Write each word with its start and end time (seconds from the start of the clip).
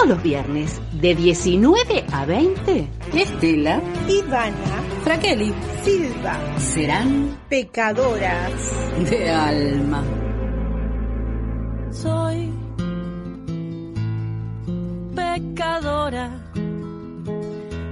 Todos 0.00 0.16
los 0.16 0.22
viernes, 0.22 0.80
de 0.92 1.14
19 1.14 2.06
a 2.10 2.24
20, 2.24 2.88
Estela, 3.12 3.82
Ivana, 4.08 4.82
Fraqueli, 5.04 5.52
Silva 5.84 6.38
serán 6.58 7.38
pecadoras 7.50 8.50
de 9.10 9.28
alma. 9.30 10.02
soy 11.90 12.50
pecadora. 15.14 16.30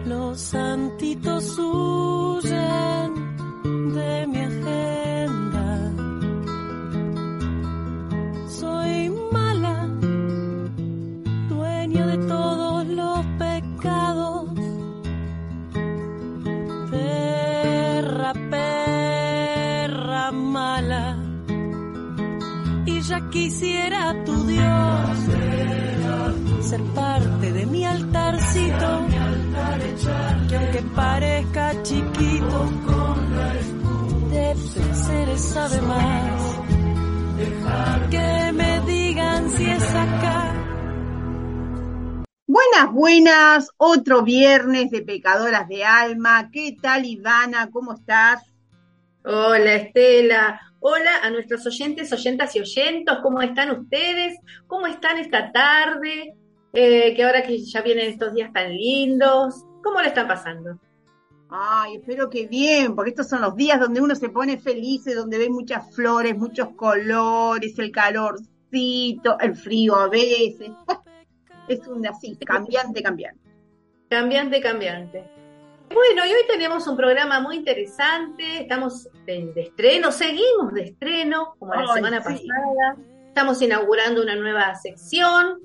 Los 0.06 0.40
santitos 0.40 1.58
huyen 1.58 3.17
ya 23.08 23.20
quisiera 23.30 24.14
tu 24.26 24.44
Dios 24.44 25.18
ser 26.60 26.82
parte 26.94 27.52
de 27.52 27.64
mi 27.64 27.82
altarcito 27.84 29.06
que 30.48 30.56
aunque 30.56 30.82
parezca 30.94 31.82
chiquito 31.82 32.70
de 34.30 34.54
seres 34.94 35.40
sabe 35.40 35.80
más 35.80 36.60
que 38.10 38.52
me 38.52 38.80
digan 38.82 39.50
si 39.50 39.64
es 39.64 39.90
acá 39.94 40.54
Buenas, 42.50 42.92
buenas, 42.92 43.70
otro 43.76 44.22
viernes 44.22 44.90
de 44.90 45.02
Pecadoras 45.02 45.68
de 45.68 45.84
Alma. 45.84 46.50
¿Qué 46.50 46.76
tal, 46.80 47.04
Ivana? 47.04 47.68
¿Cómo 47.70 47.92
estás? 47.92 48.42
Hola 49.22 49.74
Estela, 49.74 50.67
hola 50.80 51.22
a 51.22 51.30
nuestros 51.30 51.66
oyentes, 51.66 52.12
oyentas 52.12 52.54
y 52.56 52.60
oyentos, 52.60 53.18
¿cómo 53.22 53.42
están 53.42 53.70
ustedes? 53.70 54.38
¿Cómo 54.66 54.86
están 54.86 55.18
esta 55.18 55.50
tarde? 55.52 56.34
Eh, 56.72 57.14
que 57.14 57.24
ahora 57.24 57.42
que 57.42 57.58
ya 57.58 57.82
vienen 57.82 58.10
estos 58.10 58.34
días 58.34 58.52
tan 58.52 58.72
lindos, 58.72 59.64
¿cómo 59.82 60.00
le 60.00 60.08
están 60.08 60.28
pasando? 60.28 60.78
Ay, 61.50 61.96
espero 61.96 62.28
que 62.28 62.46
bien, 62.46 62.94
porque 62.94 63.10
estos 63.10 63.28
son 63.28 63.40
los 63.40 63.56
días 63.56 63.80
donde 63.80 64.02
uno 64.02 64.14
se 64.14 64.28
pone 64.28 64.58
feliz, 64.58 65.04
donde 65.14 65.38
ve 65.38 65.48
muchas 65.48 65.94
flores, 65.94 66.36
muchos 66.36 66.68
colores, 66.74 67.78
el 67.78 67.90
calorcito, 67.90 69.38
el 69.40 69.56
frío 69.56 69.96
a 69.96 70.08
veces. 70.08 70.70
Es 71.68 71.86
un 71.86 72.06
así, 72.06 72.34
cambiante, 72.36 73.02
cambiante. 73.02 73.40
Cambiante, 74.08 74.58
cambiante. 74.62 75.37
Bueno, 75.92 76.26
y 76.26 76.28
hoy 76.28 76.42
tenemos 76.46 76.86
un 76.86 76.96
programa 76.96 77.40
muy 77.40 77.56
interesante, 77.56 78.60
estamos 78.60 79.08
de, 79.24 79.52
de 79.54 79.62
estreno, 79.62 80.12
seguimos 80.12 80.72
de 80.74 80.82
estreno, 80.84 81.54
como 81.58 81.74
la 81.74 81.94
semana 81.94 82.18
sí. 82.22 82.24
pasada, 82.24 82.96
estamos 83.26 83.60
inaugurando 83.62 84.22
una 84.22 84.36
nueva 84.36 84.74
sección 84.74 85.60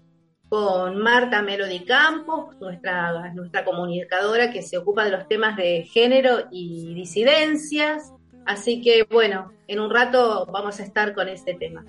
con 0.47 0.97
Marta 0.97 1.41
Melody 1.41 1.83
Campos, 1.83 2.55
nuestra, 2.61 3.33
nuestra 3.33 3.65
comunicadora 3.65 4.51
que 4.51 4.61
se 4.61 4.77
ocupa 4.77 5.03
de 5.03 5.11
los 5.11 5.27
temas 5.27 5.57
de 5.57 5.83
género 5.91 6.47
y 6.51 6.93
disidencias, 6.93 8.13
así 8.45 8.81
que 8.81 9.05
bueno, 9.11 9.51
en 9.67 9.79
un 9.79 9.89
rato 9.89 10.45
vamos 10.45 10.79
a 10.79 10.83
estar 10.83 11.13
con 11.13 11.27
este 11.27 11.55
tema. 11.55 11.83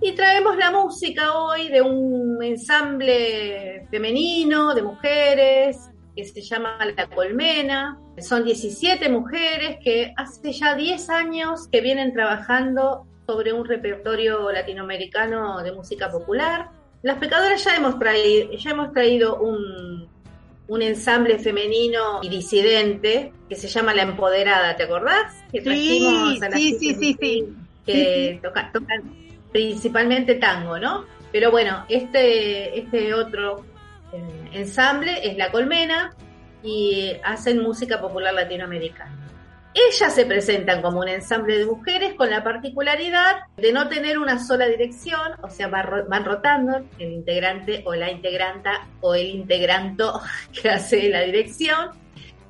Y 0.00 0.12
traemos 0.12 0.56
la 0.56 0.70
música 0.70 1.38
hoy 1.38 1.68
de 1.68 1.80
un 1.80 2.42
ensamble 2.42 3.88
femenino, 3.90 4.74
de 4.74 4.82
mujeres, 4.82 5.90
que 6.16 6.24
se 6.24 6.40
llama 6.40 6.78
La 6.96 7.06
Colmena. 7.08 7.98
Son 8.18 8.44
17 8.44 9.08
mujeres 9.10 9.76
que 9.84 10.12
hace 10.16 10.52
ya 10.52 10.74
10 10.74 11.10
años 11.10 11.68
que 11.70 11.80
vienen 11.82 12.12
trabajando 12.14 13.06
sobre 13.26 13.52
un 13.52 13.64
repertorio 13.66 14.50
latinoamericano 14.50 15.62
de 15.62 15.72
música 15.72 16.10
popular. 16.10 16.70
Las 17.02 17.18
pecadoras 17.18 17.62
ya 17.64 17.76
hemos 17.76 17.98
traído, 17.98 18.52
ya 18.52 18.70
hemos 18.70 18.92
traído 18.92 19.36
un, 19.40 20.08
un 20.68 20.82
ensamble 20.82 21.38
femenino 21.38 22.20
y 22.22 22.28
disidente 22.30 23.32
que 23.48 23.54
se 23.54 23.68
llama 23.68 23.94
La 23.94 24.02
Empoderada, 24.02 24.74
¿te 24.76 24.84
acordás? 24.84 25.34
Que 25.52 25.60
Sí, 25.60 26.38
a 26.42 26.50
sí, 26.52 26.76
sí, 26.78 26.94
sí, 26.94 27.16
sí. 27.20 27.44
que 27.84 28.40
toca- 28.42 28.70
tocan 28.72 29.02
principalmente 29.52 30.36
tango, 30.36 30.78
¿no? 30.78 31.04
Pero 31.32 31.50
bueno, 31.50 31.84
este, 31.88 32.78
este 32.78 33.12
otro 33.14 33.64
ensamble 34.52 35.26
es 35.28 35.36
La 35.36 35.50
Colmena 35.50 36.14
y 36.62 37.12
hacen 37.24 37.62
música 37.62 38.00
popular 38.00 38.34
latinoamericana. 38.34 39.26
Ellas 39.74 40.14
se 40.14 40.24
presentan 40.24 40.80
como 40.80 41.00
un 41.00 41.08
ensamble 41.08 41.58
de 41.58 41.66
mujeres 41.66 42.14
con 42.14 42.30
la 42.30 42.42
particularidad 42.42 43.40
de 43.58 43.72
no 43.72 43.88
tener 43.90 44.18
una 44.18 44.38
sola 44.38 44.66
dirección, 44.66 45.32
o 45.42 45.50
sea, 45.50 45.68
van 45.68 46.24
rotando 46.24 46.78
el 46.98 47.12
integrante 47.12 47.82
o 47.84 47.94
la 47.94 48.10
integranta 48.10 48.86
o 49.02 49.14
el 49.14 49.26
integranto 49.26 50.22
que 50.62 50.70
hace 50.70 51.10
la 51.10 51.20
dirección. 51.20 51.90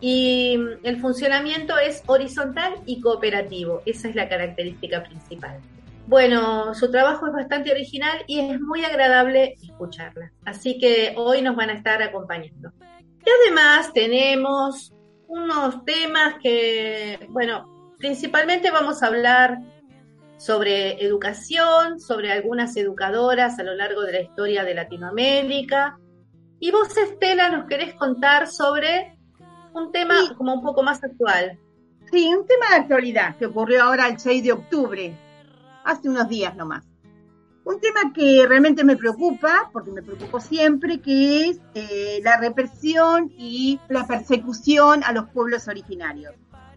Y 0.00 0.56
mm, 0.56 0.86
el 0.86 1.00
funcionamiento 1.00 1.76
es 1.78 2.04
horizontal 2.06 2.74
y 2.86 3.00
cooperativo, 3.00 3.82
esa 3.86 4.08
es 4.08 4.14
la 4.14 4.28
característica 4.28 5.02
principal. 5.02 5.60
Bueno, 6.06 6.72
su 6.74 6.90
trabajo 6.90 7.26
es 7.26 7.32
bastante 7.32 7.72
original 7.72 8.22
y 8.28 8.38
es 8.38 8.60
muy 8.60 8.84
agradable 8.84 9.56
escucarla. 9.60 10.30
Así 10.44 10.78
que 10.78 11.14
hoy 11.16 11.42
nos 11.42 11.56
van 11.56 11.70
a 11.70 11.74
estar 11.74 12.00
acompañando. 12.00 12.70
Y 13.24 13.28
además 13.44 13.92
tenemos 13.92 14.94
unos 15.26 15.84
temas 15.84 16.36
que, 16.40 17.26
bueno, 17.30 17.94
principalmente 17.98 18.70
vamos 18.70 19.02
a 19.02 19.08
hablar 19.08 19.58
sobre 20.36 21.02
educación, 21.04 21.98
sobre 21.98 22.30
algunas 22.30 22.76
educadoras 22.76 23.58
a 23.58 23.64
lo 23.64 23.74
largo 23.74 24.02
de 24.02 24.12
la 24.12 24.20
historia 24.20 24.62
de 24.62 24.74
Latinoamérica. 24.74 25.98
Y 26.60 26.70
vos, 26.70 26.96
Estela, 26.96 27.48
nos 27.48 27.66
querés 27.66 27.94
contar 27.94 28.46
sobre 28.46 29.18
un 29.72 29.90
tema 29.90 30.14
Sí. 30.28 30.34
como 30.36 30.54
un 30.54 30.62
poco 30.62 30.84
más 30.84 31.02
actual. 31.02 31.58
Sí, 32.12 32.32
un 32.32 32.46
tema 32.46 32.66
de 32.70 32.76
actualidad 32.76 33.36
que 33.36 33.46
ocurrió 33.46 33.82
ahora 33.82 34.06
el 34.06 34.20
6 34.20 34.44
de 34.44 34.52
octubre, 34.52 35.12
hace 35.86 36.08
unos 36.08 36.28
días 36.28 36.54
nomás. 36.56 36.84
Un 37.64 37.80
tema 37.80 38.12
que 38.12 38.44
realmente 38.46 38.84
me 38.84 38.96
preocupa, 38.96 39.70
porque 39.72 39.90
me 39.90 40.02
preocupó 40.02 40.38
siempre, 40.38 41.00
que 41.00 41.48
es 41.48 41.60
eh, 41.74 42.20
la 42.22 42.36
represión 42.36 43.32
y 43.36 43.80
la 43.88 44.06
persecución 44.06 45.02
a 45.02 45.12
los 45.12 45.28
pueblos 45.30 45.66
originarios. 45.66 46.34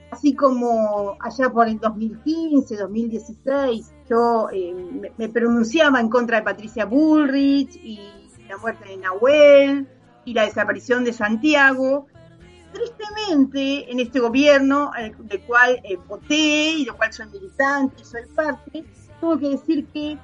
Así 0.10 0.34
como 0.34 1.16
allá 1.20 1.52
por 1.52 1.68
el 1.68 1.80
2015, 1.80 2.76
2016, 2.76 3.94
yo 4.10 4.50
eh, 4.52 4.74
me, 4.74 5.12
me 5.16 5.30
pronunciaba 5.30 6.00
en 6.00 6.10
contra 6.10 6.38
de 6.38 6.44
Patricia 6.44 6.86
Bullrich 6.86 7.76
y 7.76 8.00
la 8.48 8.58
muerte 8.58 8.90
de 8.90 8.98
Nahuel 8.98 9.88
y 10.26 10.34
la 10.34 10.46
desaparición 10.46 11.04
de 11.04 11.14
Santiago, 11.14 12.08
tristemente 12.72 13.92
en 13.92 14.00
este 14.00 14.20
gobierno 14.20 14.92
eh, 14.98 15.14
del 15.18 15.42
cual 15.42 15.80
eh, 15.84 15.98
voté 16.08 16.72
y 16.72 16.86
del 16.86 16.94
cual 16.96 17.14
soy 17.14 17.28
militante 17.28 18.04
soy 18.04 18.26
parte, 18.36 18.86
tengo 19.20 19.38
que 19.38 19.50
decir 19.50 19.86
que 19.88 20.18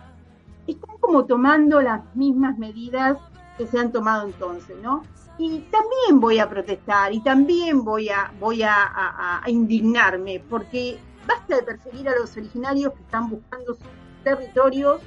están 0.67 0.97
como 1.00 1.25
tomando 1.25 1.81
las 1.81 2.01
mismas 2.16 2.57
medidas 2.57 3.17
que 3.57 3.67
se 3.67 3.79
han 3.79 3.91
tomado 3.91 4.25
entonces, 4.25 4.75
¿no? 4.81 5.03
Y 5.38 5.59
también 5.72 6.19
voy 6.19 6.39
a 6.39 6.50
protestar 6.50 7.13
y 7.13 7.22
también 7.22 7.84
voy 7.84 8.09
a, 8.09 8.34
voy 8.39 8.63
a 8.63 9.41
indignarme 9.47 10.41
porque 10.50 10.97
basta 11.28 11.57
de 11.57 11.63
perseguir 11.63 12.07
a 12.07 12.16
los 12.16 12.35
originarios 12.38 12.94
que 12.94 13.01
están 13.01 13.29
buscando 13.29 13.73
sus 13.73 13.88
territorios 14.23 15.01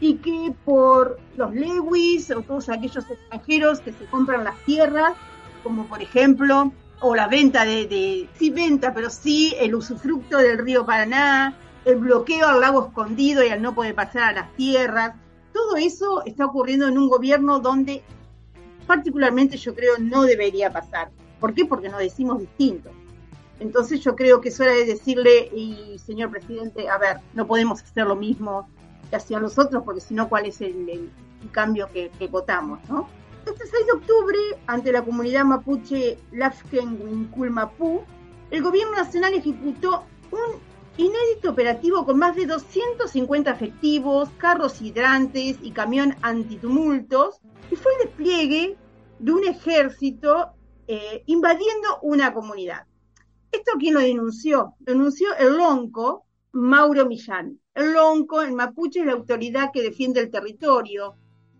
y 0.00 0.16
que 0.16 0.54
por 0.64 1.18
los 1.36 1.54
Lewis 1.54 2.30
o 2.30 2.42
todos 2.42 2.68
aquellos 2.68 3.08
extranjeros 3.08 3.80
que 3.80 3.92
se 3.92 4.04
compran 4.06 4.44
las 4.44 4.58
tierras, 4.64 5.14
como 5.66 5.88
por 5.88 6.00
ejemplo, 6.00 6.70
o 7.00 7.16
la 7.16 7.26
venta 7.26 7.64
de, 7.64 8.28
sí 8.38 8.50
venta, 8.50 8.94
pero 8.94 9.10
sí 9.10 9.52
el 9.58 9.74
usufructo 9.74 10.38
del 10.38 10.58
río 10.58 10.86
Paraná, 10.86 11.58
el 11.84 11.96
bloqueo 11.96 12.46
al 12.46 12.60
lago 12.60 12.86
escondido 12.86 13.44
y 13.44 13.48
al 13.48 13.60
no 13.60 13.74
poder 13.74 13.96
pasar 13.96 14.22
a 14.22 14.32
las 14.32 14.54
tierras, 14.54 15.16
todo 15.52 15.74
eso 15.74 16.22
está 16.24 16.46
ocurriendo 16.46 16.86
en 16.86 16.96
un 16.98 17.08
gobierno 17.08 17.58
donde 17.58 18.04
particularmente 18.86 19.56
yo 19.56 19.74
creo 19.74 19.94
no 19.98 20.22
debería 20.22 20.72
pasar. 20.72 21.10
¿Por 21.40 21.52
qué? 21.52 21.64
Porque 21.64 21.88
nos 21.88 21.98
decimos 21.98 22.38
distinto. 22.38 22.90
Entonces 23.58 24.00
yo 24.04 24.14
creo 24.14 24.40
que 24.40 24.50
es 24.50 24.60
hora 24.60 24.70
de 24.70 24.84
decirle, 24.84 25.50
señor 25.98 26.30
presidente, 26.30 26.88
a 26.88 26.96
ver, 26.98 27.16
no 27.34 27.48
podemos 27.48 27.82
hacer 27.82 28.06
lo 28.06 28.14
mismo 28.14 28.68
que 29.10 29.16
hacían 29.16 29.42
los 29.42 29.58
otros, 29.58 29.82
porque 29.82 30.00
si 30.00 30.14
no, 30.14 30.28
¿cuál 30.28 30.46
es 30.46 30.60
el, 30.60 31.10
cambio 31.50 31.88
que 31.92 32.28
votamos, 32.30 32.78
no? 32.88 33.08
Este 33.46 33.64
6 33.64 33.86
de 33.86 33.92
octubre, 33.92 34.38
ante 34.66 34.90
la 34.90 35.04
comunidad 35.04 35.44
mapuche 35.44 36.18
Lafken 36.32 37.00
Wincul 37.00 37.50
Mapú, 37.50 38.02
el 38.50 38.60
gobierno 38.60 38.96
nacional 38.96 39.34
ejecutó 39.34 40.02
un 40.32 40.58
inédito 40.96 41.50
operativo 41.50 42.04
con 42.04 42.18
más 42.18 42.34
de 42.34 42.46
250 42.46 43.52
efectivos, 43.52 44.30
carros 44.38 44.82
hidrantes 44.82 45.58
y 45.62 45.70
camión 45.70 46.16
antitumultos, 46.22 47.40
y 47.70 47.76
fue 47.76 47.92
el 47.92 48.08
despliegue 48.08 48.76
de 49.20 49.32
un 49.32 49.44
ejército 49.44 50.48
eh, 50.88 51.22
invadiendo 51.26 52.00
una 52.02 52.34
comunidad. 52.34 52.86
¿Esto 53.52 53.72
quién 53.78 53.94
lo 53.94 54.00
denunció? 54.00 54.74
Lo 54.80 54.92
denunció 54.92 55.28
el 55.38 55.56
lonco 55.56 56.26
Mauro 56.50 57.06
Millán. 57.06 57.60
El 57.74 57.92
lonco, 57.92 58.42
el 58.42 58.54
mapuche, 58.54 59.00
es 59.00 59.06
la 59.06 59.12
autoridad 59.12 59.70
que 59.72 59.82
defiende 59.82 60.20
el 60.20 60.30
territorio, 60.30 61.14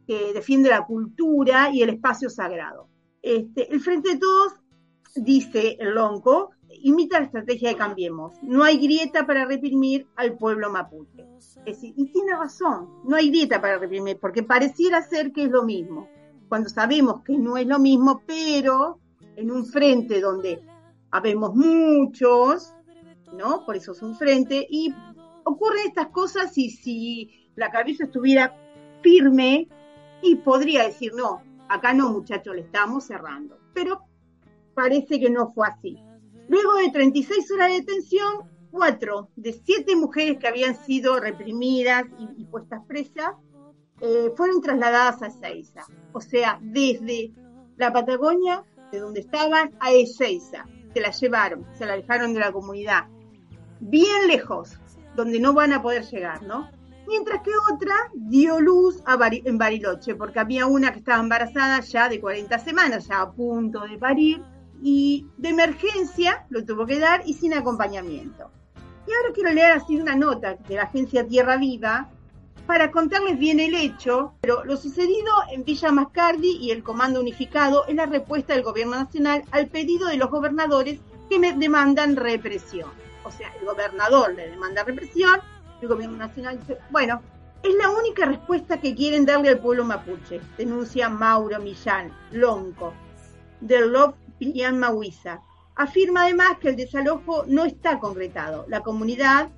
que 0.07 0.33
defiende 0.33 0.71
la 0.71 0.87
cultura 0.87 1.71
y 1.73 1.83
el 1.83 1.91
espacio 1.91 2.31
sagrado. 2.31 2.89
Este, 3.23 3.73
el 3.73 3.81
Frente 3.81 4.11
de 4.11 4.19
Todos, 4.19 4.55
dice 5.17 5.77
el 5.81 5.95
lonco, 5.95 6.51
imita 6.83 7.19
la 7.19 7.27
estrategia 7.27 7.71
de 7.71 7.77
Cambiemos. 7.77 8.33
No 8.43 8.63
hay 8.63 8.79
grieta 8.79 9.27
para 9.27 9.45
reprimir 9.45 10.07
al 10.17 10.37
pueblo 10.37 10.71
mapuche. 10.71 11.27
y 11.67 12.07
tiene 12.13 12.37
razón, 12.37 12.89
no 13.05 13.17
hay 13.17 13.31
grieta 13.31 13.61
para 13.61 13.79
reprimir, 13.79 14.19
porque 14.21 14.43
pareciera 14.43 15.03
ser 15.03 15.33
que 15.33 15.45
es 15.45 15.51
lo 15.51 15.65
mismo, 15.65 16.09
cuando 16.49 16.69
sabemos 16.69 17.23
que 17.25 17.37
no 17.37 17.57
es 17.57 17.67
lo 17.67 17.79
mismo, 17.79 18.23
pero 18.27 19.01
en 19.35 19.51
un 19.51 19.67
frente 19.67 20.21
donde 20.21 20.63
habemos 21.11 21.55
muchos, 21.55 22.73
¿no? 23.37 23.65
Por 23.67 23.77
eso 23.77 23.93
es 23.93 24.03
un 24.03 24.17
frente, 24.17 24.67
y 24.71 24.95
ocurren 25.45 25.87
estas 25.87 26.09
cosas 26.09 26.57
y 26.57 26.71
si 26.71 27.51
la 27.57 27.71
cabeza 27.71 28.05
estuviera 28.05 28.55
firme, 29.03 29.69
y 30.23 30.37
podría 30.37 30.85
decir, 30.85 31.13
no, 31.15 31.43
acá 31.69 31.93
no 31.93 32.11
muchachos, 32.11 32.55
le 32.55 32.63
estamos 32.63 33.05
cerrando. 33.05 33.59
Pero 33.75 34.01
parece 34.75 35.21
que 35.21 35.31
no 35.31 35.53
fue 35.53 35.69
así. 35.69 35.99
Luego 36.49 36.75
de 36.75 36.91
36 36.91 37.51
horas 37.53 37.71
de 37.71 37.81
detención, 37.81 38.49
cuatro 38.71 39.31
de 39.37 39.53
siete 39.53 39.97
mujeres 39.97 40.39
que 40.39 40.49
habían 40.49 40.77
sido 40.85 41.19
reprimidas 41.19 42.05
y, 42.19 42.45
puestas 42.45 42.85
presas 42.87 43.35
eh, 44.01 44.31
fueron 44.37 44.61
trasladadas 44.61 45.23
a 45.23 45.27
Ezeiza. 45.29 45.85
O 46.13 46.21
sea, 46.21 46.59
desde 46.63 47.33
la 47.77 47.93
Patagonia, 47.93 48.65
de 48.93 49.01
donde 49.01 49.21
estaban, 49.21 49.75
a 49.81 49.93
Ezeiza. 49.93 50.67
Se 50.93 51.01
la 51.01 51.11
llevaron, 51.11 51.67
se 51.75 51.87
la 51.87 51.95
alejaron 51.95 52.33
de 52.35 52.41
la 52.41 52.53
comunidad. 52.53 53.05
Bien 53.81 54.29
lejos, 54.29 54.79
donde 55.15 55.41
no 55.41 55.53
van 55.53 55.73
a 55.73 55.83
poder 55.83 56.05
llegar, 56.05 56.43
¿no? 56.43 56.71
Mientras 57.07 57.43
que 57.43 57.53
otra 57.73 57.95
dio 58.15 58.61
luz 58.61 59.03
en 59.45 59.59
Bariloche, 59.59 60.15
porque 60.15 60.41
había 60.41 60.67
una 60.67 60.93
que 60.93 60.99
estaba 60.99 61.23
embarazada 61.23 61.81
ya 61.81 62.09
de 62.09 62.21
40 62.21 62.59
semanas, 62.59 63.07
ya 63.07 63.21
a 63.21 63.33
punto 63.33 63.81
de 63.81 63.97
parir, 63.97 64.43
y 64.83 65.27
de 65.39 65.51
emergencia 65.51 66.47
lo 66.51 66.65
tuvo 66.65 66.85
que 66.87 66.99
dar 66.99 67.23
y 67.25 67.35
sin 67.35 67.55
acompañamiento. 67.55 68.51
Y 69.07 69.13
ahora 69.13 69.33
quiero 69.35 69.53
leer 69.53 69.73
así 69.73 69.97
una 69.97 70.17
nota 70.17 70.55
de 70.55 70.75
la 70.75 70.83
agencia 70.83 71.27
Tierra 71.27 71.57
Viva 71.57 72.11
para 72.67 72.91
contarles 72.91 73.39
bien 73.39 73.61
el 73.61 73.75
hecho, 73.75 74.35
pero 74.41 74.65
lo 74.65 74.77
sucedido 74.77 75.33
en 75.53 75.65
Villa 75.65 75.93
Mascardi 75.93 76.57
y 76.61 76.73
el 76.73 76.83
Comando 76.83 77.21
Unificado 77.21 77.87
es 77.87 77.95
la 77.95 78.07
respuesta 78.07 78.55
del 78.55 78.65
Gobierno 78.65 78.97
Nacional 78.97 79.45
al 79.53 79.69
pedido 79.69 80.09
de 80.09 80.17
los 80.17 80.31
gobernadores 80.31 80.99
que 81.31 81.39
me 81.39 81.53
demandan 81.53 82.17
represión. 82.17 82.91
O 83.25 83.31
sea, 83.31 83.53
el 83.61 83.67
gobernador 83.67 84.35
le 84.35 84.51
demanda 84.51 84.83
represión, 84.83 85.41
el 85.81 85.89
Gobierno 85.89 86.17
Nacional 86.17 86.59
dice, 86.59 86.79
bueno, 86.91 87.21
es 87.63 87.75
la 87.75 87.91
única 87.91 88.27
respuesta 88.27 88.81
que 88.81 88.95
quieren 88.95 89.27
darle 89.27 89.49
al 89.49 89.59
pueblo 89.59 89.85
mapuche, 89.85 90.41
denuncia 90.57 91.09
Mauro 91.09 91.59
Millán, 91.59 92.13
Lonco, 92.31 92.93
del 93.61 93.93
Love 93.93 94.15
Pilian 94.39 94.79
Mahuiza. 94.79 95.41
Afirma 95.75 96.23
además 96.23 96.59
que 96.61 96.69
el 96.69 96.77
desalojo 96.77 97.45
no 97.47 97.65
está 97.65 97.99
concretado. 97.99 98.65
La 98.69 98.81
comunidad 98.81 99.51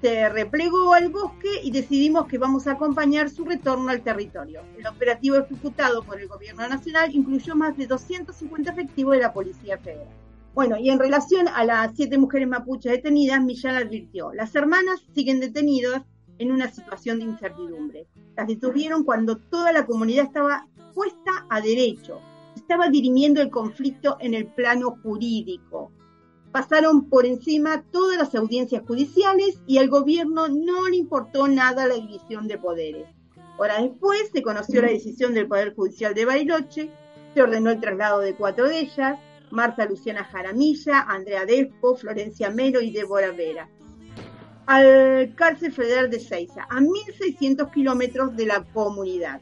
se 0.00 0.28
replegó 0.28 0.94
al 0.94 1.10
bosque 1.10 1.48
y 1.62 1.70
decidimos 1.70 2.26
que 2.26 2.38
vamos 2.38 2.66
a 2.66 2.72
acompañar 2.72 3.30
su 3.30 3.44
retorno 3.44 3.88
al 3.90 4.02
territorio. 4.02 4.62
El 4.76 4.86
operativo 4.88 5.36
ejecutado 5.36 6.02
por 6.02 6.20
el 6.20 6.26
Gobierno 6.26 6.66
Nacional 6.66 7.14
incluyó 7.14 7.54
más 7.54 7.76
de 7.76 7.86
250 7.86 8.72
efectivos 8.72 9.14
de 9.14 9.22
la 9.22 9.32
Policía 9.32 9.78
Federal. 9.78 10.08
Bueno, 10.54 10.76
y 10.78 10.90
en 10.90 10.98
relación 10.98 11.48
a 11.48 11.64
las 11.64 11.96
siete 11.96 12.18
mujeres 12.18 12.46
mapuches 12.46 12.92
detenidas, 12.92 13.42
Millán 13.42 13.76
advirtió, 13.76 14.32
las 14.34 14.54
hermanas 14.54 15.00
siguen 15.14 15.40
detenidas 15.40 16.02
en 16.38 16.52
una 16.52 16.70
situación 16.70 17.18
de 17.18 17.24
incertidumbre. 17.24 18.06
Las 18.36 18.48
detuvieron 18.48 19.04
cuando 19.04 19.36
toda 19.38 19.72
la 19.72 19.86
comunidad 19.86 20.26
estaba 20.26 20.66
puesta 20.94 21.46
a 21.48 21.62
derecho, 21.62 22.20
estaba 22.54 22.90
dirimiendo 22.90 23.40
el 23.40 23.48
conflicto 23.48 24.18
en 24.20 24.34
el 24.34 24.46
plano 24.46 24.98
jurídico. 25.02 25.90
Pasaron 26.52 27.08
por 27.08 27.24
encima 27.24 27.82
todas 27.90 28.18
las 28.18 28.34
audiencias 28.34 28.82
judiciales 28.86 29.62
y 29.66 29.78
al 29.78 29.88
gobierno 29.88 30.48
no 30.48 30.86
le 30.86 30.96
importó 30.96 31.48
nada 31.48 31.86
la 31.86 31.94
división 31.94 32.46
de 32.46 32.58
poderes. 32.58 33.06
Horas 33.56 33.82
después 33.82 34.28
se 34.30 34.42
conoció 34.42 34.82
la 34.82 34.88
decisión 34.88 35.32
del 35.32 35.48
Poder 35.48 35.74
Judicial 35.74 36.12
de 36.12 36.26
Bariloche, 36.26 36.90
se 37.32 37.42
ordenó 37.42 37.70
el 37.70 37.80
traslado 37.80 38.20
de 38.20 38.34
cuatro 38.34 38.68
de 38.68 38.80
ellas, 38.80 39.18
Marta 39.52 39.86
Luciana 39.86 40.24
Jaramilla, 40.24 41.02
Andrea 41.02 41.46
Despo, 41.46 41.94
Florencia 41.94 42.50
Melo 42.50 42.80
y 42.80 42.90
Débora 42.90 43.30
Vera, 43.30 43.68
al 44.66 45.34
cárcel 45.36 45.72
federal 45.72 46.10
de 46.10 46.18
Seiza, 46.18 46.62
a 46.64 46.80
1.600 46.80 47.70
kilómetros 47.70 48.34
de 48.36 48.46
la 48.46 48.64
comunidad 48.64 49.40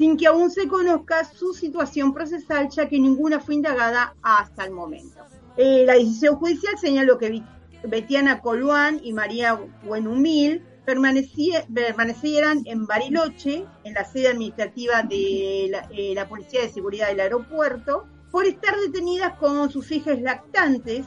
sin 0.00 0.16
que 0.16 0.26
aún 0.26 0.50
se 0.50 0.66
conozca 0.66 1.24
su 1.24 1.52
situación 1.52 2.14
procesal, 2.14 2.70
ya 2.70 2.88
que 2.88 2.98
ninguna 2.98 3.38
fue 3.38 3.56
indagada 3.56 4.14
hasta 4.22 4.64
el 4.64 4.70
momento. 4.70 5.20
Eh, 5.58 5.84
la 5.84 5.92
decisión 5.92 6.36
judicial 6.36 6.78
señaló 6.78 7.18
que 7.18 7.42
Betiana 7.84 8.40
Coluán 8.40 8.98
y 9.02 9.12
María 9.12 9.60
Buenumil 9.84 10.62
permanecieran 10.86 12.62
en 12.64 12.86
Bariloche, 12.86 13.66
en 13.84 13.92
la 13.92 14.06
sede 14.06 14.28
administrativa 14.28 15.02
de 15.02 15.66
eh, 15.66 16.14
la, 16.14 16.28
Policía 16.30 16.62
de 16.62 16.70
Seguridad 16.70 17.08
del 17.08 17.20
aeropuerto, 17.20 18.06
por 18.30 18.46
estar 18.46 18.76
detenidas 18.78 19.34
con 19.38 19.70
sus 19.70 19.90
hijas 19.90 20.20
lactantes 20.20 21.04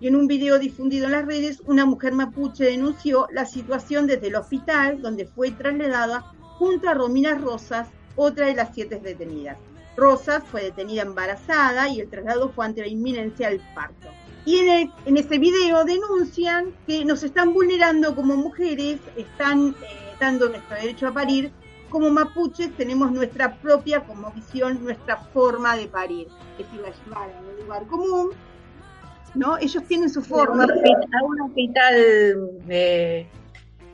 y 0.00 0.08
en 0.08 0.16
un 0.16 0.26
video 0.26 0.58
difundido 0.58 1.06
en 1.06 1.12
las 1.12 1.26
redes, 1.26 1.62
una 1.66 1.84
mujer 1.84 2.14
mapuche 2.14 2.64
denunció 2.64 3.28
la 3.32 3.44
situación 3.44 4.06
desde 4.06 4.28
el 4.28 4.36
hospital 4.36 5.02
donde 5.02 5.26
fue 5.26 5.50
trasladada 5.50 6.32
junto 6.58 6.88
a 6.88 6.94
Romina 6.94 7.34
Rosas, 7.34 7.88
otra 8.16 8.46
de 8.46 8.54
las 8.54 8.74
siete 8.74 8.98
detenidas. 8.98 9.58
Rosas 9.96 10.42
fue 10.44 10.62
detenida 10.62 11.02
embarazada 11.02 11.88
y 11.88 12.00
el 12.00 12.08
traslado 12.08 12.50
fue 12.50 12.64
ante 12.64 12.80
la 12.80 12.88
inminencia 12.88 13.50
del 13.50 13.60
parto. 13.74 14.08
Y 14.46 14.56
en, 14.58 14.90
en 15.04 15.16
este 15.18 15.38
video 15.38 15.84
denuncian 15.84 16.74
que 16.86 17.04
nos 17.04 17.22
están 17.22 17.52
vulnerando 17.52 18.14
como 18.14 18.36
mujeres, 18.36 19.00
están 19.16 19.76
eh, 19.82 20.16
dando 20.18 20.48
nuestro 20.48 20.76
derecho 20.76 21.08
a 21.08 21.12
parir. 21.12 21.52
Como 21.90 22.08
mapuches 22.10 22.74
tenemos 22.76 23.10
nuestra 23.12 23.54
propia 23.56 24.00
como 24.00 24.30
visión, 24.30 24.82
nuestra 24.82 25.16
forma 25.16 25.76
de 25.76 25.88
parir. 25.88 26.28
Es 26.58 26.66
decir, 26.66 26.80
la 26.80 26.90
llevar 26.90 27.30
a 27.30 27.40
un 27.40 27.64
lugar 27.64 27.86
común, 27.86 28.30
¿no? 29.34 29.58
Ellos 29.58 29.84
tienen 29.84 30.08
su 30.08 30.22
forma. 30.22 30.64
A 30.64 31.24
un 31.24 31.40
hospital 31.40 31.94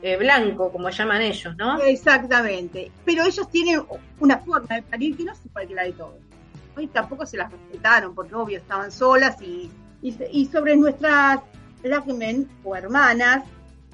eh, 0.01 0.15
blanco, 0.17 0.71
como 0.71 0.89
llaman 0.89 1.21
ellos, 1.21 1.55
¿no? 1.57 1.81
Exactamente. 1.81 2.91
Pero 3.03 3.23
ellos 3.23 3.49
tienen 3.49 3.81
una 4.19 4.37
forma 4.37 4.75
de 4.75 4.83
parir 4.83 5.17
que 5.17 5.23
no 5.23 5.33
es 5.33 5.45
igual 5.45 5.67
que 5.67 5.75
la 5.75 5.83
de 5.83 5.93
todos. 5.93 6.15
Y 6.77 6.87
tampoco 6.87 7.25
se 7.25 7.37
las 7.37 7.51
respetaron, 7.51 8.13
porque 8.13 8.35
obvio 8.35 8.59
estaban 8.59 8.91
solas 8.91 9.41
y, 9.41 9.71
y, 10.03 10.45
sobre 10.45 10.77
nuestras 10.77 11.39
lagmen 11.81 12.47
o 12.63 12.75
hermanas 12.75 13.43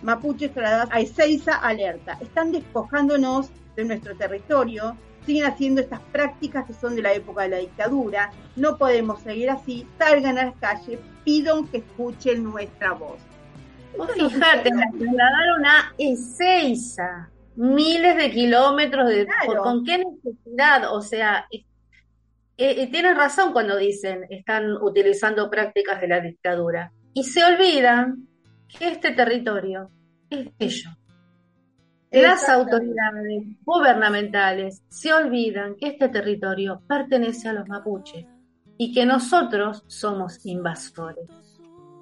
mapuches 0.02 0.54
tratadas 0.54 0.90
a 0.92 1.00
Ezeiza 1.00 1.56
alerta. 1.56 2.18
Están 2.22 2.52
despojándonos 2.52 3.50
de 3.76 3.86
nuestro 3.86 4.16
territorio, 4.16 4.96
siguen 5.26 5.46
haciendo 5.46 5.82
estas 5.82 6.02
prácticas 6.12 6.66
que 6.66 6.74
son 6.74 6.96
de 6.96 7.02
la 7.02 7.14
época 7.14 7.44
de 7.44 7.50
la 7.50 7.58
dictadura. 7.58 8.32
No 8.56 8.78
podemos 8.78 9.22
seguir 9.22 9.50
así. 9.50 9.88
Salgan 9.98 10.38
a 10.38 10.46
las 10.46 10.56
calles, 10.58 11.00
pidan 11.24 11.68
que 11.68 11.78
escuchen 11.78 12.44
nuestra 12.44 12.94
voz. 12.94 13.20
Fíjate, 14.16 14.70
la 14.72 14.90
trasladaron 14.90 15.66
a 15.66 15.94
Ezeiza, 15.98 17.30
miles 17.56 18.18
de 18.18 18.32
kilómetros 18.32 19.08
de... 19.08 19.28
¿Con 19.62 19.86
qué 19.86 20.00
necesidad? 20.00 20.92
O 20.92 21.02
sea, 21.02 21.46
eh, 21.52 21.64
eh, 22.58 22.88
tienen 22.92 23.16
razón 23.16 23.54
cuando 23.54 23.78
dicen 23.78 24.26
están 24.30 24.72
utilizando 24.82 25.50
prácticas 25.50 26.02
de 26.02 26.08
la 26.08 26.22
dictadura. 26.22 26.92
Y 27.14 27.24
se 27.24 27.44
olvidan 27.44 28.28
que 28.68 28.88
este 28.90 29.12
territorio 29.12 29.92
es 30.30 30.46
de 30.46 30.54
ellos. 30.60 30.94
Las 32.14 32.48
autoridades 32.48 33.44
gubernamentales 33.66 34.84
se 34.88 35.14
olvidan 35.14 35.76
que 35.76 35.88
este 35.88 36.10
territorio 36.10 36.82
pertenece 36.88 37.50
a 37.50 37.54
los 37.54 37.68
mapuches 37.68 38.26
y 38.78 38.94
que 38.94 39.06
nosotros 39.06 39.84
somos 39.88 40.46
invasores 40.46 41.28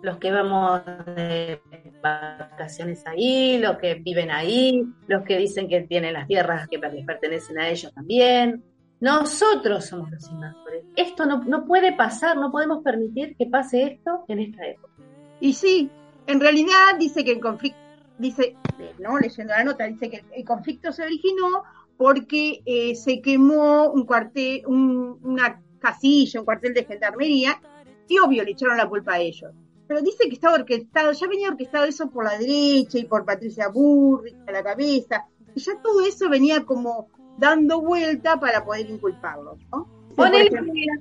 los 0.01 0.17
que 0.17 0.31
vamos 0.31 0.81
de 1.15 1.61
vacaciones 2.01 3.05
ahí, 3.05 3.59
los 3.59 3.77
que 3.77 3.95
viven 3.95 4.31
ahí, 4.31 4.83
los 5.07 5.23
que 5.23 5.37
dicen 5.37 5.67
que 5.67 5.81
tienen 5.81 6.13
las 6.13 6.27
tierras 6.27 6.67
que 6.67 6.77
les 6.77 7.05
pertenecen 7.05 7.59
a 7.59 7.69
ellos 7.69 7.93
también. 7.93 8.63
Nosotros 8.99 9.85
somos 9.85 10.11
los 10.11 10.29
invasores. 10.29 10.85
Esto 10.95 11.25
no, 11.25 11.43
no 11.43 11.65
puede 11.65 11.93
pasar, 11.93 12.37
no 12.37 12.51
podemos 12.51 12.83
permitir 12.83 13.35
que 13.35 13.45
pase 13.45 13.83
esto 13.83 14.25
en 14.27 14.39
esta 14.39 14.65
época. 14.67 14.93
Y 15.39 15.53
sí, 15.53 15.89
En 16.27 16.39
realidad 16.39 16.97
dice 16.99 17.23
que 17.23 17.31
el 17.31 17.39
conflicto, 17.39 17.79
dice, 18.21 18.55
no 18.99 19.19
leyendo 19.19 19.53
la 19.53 19.63
nota, 19.63 19.85
dice 19.85 20.09
que 20.09 20.23
el 20.33 20.45
conflicto 20.45 20.91
se 20.91 21.03
originó 21.03 21.63
porque 21.97 22.61
eh, 22.65 22.95
se 22.95 23.21
quemó 23.21 23.91
un 23.91 24.05
cuartel, 24.05 24.63
una 24.65 25.61
casilla, 25.79 26.39
un 26.39 26.45
cuartel 26.45 26.73
de 26.73 26.85
gendarmería, 26.85 27.59
y 28.07 28.19
obvio 28.19 28.43
le 28.43 28.51
echaron 28.51 28.77
la 28.77 28.87
culpa 28.87 29.13
a 29.13 29.19
ellos. 29.19 29.51
Pero 29.87 30.01
dice 30.01 30.27
que 30.27 30.35
estaba 30.35 30.55
orquestado, 30.55 31.11
ya 31.11 31.27
venía 31.27 31.49
orquestado 31.49 31.85
eso 31.85 32.09
por 32.09 32.23
la 32.23 32.37
derecha 32.37 32.97
y 32.97 33.05
por 33.05 33.25
Patricia 33.25 33.67
Burri 33.67 34.35
a 34.47 34.51
la 34.51 34.63
cabeza, 34.63 35.25
y 35.53 35.59
ya 35.59 35.73
todo 35.81 36.05
eso 36.05 36.29
venía 36.29 36.63
como 36.63 37.09
dando 37.37 37.81
vuelta 37.81 38.39
para 38.39 38.63
poder 38.63 38.89
inculparlos, 38.89 39.57
¿no? 39.71 39.87
Ponele, 40.15 40.49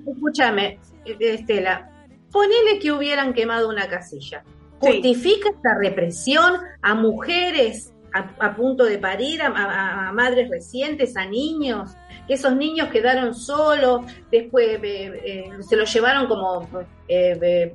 escúchame, 0.07 0.79
Estela, 1.05 2.07
ponele 2.31 2.79
que 2.79 2.91
hubieran 2.91 3.33
quemado 3.33 3.69
una 3.69 3.87
casilla. 3.87 4.43
¿Justifica 4.81 5.49
esta 5.49 5.77
represión 5.77 6.55
a 6.81 6.95
mujeres 6.95 7.93
a, 8.13 8.55
punto 8.55 8.83
de 8.83 8.97
parir, 8.97 9.41
a, 9.41 10.11
madres 10.13 10.49
recientes, 10.49 11.15
a 11.15 11.25
niños? 11.25 11.91
Que 12.27 12.33
esos 12.33 12.55
niños 12.55 12.89
quedaron 12.89 13.33
solos, 13.33 14.01
después 14.31 14.79
eh, 14.83 15.21
eh, 15.23 15.49
se 15.61 15.75
los 15.77 15.91
llevaron 15.93 16.27
como, 16.27 16.67
eh, 17.07 17.73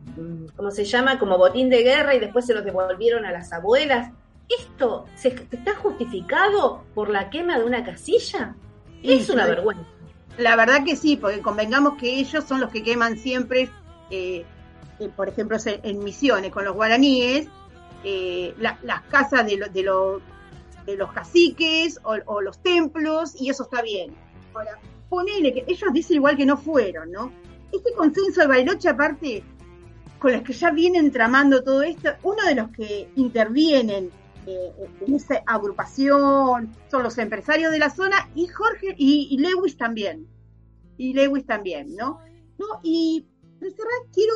¿cómo 0.56 0.70
se 0.70 0.84
llama? 0.84 1.18
Como 1.18 1.38
botín 1.38 1.70
de 1.70 1.82
guerra 1.82 2.14
y 2.14 2.20
después 2.20 2.44
se 2.44 2.54
los 2.54 2.64
devolvieron 2.64 3.24
a 3.24 3.32
las 3.32 3.52
abuelas. 3.52 4.10
¿Esto 4.48 5.06
se, 5.16 5.28
está 5.28 5.74
justificado 5.76 6.84
por 6.94 7.08
la 7.08 7.30
quema 7.30 7.58
de 7.58 7.64
una 7.64 7.84
casilla? 7.84 8.54
Es 9.02 9.28
una 9.30 9.46
vergüenza. 9.46 9.84
La 10.38 10.54
verdad 10.54 10.84
que 10.84 10.96
sí, 10.96 11.16
porque 11.16 11.40
convengamos 11.40 11.96
que 11.96 12.18
ellos 12.18 12.44
son 12.44 12.60
los 12.60 12.70
que 12.70 12.82
queman 12.82 13.16
siempre, 13.16 13.70
eh, 14.10 14.44
eh, 14.98 15.10
por 15.14 15.28
ejemplo, 15.28 15.56
en 15.64 15.98
misiones 16.02 16.50
con 16.50 16.64
los 16.64 16.74
guaraníes, 16.74 17.48
eh, 18.04 18.54
las 18.58 19.02
casas 19.10 19.46
de, 19.46 19.56
de, 19.72 19.82
los 20.96 21.12
caciques 21.12 22.00
o, 22.04 22.40
los 22.40 22.62
templos, 22.62 23.34
y 23.40 23.50
eso 23.50 23.64
está 23.64 23.82
bien. 23.82 24.14
Ahora, 24.54 24.78
ponele 25.08 25.52
que 25.52 25.64
ellos 25.66 25.92
dicen 25.92 26.16
igual 26.16 26.36
que 26.36 26.46
no 26.46 26.56
fueron, 26.56 27.10
¿no? 27.10 27.32
Este 27.72 27.92
consenso 27.94 28.42
de 28.42 28.46
Bariloche, 28.46 28.88
aparte, 28.88 29.42
con 30.18 30.32
los 30.32 30.42
que 30.42 30.52
ya 30.52 30.70
vienen 30.70 31.10
tramando 31.10 31.62
todo 31.62 31.82
esto, 31.82 32.10
uno 32.22 32.44
de 32.46 32.54
los 32.54 32.70
que 32.70 33.10
intervienen 33.16 34.10
en 34.46 35.14
esa 35.14 35.42
agrupación, 35.44 36.74
son 36.90 37.02
los 37.02 37.18
empresarios 37.18 37.72
de 37.72 37.78
la 37.78 37.90
zona 37.90 38.30
y 38.34 38.46
Jorge 38.46 38.94
y, 38.96 39.36
Lewis 39.38 39.76
también. 39.76 40.28
Y 40.96 41.12
Lewis 41.12 41.44
también, 41.44 41.94
¿no? 41.96 42.20
¿No? 42.58 42.66
Y 42.82 43.26
quiero 43.58 44.32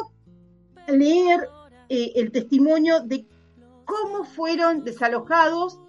leer 0.90 1.48
eh, 1.88 2.12
el 2.16 2.30
testimonio 2.32 3.00
de 3.00 3.26
cómo 3.84 4.24
fueron 4.24 4.84
desalojados, 4.84 5.80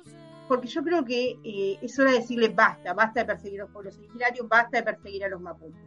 porque 0.48 0.67
yo 0.67 0.84
creo 0.84 1.05
que 1.05 1.39
eh, 1.43 1.77
es 1.81 1.98
hora 2.00 2.12
de 2.12 2.20
decirle 2.20 2.50
basta, 2.50 2.93
basta 2.93 3.22
de 3.22 3.25
perseguir 3.27 3.62
a 3.62 3.63
los 3.65 3.72
pueblos 3.72 3.98
originarios, 3.98 4.50
basta 4.50 4.77
de 4.77 4.84
perseguir 4.84 5.24
a 5.24 5.29
los 5.29 5.39
mapuches. 5.39 5.79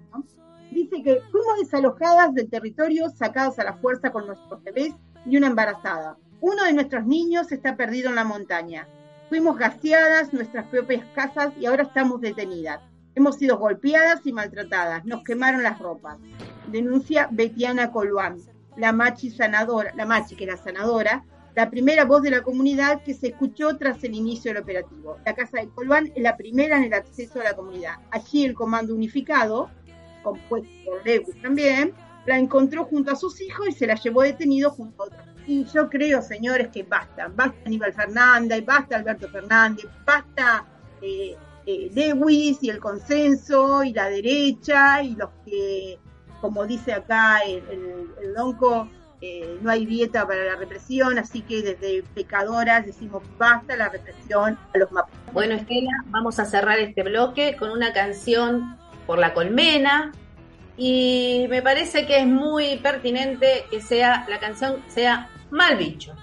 Dice 0.70 1.02
que 1.02 1.20
fuimos 1.30 1.58
desalojadas 1.60 2.34
del 2.34 2.48
territorio, 2.48 3.10
sacados 3.10 3.58
a 3.58 3.64
la 3.64 3.74
fuerza 3.74 4.10
con 4.10 4.26
nuestros 4.26 4.62
bebés 4.62 4.94
y 5.26 5.36
una 5.36 5.48
embarazada. 5.48 6.16
Uno 6.40 6.64
de 6.64 6.72
nuestros 6.72 7.06
niños 7.06 7.52
está 7.52 7.76
perdido 7.76 8.08
en 8.08 8.16
la 8.16 8.24
montaña. 8.24 8.86
Fuimos 9.28 9.58
gaseadas 9.58 10.32
nuestras 10.32 10.66
propias 10.66 11.04
casas 11.14 11.52
y 11.58 11.66
ahora 11.66 11.84
estamos 11.84 12.20
detenidas. 12.20 12.80
Hemos 13.14 13.36
sido 13.36 13.58
golpeadas 13.58 14.26
y 14.26 14.32
maltratadas. 14.32 15.04
Nos 15.04 15.22
quemaron 15.24 15.62
las 15.62 15.78
ropas. 15.78 16.18
Denuncia 16.70 17.28
Betiana 17.30 17.92
Coluán, 17.92 18.38
la 18.76 18.92
machi 18.92 19.30
sanadora, 19.30 19.92
la 19.94 20.06
machi 20.06 20.36
que 20.36 20.44
era 20.44 20.56
sanadora, 20.56 21.24
la 21.54 21.70
primera 21.70 22.04
voz 22.04 22.22
de 22.22 22.30
la 22.30 22.42
comunidad 22.42 23.02
que 23.02 23.14
se 23.14 23.28
escuchó 23.28 23.76
tras 23.76 24.02
el 24.02 24.14
inicio 24.14 24.52
del 24.52 24.62
operativo. 24.62 25.18
La 25.24 25.34
casa 25.34 25.60
de 25.60 25.68
Coluán 25.68 26.12
es 26.14 26.22
la 26.22 26.36
primera 26.36 26.76
en 26.78 26.84
el 26.84 26.94
acceso 26.94 27.40
a 27.40 27.44
la 27.44 27.54
comunidad. 27.54 27.94
Allí 28.10 28.44
el 28.44 28.54
comando 28.54 28.94
unificado, 28.94 29.70
compuesto 30.22 30.68
por 30.84 31.06
Lewis 31.06 31.40
también, 31.40 31.92
la 32.26 32.38
encontró 32.38 32.84
junto 32.84 33.12
a 33.12 33.16
sus 33.16 33.40
hijos 33.40 33.68
y 33.68 33.72
se 33.72 33.86
la 33.86 33.94
llevó 33.94 34.22
detenido 34.22 34.70
junto 34.70 35.02
a 35.02 35.06
otros 35.06 35.34
y 35.46 35.64
yo 35.64 35.88
creo, 35.88 36.22
señores, 36.22 36.68
que 36.68 36.82
basta. 36.82 37.28
Basta 37.28 37.56
Aníbal 37.66 37.92
Fernández, 37.92 38.64
basta 38.64 38.96
Alberto 38.96 39.28
Fernández, 39.28 39.86
basta 40.04 40.64
eh, 41.02 41.36
eh, 41.66 41.90
Lewis 41.92 42.58
y 42.62 42.70
el 42.70 42.78
consenso 42.78 43.82
y 43.82 43.92
la 43.92 44.08
derecha 44.08 45.02
y 45.02 45.14
los 45.16 45.30
que, 45.44 45.98
como 46.44 46.66
dice 46.66 46.92
acá 46.92 47.38
el, 47.38 47.62
el, 47.70 48.44
eh, 49.22 49.58
no 49.62 49.70
hay 49.70 49.86
dieta 49.86 50.26
para 50.26 50.44
la 50.44 50.56
represión, 50.56 51.18
así 51.18 51.40
que 51.40 51.62
desde 51.62 52.02
pecadoras 52.14 52.84
decimos 52.84 53.22
basta 53.38 53.74
la 53.76 53.88
represión 53.88 54.58
a 54.74 54.78
los 54.78 54.92
mapas. 54.92 55.14
Bueno, 55.32 55.54
Estela, 55.54 56.04
vamos 56.08 56.38
a 56.38 56.44
cerrar 56.44 56.78
este 56.80 57.02
bloque 57.02 57.56
con 57.56 57.70
una 57.70 57.94
canción 57.94 58.76
por 59.06 59.18
la 59.18 59.32
colmena, 59.32 60.12
y 60.76 61.46
me 61.48 61.62
parece 61.62 62.04
que 62.04 62.18
es 62.18 62.26
muy 62.26 62.76
pertinente 62.76 63.64
que 63.70 63.80
sea 63.80 64.26
la 64.28 64.38
canción 64.38 64.82
sea 64.88 65.30
Mal 65.50 65.76
bicho. 65.76 66.14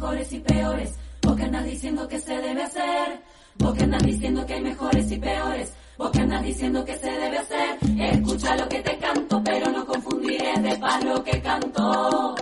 Mejores 0.00 0.32
y 0.32 0.38
peores, 0.38 0.94
vos 1.20 1.36
que 1.36 1.42
andas 1.42 1.64
diciendo 1.66 2.08
que 2.08 2.18
se 2.18 2.34
debe 2.34 2.62
hacer, 2.62 3.20
vos 3.58 3.74
que 3.74 3.84
andas 3.84 4.02
diciendo 4.02 4.46
que 4.46 4.54
hay 4.54 4.62
mejores 4.62 5.12
y 5.12 5.18
peores, 5.18 5.74
vos 5.98 6.10
que 6.10 6.20
andas 6.20 6.42
diciendo 6.42 6.82
que 6.86 6.96
se 6.96 7.10
debe 7.10 7.36
hacer, 7.36 7.78
escucha 7.98 8.56
lo 8.56 8.66
que 8.66 8.80
te 8.80 8.96
canto, 8.96 9.42
pero 9.44 9.70
no 9.70 9.84
confundiré 9.84 10.58
de 10.58 10.74
paz 10.78 11.04
lo 11.04 11.22
que 11.22 11.42
canto. 11.42 12.34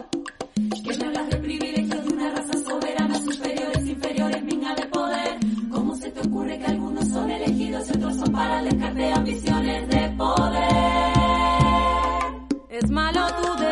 Que 0.54 0.96
me 0.98 1.06
hablas 1.06 1.30
de 1.30 1.36
privilegios 1.36 2.04
de 2.04 2.14
una 2.14 2.30
raza 2.30 2.52
soberana, 2.64 3.20
superiores, 3.22 3.86
inferiores, 3.86 4.44
minga 4.44 4.74
de 4.76 4.86
poder. 4.86 5.38
¿Cómo 5.72 5.96
se 5.96 6.12
te 6.12 6.28
ocurre 6.28 6.58
que 6.60 6.66
algunos 6.66 7.08
son 7.08 7.28
elegidos 7.28 7.88
y 7.88 7.90
otros 7.96 8.16
son 8.18 8.32
para 8.32 8.60
el 8.60 8.68
descarte 8.70 9.00
de 9.00 9.12
ambiciones 9.12 9.88
de 9.88 10.08
poder? 10.16 10.68
Es 12.68 12.88
malo 12.88 13.26
tu 13.42 13.64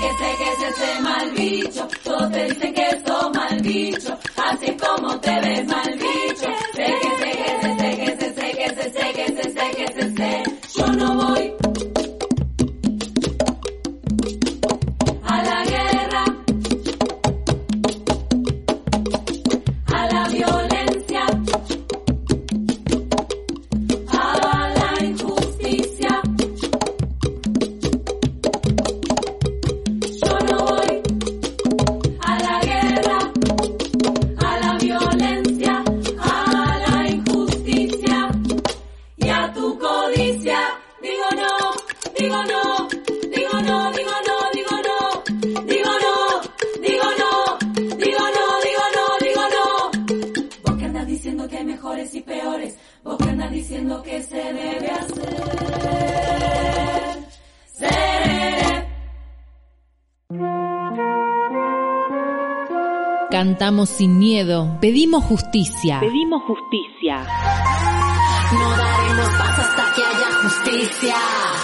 que 0.00 0.08
sé 0.18 0.36
que 0.38 0.52
es 0.52 0.76
ese 0.76 1.00
mal 1.00 1.30
bicho. 1.32 1.88
Todos 2.02 2.32
te 2.32 2.44
dicen 2.44 2.74
que 2.74 2.95
pedimos 64.86 65.24
justicia. 65.24 65.98
Pedimos 65.98 66.44
justicia. 66.44 67.26
No 68.52 68.70
daremos 68.76 69.28
paz 69.36 69.58
hasta 69.58 69.84
que 69.96 70.02
haya 70.04 70.30
justicia. 70.42 71.14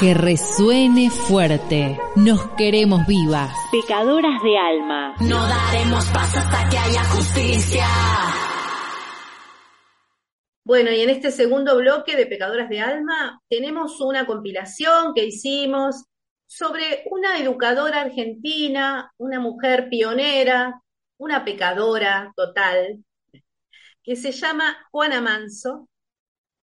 Que 0.01 0.15
resuene 0.15 1.09
fuerte. 1.09 2.01
Nos 2.17 2.45
queremos 2.57 3.07
vivas. 3.07 3.55
Pecadoras 3.71 4.43
de 4.43 4.59
alma. 4.59 5.15
No 5.21 5.37
daremos 5.37 6.05
paz 6.07 6.37
hasta 6.37 6.69
que 6.69 6.79
haya 6.79 7.05
justicia. 7.05 7.87
Bueno, 10.65 10.91
y 10.91 11.03
en 11.03 11.11
este 11.11 11.31
segundo 11.31 11.77
bloque 11.77 12.17
de 12.17 12.27
Pecadoras 12.27 12.69
de 12.69 12.81
Alma 12.81 13.41
tenemos 13.49 14.01
una 14.01 14.27
compilación 14.27 15.15
que 15.15 15.27
hicimos 15.27 16.07
sobre 16.49 17.05
una 17.09 17.39
educadora 17.39 18.01
argentina, 18.01 19.13
una 19.17 19.39
mujer 19.39 19.89
pionera, 19.89 20.83
una 21.19 21.45
pecadora 21.45 22.33
total, 22.35 23.05
que 24.03 24.17
se 24.17 24.33
llama 24.33 24.77
Juana 24.91 25.21
Manso, 25.21 25.89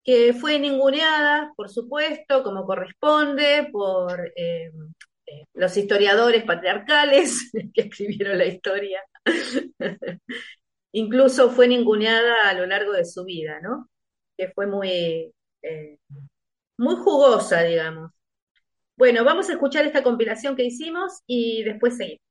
que 0.04 0.32
fue 0.32 0.58
ninguneada, 0.58 1.52
por 1.56 1.68
supuesto, 1.68 2.42
como 2.42 2.64
corresponde, 2.64 3.68
por 3.70 4.32
eh, 4.36 4.70
eh, 5.26 5.44
los 5.54 5.76
historiadores 5.76 6.44
patriarcales 6.44 7.50
que 7.74 7.82
escribieron 7.82 8.38
la 8.38 8.46
historia. 8.46 9.02
Incluso 10.92 11.50
fue 11.50 11.68
ninguneada 11.68 12.48
a 12.48 12.54
lo 12.54 12.66
largo 12.66 12.92
de 12.92 13.04
su 13.04 13.24
vida, 13.24 13.60
¿no? 13.60 13.88
Que 14.36 14.48
fue 14.48 14.66
muy, 14.66 15.32
eh, 15.62 15.98
muy 16.78 16.96
jugosa, 16.96 17.62
digamos. 17.62 18.10
Bueno, 18.96 19.24
vamos 19.24 19.48
a 19.48 19.52
escuchar 19.52 19.86
esta 19.86 20.02
compilación 20.02 20.56
que 20.56 20.64
hicimos 20.64 21.22
y 21.26 21.62
después 21.64 21.96
seguimos. 21.96 22.27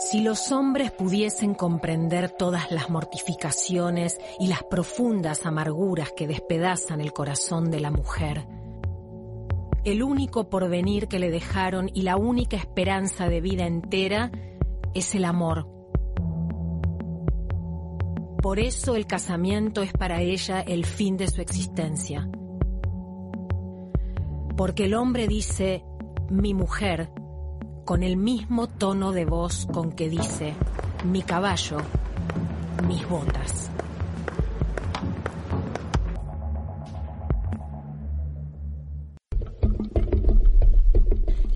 Si 0.00 0.22
los 0.22 0.50
hombres 0.50 0.92
pudiesen 0.92 1.52
comprender 1.52 2.30
todas 2.30 2.72
las 2.72 2.88
mortificaciones 2.88 4.18
y 4.38 4.46
las 4.46 4.62
profundas 4.62 5.44
amarguras 5.44 6.10
que 6.16 6.26
despedazan 6.26 7.02
el 7.02 7.12
corazón 7.12 7.70
de 7.70 7.80
la 7.80 7.90
mujer, 7.90 8.46
el 9.84 10.02
único 10.02 10.48
porvenir 10.48 11.06
que 11.06 11.18
le 11.18 11.30
dejaron 11.30 11.90
y 11.92 12.00
la 12.00 12.16
única 12.16 12.56
esperanza 12.56 13.28
de 13.28 13.42
vida 13.42 13.66
entera 13.66 14.32
es 14.94 15.14
el 15.14 15.26
amor. 15.26 15.68
Por 18.42 18.58
eso 18.58 18.96
el 18.96 19.06
casamiento 19.06 19.82
es 19.82 19.92
para 19.92 20.22
ella 20.22 20.62
el 20.62 20.86
fin 20.86 21.18
de 21.18 21.28
su 21.28 21.42
existencia. 21.42 22.26
Porque 24.56 24.86
el 24.86 24.94
hombre 24.94 25.28
dice, 25.28 25.84
mi 26.30 26.54
mujer, 26.54 27.10
con 27.90 28.04
el 28.04 28.16
mismo 28.16 28.68
tono 28.68 29.10
de 29.10 29.24
voz 29.24 29.66
con 29.66 29.90
que 29.90 30.08
dice, 30.08 30.54
mi 31.02 31.22
caballo, 31.22 31.78
mis 32.86 33.08
botas. 33.08 33.68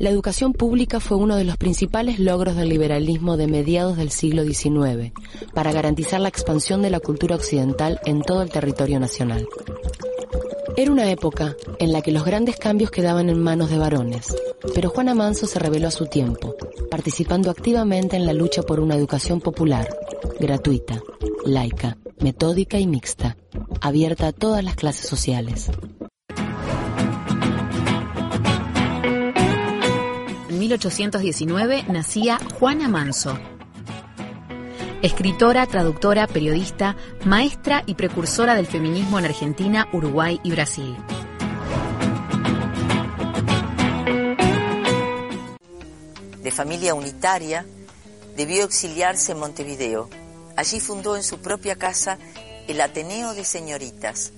La 0.00 0.10
educación 0.10 0.54
pública 0.54 0.98
fue 0.98 1.18
uno 1.18 1.36
de 1.36 1.44
los 1.44 1.56
principales 1.56 2.18
logros 2.18 2.56
del 2.56 2.68
liberalismo 2.68 3.36
de 3.36 3.46
mediados 3.46 3.96
del 3.96 4.10
siglo 4.10 4.42
XIX 4.42 5.12
para 5.54 5.70
garantizar 5.70 6.20
la 6.20 6.30
expansión 6.30 6.82
de 6.82 6.90
la 6.90 6.98
cultura 6.98 7.36
occidental 7.36 8.00
en 8.06 8.22
todo 8.22 8.42
el 8.42 8.50
territorio 8.50 8.98
nacional. 8.98 9.46
Era 10.76 10.90
una 10.90 11.08
época 11.08 11.56
en 11.78 11.92
la 11.92 12.02
que 12.02 12.10
los 12.10 12.24
grandes 12.24 12.56
cambios 12.56 12.90
quedaban 12.90 13.30
en 13.30 13.40
manos 13.40 13.70
de 13.70 13.78
varones, 13.78 14.34
pero 14.74 14.90
Juana 14.90 15.14
Manso 15.14 15.46
se 15.46 15.60
reveló 15.60 15.86
a 15.86 15.92
su 15.92 16.06
tiempo, 16.06 16.56
participando 16.90 17.48
activamente 17.48 18.16
en 18.16 18.26
la 18.26 18.32
lucha 18.32 18.62
por 18.62 18.80
una 18.80 18.96
educación 18.96 19.40
popular, 19.40 19.88
gratuita, 20.40 21.00
laica, 21.44 21.96
metódica 22.18 22.80
y 22.80 22.88
mixta, 22.88 23.36
abierta 23.80 24.26
a 24.26 24.32
todas 24.32 24.64
las 24.64 24.74
clases 24.74 25.06
sociales. 25.06 25.70
En 30.48 30.58
1819 30.58 31.84
nacía 31.88 32.40
Juana 32.58 32.88
Manso. 32.88 33.38
Escritora, 35.04 35.66
traductora, 35.66 36.26
periodista, 36.26 36.96
maestra 37.26 37.82
y 37.84 37.94
precursora 37.94 38.54
del 38.54 38.66
feminismo 38.66 39.18
en 39.18 39.26
Argentina, 39.26 39.86
Uruguay 39.92 40.40
y 40.42 40.50
Brasil. 40.50 40.96
de 46.42 46.50
familia 46.50 46.94
unitaria, 46.94 47.66
debió 48.34 48.64
exiliarse 48.64 49.32
en 49.32 49.40
Montevideo. 49.40 50.08
Allí 50.56 50.80
fundó 50.80 51.16
en 51.16 51.22
su 51.22 51.40
propia 51.42 51.76
casa 51.76 52.18
el 52.66 52.80
Ateneo 52.80 53.34
de 53.34 53.44
Señoritas 53.44 54.32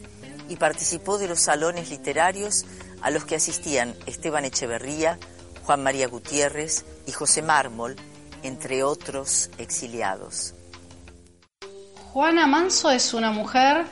y 0.49 0.57
participó 0.57 1.19
de 1.19 1.29
los 1.29 1.39
salones 1.39 1.91
literarios 1.91 2.65
a 3.03 3.11
los 3.11 3.25
que 3.25 3.37
asistían 3.37 3.95
Esteban 4.07 4.45
Echeverría, 4.45 5.19
Juan 5.65 5.85
María 5.85 6.09
Gutiérrez 6.09 6.85
y 7.07 7.13
José 7.13 7.43
Mármol, 7.43 7.95
entre 8.43 8.83
otros 8.83 9.51
exiliados. 9.59 10.56
Juana 12.17 12.47
Manso 12.47 12.91
es 12.91 13.13
una 13.13 13.31
mujer 13.31 13.85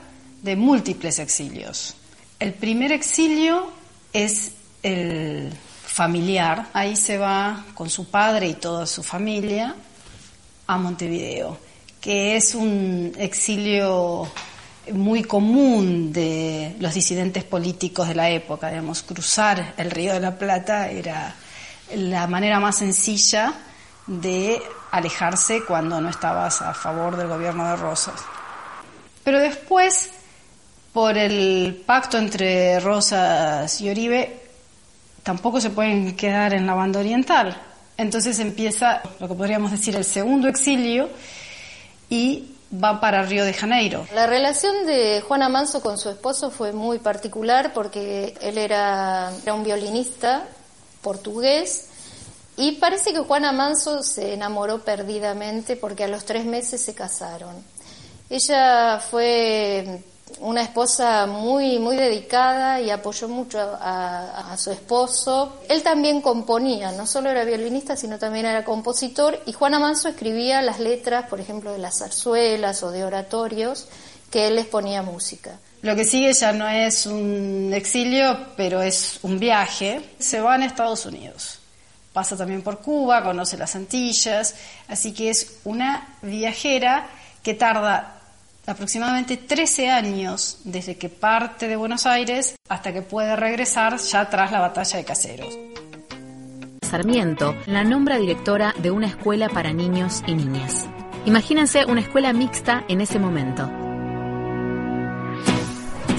de 0.42 0.56
múltiples 0.56 1.18
exilios. 1.18 1.94
El 2.38 2.54
primer 2.54 2.90
exilio 2.90 3.70
es 4.14 4.52
el 4.82 5.52
familiar. 5.84 6.68
Ahí 6.72 6.96
se 6.96 7.18
va 7.18 7.66
con 7.74 7.90
su 7.90 8.08
padre 8.08 8.48
y 8.48 8.54
toda 8.54 8.86
su 8.86 9.02
familia 9.02 9.74
a 10.66 10.78
Montevideo, 10.78 11.58
que 12.00 12.34
es 12.36 12.54
un 12.54 13.12
exilio 13.18 14.26
muy 14.90 15.22
común 15.22 16.10
de 16.10 16.76
los 16.80 16.94
disidentes 16.94 17.44
políticos 17.44 18.08
de 18.08 18.14
la 18.14 18.30
época. 18.30 18.70
Digamos, 18.70 19.02
cruzar 19.02 19.74
el 19.76 19.90
Río 19.90 20.14
de 20.14 20.20
la 20.20 20.38
Plata 20.38 20.88
era 20.88 21.34
la 21.94 22.26
manera 22.26 22.58
más 22.58 22.78
sencilla 22.78 23.52
de 24.06 24.62
alejarse 24.94 25.64
cuando 25.64 26.00
no 26.00 26.08
estabas 26.08 26.62
a 26.62 26.72
favor 26.72 27.16
del 27.16 27.26
gobierno 27.26 27.68
de 27.68 27.76
Rosas. 27.76 28.14
Pero 29.24 29.40
después, 29.40 30.10
por 30.92 31.18
el 31.18 31.82
pacto 31.84 32.16
entre 32.16 32.78
Rosas 32.78 33.80
y 33.80 33.90
Oribe, 33.90 34.40
tampoco 35.24 35.60
se 35.60 35.70
pueden 35.70 36.14
quedar 36.14 36.54
en 36.54 36.64
la 36.66 36.74
banda 36.74 37.00
oriental. 37.00 37.60
Entonces 37.96 38.38
empieza 38.38 39.02
lo 39.18 39.26
que 39.26 39.34
podríamos 39.34 39.72
decir 39.72 39.96
el 39.96 40.04
segundo 40.04 40.46
exilio 40.46 41.08
y 42.08 42.54
va 42.72 43.00
para 43.00 43.24
Río 43.24 43.44
de 43.44 43.52
Janeiro. 43.52 44.06
La 44.14 44.28
relación 44.28 44.86
de 44.86 45.22
Juana 45.26 45.48
Manso 45.48 45.80
con 45.80 45.98
su 45.98 46.08
esposo 46.08 46.52
fue 46.52 46.72
muy 46.72 47.00
particular 47.00 47.72
porque 47.72 48.34
él 48.40 48.58
era, 48.58 49.32
era 49.42 49.54
un 49.54 49.64
violinista 49.64 50.44
portugués 51.02 51.88
y 52.56 52.72
parece 52.72 53.12
que 53.12 53.20
Juana 53.20 53.52
Manso 53.52 54.02
se 54.02 54.34
enamoró 54.34 54.80
perdidamente 54.84 55.76
porque 55.76 56.04
a 56.04 56.08
los 56.08 56.24
tres 56.24 56.44
meses 56.44 56.80
se 56.80 56.94
casaron. 56.94 57.54
Ella 58.30 59.00
fue 59.00 60.02
una 60.40 60.62
esposa 60.62 61.26
muy, 61.26 61.78
muy 61.78 61.96
dedicada 61.96 62.80
y 62.80 62.90
apoyó 62.90 63.28
mucho 63.28 63.58
a, 63.58 64.56
su 64.56 64.70
esposo. 64.70 65.60
Él 65.68 65.82
también 65.82 66.20
componía, 66.20 66.92
no 66.92 67.06
solo 67.06 67.30
era 67.30 67.44
violinista, 67.44 67.96
sino 67.96 68.18
también 68.18 68.46
era 68.46 68.64
compositor. 68.64 69.40
Y 69.46 69.52
Juana 69.52 69.78
Manso 69.78 70.08
escribía 70.08 70.62
las 70.62 70.80
letras, 70.80 71.28
por 71.28 71.40
ejemplo, 71.40 71.72
de 71.72 71.78
las 71.78 71.98
zarzuelas 71.98 72.82
o 72.82 72.90
de 72.90 73.04
oratorios, 73.04 73.88
que 74.30 74.46
él 74.46 74.56
les 74.56 74.66
ponía 74.66 75.02
música. 75.02 75.58
Lo 75.82 75.94
que 75.94 76.04
sigue 76.04 76.32
ya 76.32 76.52
no 76.52 76.68
es 76.68 77.04
un 77.06 77.72
exilio, 77.74 78.38
pero 78.56 78.80
es 78.80 79.18
un 79.22 79.38
viaje. 79.38 80.00
Se 80.18 80.40
va 80.40 80.54
a 80.54 80.64
Estados 80.64 81.04
Unidos. 81.04 81.58
Pasa 82.14 82.36
también 82.36 82.62
por 82.62 82.78
Cuba, 82.78 83.24
conoce 83.24 83.56
las 83.56 83.74
Antillas, 83.74 84.54
así 84.86 85.12
que 85.12 85.30
es 85.30 85.58
una 85.64 86.14
viajera 86.22 87.08
que 87.42 87.54
tarda 87.54 88.20
aproximadamente 88.66 89.36
13 89.36 89.90
años 89.90 90.58
desde 90.62 90.96
que 90.96 91.08
parte 91.08 91.66
de 91.66 91.74
Buenos 91.74 92.06
Aires 92.06 92.54
hasta 92.68 92.92
que 92.92 93.02
puede 93.02 93.34
regresar 93.34 93.98
ya 93.98 94.30
tras 94.30 94.52
la 94.52 94.60
batalla 94.60 94.96
de 94.96 95.04
Caseros. 95.04 95.58
Sarmiento 96.82 97.56
la 97.66 97.82
nombra 97.82 98.16
directora 98.16 98.72
de 98.78 98.92
una 98.92 99.08
escuela 99.08 99.48
para 99.48 99.72
niños 99.72 100.22
y 100.28 100.36
niñas. 100.36 100.86
Imagínense 101.26 101.84
una 101.84 102.00
escuela 102.00 102.32
mixta 102.32 102.84
en 102.86 103.00
ese 103.00 103.18
momento. 103.18 103.83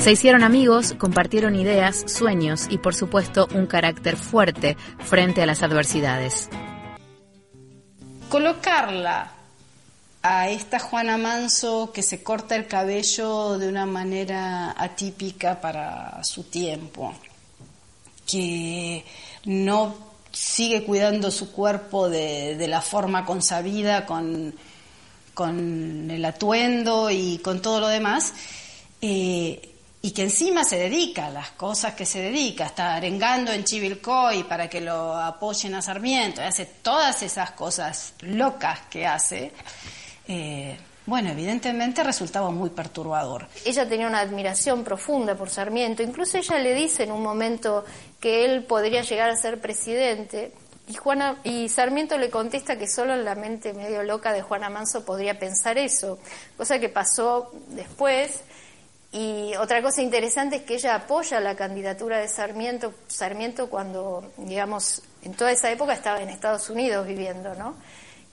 Se 0.06 0.12
hicieron 0.12 0.44
amigos, 0.44 0.94
compartieron 1.00 1.56
ideas, 1.56 2.04
sueños 2.06 2.68
y 2.70 2.78
por 2.78 2.94
supuesto 2.94 3.48
un 3.56 3.66
carácter 3.66 4.18
fuerte 4.18 4.78
frente 5.00 5.42
a 5.42 5.48
las 5.48 5.64
adversidades. 5.64 6.48
Colocarla 8.30 9.32
a 10.22 10.50
esta 10.52 10.78
Juana 10.78 11.18
Manso 11.18 11.92
que 11.92 12.04
se 12.04 12.22
corta 12.22 12.56
el 12.56 12.68
cabello 12.68 13.58
de 13.58 13.68
una 13.68 13.88
manera 13.88 14.76
atípica 14.78 15.60
para 15.60 16.24
su 16.24 16.44
tiempo, 16.44 17.16
que 18.28 19.04
no 19.46 19.96
sigue 20.32 20.84
cuidando 20.84 21.32
su 21.32 21.52
cuerpo 21.52 22.10
de, 22.10 22.64
la 22.68 22.82
forma 22.82 23.26
consabida 23.26 24.06
con, 24.06 24.54
el 25.42 26.26
atuendo 26.26 27.10
y 27.10 27.40
con 27.40 27.60
todo 27.60 27.80
lo 27.80 27.88
demás, 27.88 28.34
eh, 29.02 29.72
y 30.06 30.12
que 30.12 30.22
encima 30.22 30.64
se 30.64 30.78
dedica 30.78 31.26
a 31.26 31.30
las 31.32 31.50
cosas 31.54 31.96
que 31.96 32.06
se 32.06 32.22
dedica, 32.22 32.68
está 32.68 32.94
arengando 32.94 33.52
en 33.52 33.64
Chivilcoy 33.64 34.44
para 34.44 34.70
que 34.70 34.80
lo 34.80 35.16
apoyen 35.16 35.74
a 35.74 35.82
Sarmiento, 35.82 36.44
hace 36.44 36.68
todas 36.68 37.24
esas 37.24 37.54
cosas 37.54 38.14
locas 38.20 38.82
que 38.82 39.08
hace. 39.08 39.52
Eh, 40.28 40.78
bueno, 41.08 41.32
evidentemente 41.32 42.04
resultaba 42.04 42.52
muy 42.52 42.70
perturbador. 42.70 43.48
Ella 43.66 43.90
tenía 43.90 44.06
una 44.06 44.20
admiración 44.20 44.84
profunda 44.84 45.34
por 45.34 45.50
Sarmiento, 45.50 46.04
incluso 46.04 46.38
ella 46.38 46.60
le 46.60 46.76
dice 46.76 47.02
en 47.02 47.12
un 47.12 47.24
momento 47.24 47.84
que 48.20 48.46
él 48.46 48.64
podría 48.64 49.02
llegar 49.02 49.32
a 49.32 49.36
ser 49.36 49.60
presidente. 49.60 50.54
Y, 50.88 50.94
Juana, 50.94 51.40
y 51.44 51.68
Sarmiento 51.68 52.16
le 52.20 52.30
contesta 52.30 52.78
que 52.78 52.88
solo 52.88 53.16
en 53.16 53.26
la 53.26 53.34
mente 53.34 53.74
medio 53.74 54.04
loca 54.04 54.34
de 54.34 54.44
Juana 54.44 54.70
Manso 54.70 55.04
podría 55.04 55.40
pensar 55.40 55.80
eso, 55.80 56.20
cosa 56.56 56.78
que 56.78 56.90
pasó 56.90 57.52
después. 57.70 58.44
Y 59.16 59.56
otra 59.56 59.82
cosa 59.82 60.02
interesante 60.02 60.58
es 60.58 60.62
que 60.64 60.74
ella 60.74 60.94
apoya 60.94 61.40
la 61.40 61.56
candidatura 61.56 62.20
de 62.20 62.28
Sarmiento, 62.28 62.94
Sarmiento 63.08 63.70
cuando, 63.70 64.34
digamos, 64.36 65.04
en 65.24 65.34
toda 65.34 65.54
esa 65.54 65.72
época 65.72 65.94
estaba 65.94 66.22
en 66.22 66.28
Estados 66.28 66.70
Unidos 66.70 67.08
viviendo, 67.08 67.56
¿no? 67.56 67.76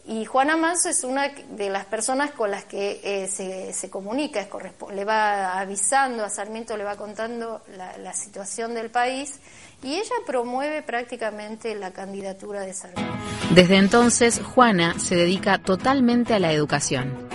Y 0.08 0.24
Juana 0.24 0.56
Manso 0.56 0.88
es 0.88 1.04
una 1.04 1.28
de 1.28 1.70
las 1.70 1.84
personas 1.84 2.32
con 2.32 2.50
las 2.50 2.64
que 2.64 3.00
eh, 3.04 3.28
se, 3.72 3.90
comunica, 3.90 4.40
es 4.40 4.48
le 4.92 5.04
va 5.04 5.60
avisando 5.60 6.24
a 6.24 6.28
Sarmiento, 6.30 6.76
le 6.76 6.82
va 6.82 6.96
contando 6.96 7.62
la, 7.76 8.12
situación 8.12 8.74
del 8.74 8.90
país 8.90 9.38
y 9.84 9.94
ella 9.94 10.16
promueve 10.26 10.82
prácticamente 10.82 11.76
la 11.76 11.92
candidatura 11.92 12.62
de 12.62 12.74
Sarmiento. 12.74 13.14
Desde 13.54 13.76
entonces, 13.76 14.40
Juana 14.40 14.98
se 14.98 15.14
dedica 15.14 15.58
totalmente 15.58 16.34
a 16.34 16.40
la 16.40 16.52
educación. 16.52 17.28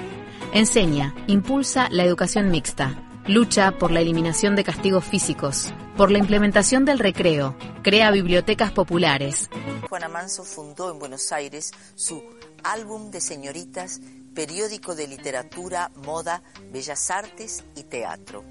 Enseña, 0.54 1.16
impulsa 1.28 1.88
la 1.90 2.04
educación 2.04 2.52
mixta, 2.52 3.07
lucha 3.28 3.72
por 3.78 3.92
la 3.92 4.00
eliminación 4.00 4.56
de 4.56 4.64
castigos 4.64 5.04
físicos, 5.04 5.74
por 5.98 6.12
la 6.12 6.18
implementación 6.18 6.86
del 6.86 7.00
recreo, 7.00 7.58
crea 7.84 8.10
bibliotecas 8.12 8.72
populares. 8.72 9.50
Juana 9.90 10.08
Manso 10.08 10.44
fundó 10.44 10.92
en 10.92 11.00
Buenos 11.00 11.32
Aires 11.34 11.72
su 11.96 12.24
álbum 12.64 13.12
de 13.12 13.20
señoritas, 13.20 14.00
periódico 14.34 14.96
de 14.96 15.08
literatura, 15.08 15.92
moda, 16.06 16.42
bellas 16.72 17.12
artes 17.12 17.66
y 17.76 17.84
teatro. 17.84 18.44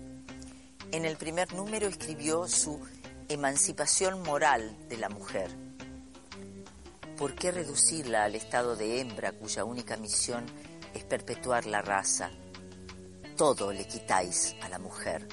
En 0.92 1.06
el 1.06 1.16
primer 1.16 1.52
número 1.54 1.86
escribió 1.86 2.46
su 2.46 2.78
Emancipación 3.28 4.22
moral 4.22 4.76
de 4.88 4.98
la 4.98 5.08
mujer. 5.08 5.50
¿Por 7.16 7.34
qué 7.34 7.50
reducirla 7.50 8.24
al 8.24 8.36
estado 8.36 8.76
de 8.76 9.00
hembra 9.00 9.32
cuya 9.32 9.64
única 9.64 9.96
misión 9.96 10.44
es 10.94 11.02
perpetuar 11.02 11.66
la 11.66 11.82
raza? 11.82 12.30
Todo 13.36 13.72
le 13.72 13.86
quitáis 13.86 14.56
a 14.62 14.68
la 14.68 14.78
mujer. 14.78 15.28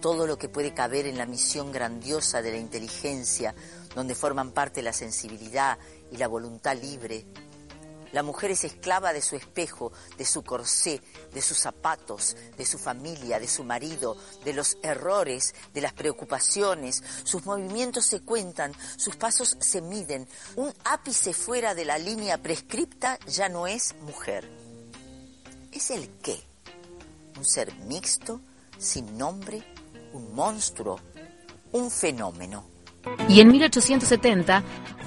Todo 0.00 0.26
lo 0.26 0.36
que 0.36 0.48
puede 0.48 0.74
caber 0.74 1.06
en 1.06 1.16
la 1.16 1.26
misión 1.26 1.70
grandiosa 1.70 2.42
de 2.42 2.50
la 2.50 2.58
inteligencia, 2.58 3.54
donde 3.94 4.14
forman 4.14 4.50
parte 4.50 4.82
la 4.82 4.92
sensibilidad 4.92 5.78
y 6.10 6.16
la 6.16 6.26
voluntad 6.26 6.76
libre, 6.76 7.24
la 8.14 8.22
mujer 8.22 8.52
es 8.52 8.62
esclava 8.62 9.12
de 9.12 9.20
su 9.20 9.34
espejo, 9.34 9.92
de 10.16 10.24
su 10.24 10.44
corsé, 10.44 11.00
de 11.32 11.42
sus 11.42 11.58
zapatos, 11.58 12.36
de 12.56 12.64
su 12.64 12.78
familia, 12.78 13.40
de 13.40 13.48
su 13.48 13.64
marido, 13.64 14.16
de 14.44 14.52
los 14.52 14.78
errores, 14.82 15.52
de 15.72 15.80
las 15.80 15.92
preocupaciones. 15.94 17.02
Sus 17.24 17.44
movimientos 17.44 18.06
se 18.06 18.20
cuentan, 18.20 18.72
sus 18.96 19.16
pasos 19.16 19.56
se 19.58 19.80
miden. 19.80 20.28
Un 20.54 20.72
ápice 20.84 21.32
fuera 21.32 21.74
de 21.74 21.84
la 21.84 21.98
línea 21.98 22.40
prescripta 22.40 23.18
ya 23.26 23.48
no 23.48 23.66
es 23.66 23.96
mujer. 24.02 24.48
¿Es 25.72 25.90
el 25.90 26.08
qué? 26.22 26.53
¿Un 27.36 27.44
ser 27.44 27.74
mixto, 27.86 28.40
sin 28.78 29.18
nombre, 29.18 29.62
un 30.12 30.34
monstruo, 30.34 31.00
un 31.72 31.90
fenómeno? 31.90 32.64
Y 33.28 33.40
en 33.40 33.48
1870, 33.48 34.62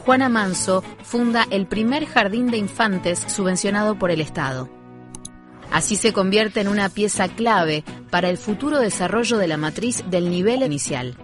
Juana 0.05 0.29
Manso 0.29 0.83
funda 1.03 1.45
el 1.49 1.67
primer 1.67 2.05
jardín 2.05 2.47
de 2.47 2.57
infantes 2.57 3.19
subvencionado 3.27 3.97
por 3.97 4.11
el 4.11 4.21
Estado. 4.21 4.69
Así 5.71 5.95
se 5.95 6.13
convierte 6.13 6.61
en 6.61 6.67
una 6.67 6.89
pieza 6.89 7.27
clave 7.27 7.83
para 8.09 8.29
el 8.29 8.37
futuro 8.37 8.79
desarrollo 8.79 9.37
de 9.37 9.47
la 9.47 9.57
matriz 9.57 10.03
del 10.09 10.29
nivel 10.29 10.63
inicial. 10.63 11.17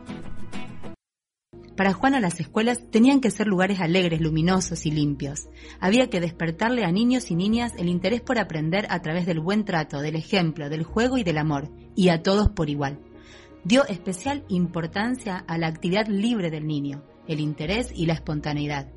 Para 1.76 1.94
Juana 1.94 2.20
las 2.20 2.40
escuelas 2.40 2.90
tenían 2.92 3.20
que 3.20 3.32
ser 3.32 3.48
lugares 3.48 3.80
alegres, 3.80 4.22
luminosos 4.22 4.86
y 4.86 4.92
limpios. 4.92 5.48
Había 5.80 6.10
que 6.10 6.22
despertarle 6.22 6.86
a 6.86 6.92
niños 6.92 7.32
y 7.32 7.36
niñas 7.36 7.74
el 7.78 7.90
interés 7.90 8.22
por 8.22 8.38
aprender 8.38 8.86
a 8.90 9.02
través 9.02 9.26
del 9.26 9.40
buen 9.40 9.66
trato, 9.66 10.02
del 10.02 10.16
ejemplo, 10.16 10.70
del 10.70 10.84
juego 10.84 11.18
y 11.18 11.24
del 11.24 11.40
amor, 11.40 11.72
y 11.96 12.10
a 12.10 12.22
todos 12.22 12.50
por 12.50 12.70
igual 12.70 13.00
dio 13.64 13.86
especial 13.88 14.44
importancia 14.50 15.38
a 15.48 15.58
la 15.58 15.68
actividad 15.68 16.08
libre 16.08 16.52
del 16.52 16.68
niño, 16.68 17.04
el 17.28 17.40
interés 17.40 17.92
y 17.96 18.06
la 18.06 18.14
espontaneidad. 18.14 18.92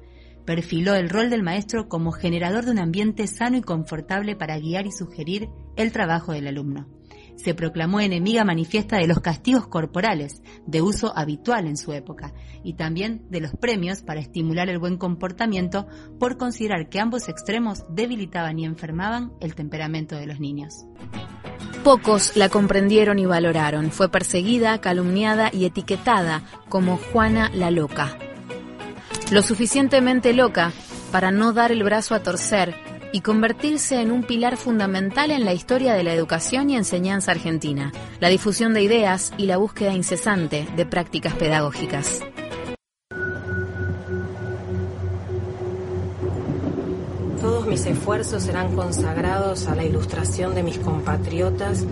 Perfiló 0.45 0.95
el 0.95 1.09
rol 1.09 1.31
del 1.31 1.43
maestro 1.43 1.89
como 1.89 2.13
generador 2.13 2.65
de 2.65 2.71
un 2.73 2.79
ambiente 2.79 3.27
sano 3.27 3.57
y 3.57 3.63
confortable 3.63 4.37
para 4.37 4.59
guiar 4.59 4.87
y 4.87 4.93
sugerir 4.93 5.49
el 5.77 5.93
trabajo 5.93 6.33
del 6.33 6.47
alumno. 6.47 6.89
Se 7.37 7.55
proclamó 7.55 8.01
enemiga 8.01 8.45
manifiesta 8.45 8.97
de 8.97 9.07
los 9.07 9.21
castigos 9.21 9.67
corporales, 9.67 10.43
de 10.67 10.83
uso 10.83 11.17
habitual 11.17 11.67
en 11.67 11.77
su 11.77 11.93
época, 11.93 12.33
y 12.65 12.75
también 12.75 13.27
de 13.31 13.41
los 13.41 13.53
premios 13.53 14.03
para 14.03 14.21
estimular 14.21 14.69
el 14.69 14.79
buen 14.79 14.97
comportamiento 14.97 15.87
por 16.19 16.37
considerar 16.39 16.89
que 16.89 16.99
ambos 16.99 17.29
extremos 17.29 17.85
debilitaban 17.89 18.59
y 18.59 18.65
enfermaban 18.65 19.33
el 19.41 19.55
temperamento 19.55 20.17
de 20.17 20.27
los 20.27 20.41
niños. 20.41 20.87
Pocos 21.85 22.37
la 22.37 22.49
comprendieron 22.49 23.19
y 23.19 23.27
valoraron. 23.27 23.93
Fue 23.93 24.09
perseguida, 24.09 24.81
calumniada 24.81 25.51
y 25.53 25.67
etiquetada 25.67 26.43
como 26.69 26.97
Juana 26.97 27.51
la 27.55 27.71
Loca. 27.71 28.19
Lo 29.31 29.43
suficientemente 29.43 30.33
loca 30.33 30.73
para 31.13 31.31
no 31.31 31.53
dar 31.53 31.71
el 31.71 31.85
brazo 31.85 32.15
a 32.15 32.23
torcer 32.23 32.75
y 33.13 33.21
convertirse 33.21 34.01
en 34.01 34.11
un 34.11 34.23
pilar 34.23 34.57
fundamental 34.57 35.31
en 35.31 35.45
la 35.45 35.53
historia 35.53 35.95
de 35.95 36.03
la 36.03 36.13
educación 36.13 36.71
y 36.71 36.77
enseñanza 36.77 37.33
argentina, 37.33 37.93
la 38.21 38.29
difusión 38.29 38.75
de 38.75 38.83
ideas 38.83 39.33
y 39.37 39.47
la 39.47 39.57
búsqueda 39.57 39.93
incesante 39.93 40.67
de 40.77 40.87
prácticas 40.87 41.35
pedagógicas. 41.35 42.23
Todos 47.41 47.67
mis 47.67 47.87
esfuerzos 47.87 48.43
serán 48.43 48.75
consagrados 48.75 49.67
a 49.67 49.75
la 49.75 49.85
ilustración 49.85 50.55
de 50.55 50.63
mis 50.63 50.79
compatriotas 50.79 51.85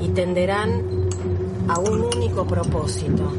y 0.00 0.08
tenderán 0.08 0.82
a 1.68 1.78
un 1.78 2.02
único 2.02 2.46
propósito, 2.46 3.32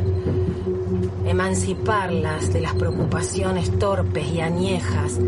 emanciparlas 1.26 2.54
de 2.54 2.62
las 2.62 2.74
preocupaciones 2.76 3.78
torpes 3.80 4.28
y 4.32 4.40
añejas 4.40 5.20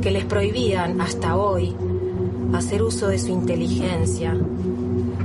que 0.00 0.10
les 0.10 0.24
prohibían 0.24 1.00
hasta 1.00 1.36
hoy 1.36 1.74
hacer 2.52 2.82
uso 2.82 3.08
de 3.08 3.18
su 3.18 3.30
inteligencia, 3.30 4.36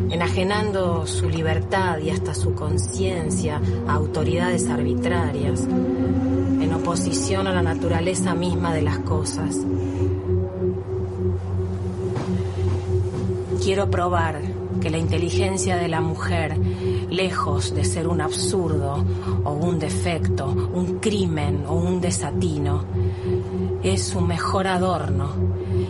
enajenando 0.09 1.05
su 1.05 1.29
libertad 1.29 1.99
y 1.99 2.09
hasta 2.09 2.33
su 2.33 2.53
conciencia 2.53 3.61
a 3.87 3.93
autoridades 3.93 4.69
arbitrarias, 4.69 5.63
en 5.65 6.73
oposición 6.73 7.47
a 7.47 7.53
la 7.53 7.61
naturaleza 7.61 8.33
misma 8.33 8.73
de 8.73 8.81
las 8.81 8.99
cosas. 8.99 9.57
Quiero 13.61 13.89
probar 13.91 14.39
que 14.79 14.89
la 14.89 14.97
inteligencia 14.97 15.75
de 15.75 15.87
la 15.87 15.99
mujer, 15.99 16.57
lejos 17.09 17.73
de 17.73 17.83
ser 17.83 18.07
un 18.07 18.21
absurdo 18.21 19.03
o 19.43 19.51
un 19.51 19.79
defecto, 19.79 20.45
un 20.45 20.99
crimen 20.99 21.65
o 21.67 21.73
un 21.73 21.99
desatino, 21.99 22.85
es 23.93 24.07
su 24.07 24.21
mejor 24.21 24.67
adorno, 24.67 25.33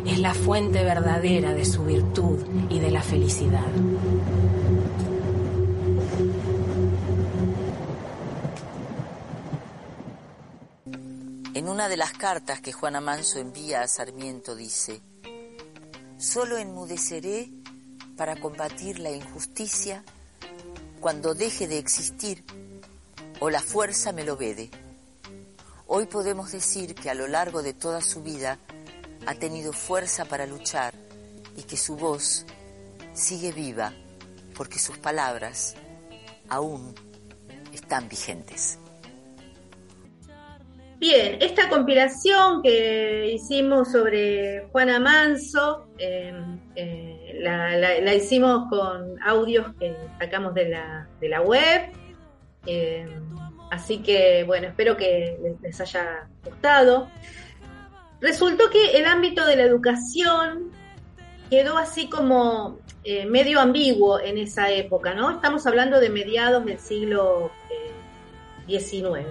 es 0.05 0.19
la 0.19 0.33
fuente 0.33 0.83
verdadera 0.83 1.53
de 1.53 1.65
su 1.65 1.83
virtud 1.83 2.45
y 2.69 2.79
de 2.79 2.91
la 2.91 3.01
felicidad. 3.01 3.65
En 11.53 11.69
una 11.69 11.89
de 11.89 11.97
las 11.97 12.13
cartas 12.13 12.61
que 12.61 12.71
Juana 12.71 13.01
Manso 13.01 13.39
envía 13.39 13.81
a 13.81 13.87
Sarmiento 13.87 14.55
dice, 14.55 15.01
solo 16.17 16.57
enmudeceré 16.57 17.49
para 18.15 18.35
combatir 18.35 18.99
la 18.99 19.11
injusticia 19.11 20.03
cuando 20.99 21.33
deje 21.33 21.67
de 21.67 21.77
existir 21.77 22.43
o 23.39 23.49
la 23.49 23.61
fuerza 23.61 24.11
me 24.11 24.23
lo 24.23 24.35
vede. 24.35 24.69
Hoy 25.89 26.05
podemos 26.05 26.51
decir 26.51 26.95
que 26.95 27.09
a 27.09 27.13
lo 27.13 27.27
largo 27.27 27.63
de 27.63 27.73
toda 27.73 28.01
su 28.01 28.21
vida 28.21 28.59
ha 29.25 29.35
tenido 29.35 29.71
fuerza 29.71 30.25
para 30.25 30.45
luchar 30.45 30.93
y 31.55 31.63
que 31.63 31.77
su 31.77 31.95
voz 31.95 32.45
sigue 33.13 33.53
viva 33.53 33.93
porque 34.53 34.79
sus 34.79 34.97
palabras 34.97 35.75
aún 36.49 36.93
están 37.73 38.09
vigentes. 38.09 38.79
Bien, 40.99 41.37
esta 41.39 41.69
compilación 41.69 42.61
que 42.63 43.31
hicimos 43.33 43.89
sobre 43.89 44.67
Juana 44.71 44.99
Manso, 44.99 45.87
eh, 45.97 46.33
eh, 46.75 47.39
la, 47.39 48.13
hicimos 48.13 48.67
con 48.69 49.15
audios 49.23 49.73
que 49.79 49.95
sacamos 50.19 50.53
de 50.53 50.69
la, 50.69 51.07
de 51.21 51.29
la 51.29 51.41
web. 51.41 51.93
Eh, 52.65 53.07
así 53.71 53.99
que, 53.99 54.43
bueno, 54.45 54.67
espero 54.67 54.97
que 54.97 55.37
les, 55.61 55.81
haya 55.81 56.27
gustado. 56.43 57.09
Resultó 58.19 58.69
que 58.69 58.97
el 58.97 59.05
ámbito 59.05 59.45
de 59.45 59.55
la 59.55 59.63
educación 59.63 60.71
quedó 61.49 61.77
así 61.77 62.09
como 62.09 62.79
medio 63.29 63.61
ambiguo 63.61 64.19
en 64.19 64.37
esa 64.37 64.69
época, 64.69 65.13
¿no? 65.13 65.31
Estamos 65.31 65.65
hablando 65.65 66.01
de 66.01 66.09
mediados 66.09 66.65
del 66.65 66.77
siglo 66.77 67.51
XIX 68.67 69.25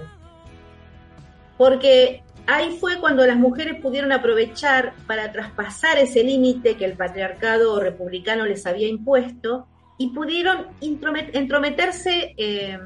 porque 1.56 2.22
ahí 2.46 2.76
fue 2.78 2.98
cuando 2.98 3.26
las 3.26 3.36
mujeres 3.36 3.80
pudieron 3.80 4.12
aprovechar 4.12 4.94
para 5.06 5.32
traspasar 5.32 5.98
ese 5.98 6.22
límite 6.22 6.76
que 6.76 6.84
el 6.84 6.94
patriarcado 6.94 7.80
republicano 7.80 8.46
les 8.46 8.66
había 8.66 8.88
impuesto 8.88 9.66
y 9.98 10.10
pudieron 10.10 10.66
entrometerse 10.80 12.34
eh, 12.36 12.78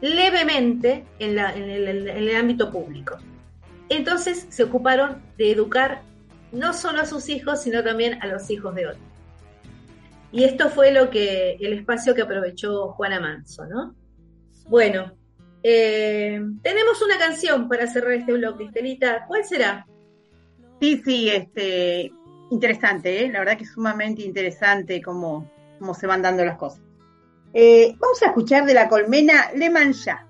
levemente 0.00 1.04
en, 1.18 1.38
el, 1.38 2.36
ámbito 2.36 2.70
público. 2.70 3.18
Entonces 3.88 4.46
se 4.48 4.64
ocuparon 4.64 5.22
de 5.38 5.52
educar 5.52 6.02
no 6.52 6.72
solo 6.72 7.00
a 7.00 7.06
sus 7.06 7.28
hijos, 7.28 7.62
sino 7.62 7.82
también 7.82 8.22
a 8.22 8.26
los 8.26 8.50
hijos 8.50 8.74
de 8.74 8.86
otros. 8.86 9.02
Y 10.32 10.44
esto 10.44 10.68
fue 10.68 10.92
lo 10.92 11.10
que 11.10 11.56
el 11.60 11.72
espacio 11.72 12.14
que 12.14 12.22
aprovechó 12.22 12.92
Juana 12.92 13.20
Manso, 13.20 13.64
¿no? 13.66 13.94
Bueno, 14.68 15.12
eh, 15.62 16.40
tenemos 16.62 17.02
una 17.02 17.18
canción 17.18 17.68
para 17.68 17.86
cerrar 17.86 18.12
este 18.12 18.32
bloque, 18.32 18.64
Estelita. 18.64 19.24
¿Cuál 19.26 19.44
será? 19.44 19.86
Sí, 20.80 21.00
sí, 21.04 21.30
este, 21.30 22.12
interesante, 22.50 23.24
¿eh? 23.24 23.30
la 23.30 23.40
verdad 23.40 23.56
que 23.56 23.64
es 23.64 23.72
sumamente 23.72 24.22
interesante 24.22 25.00
cómo, 25.00 25.50
cómo 25.78 25.94
se 25.94 26.06
van 26.06 26.22
dando 26.22 26.44
las 26.44 26.58
cosas. 26.58 26.85
Eh, 27.52 27.96
vamos 27.98 28.22
a 28.22 28.26
escuchar 28.26 28.66
de 28.66 28.74
la 28.74 28.88
colmena 28.88 29.50
Le 29.54 29.70
Mancha. 29.70 30.26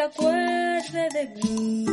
se 0.00 0.06
acuerde 0.06 1.08
de 1.12 1.28
mí. 1.42 1.89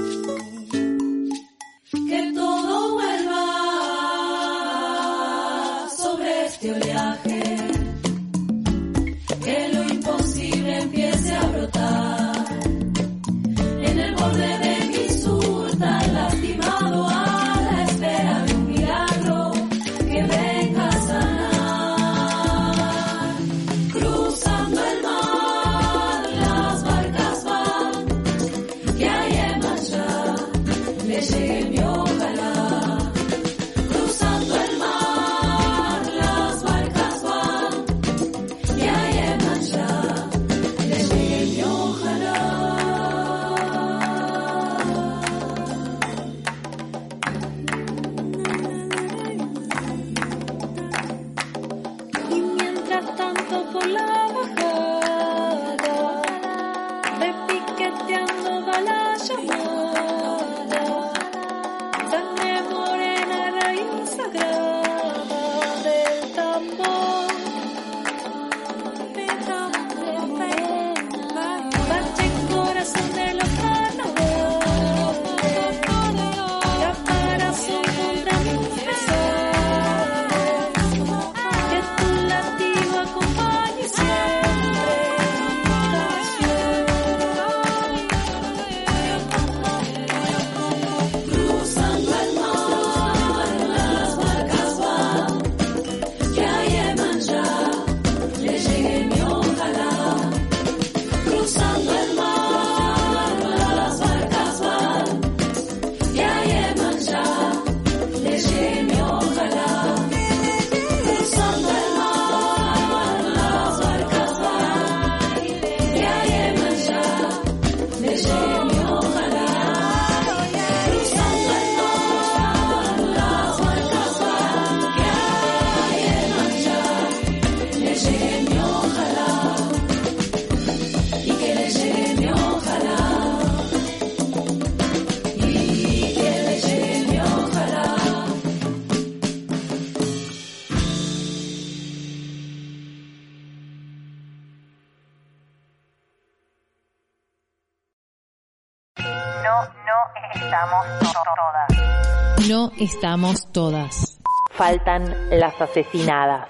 Estamos 152.88 153.52
todas. 153.52 154.17
Faltan 154.52 155.13
las 155.30 155.60
asesinadas. 155.60 156.47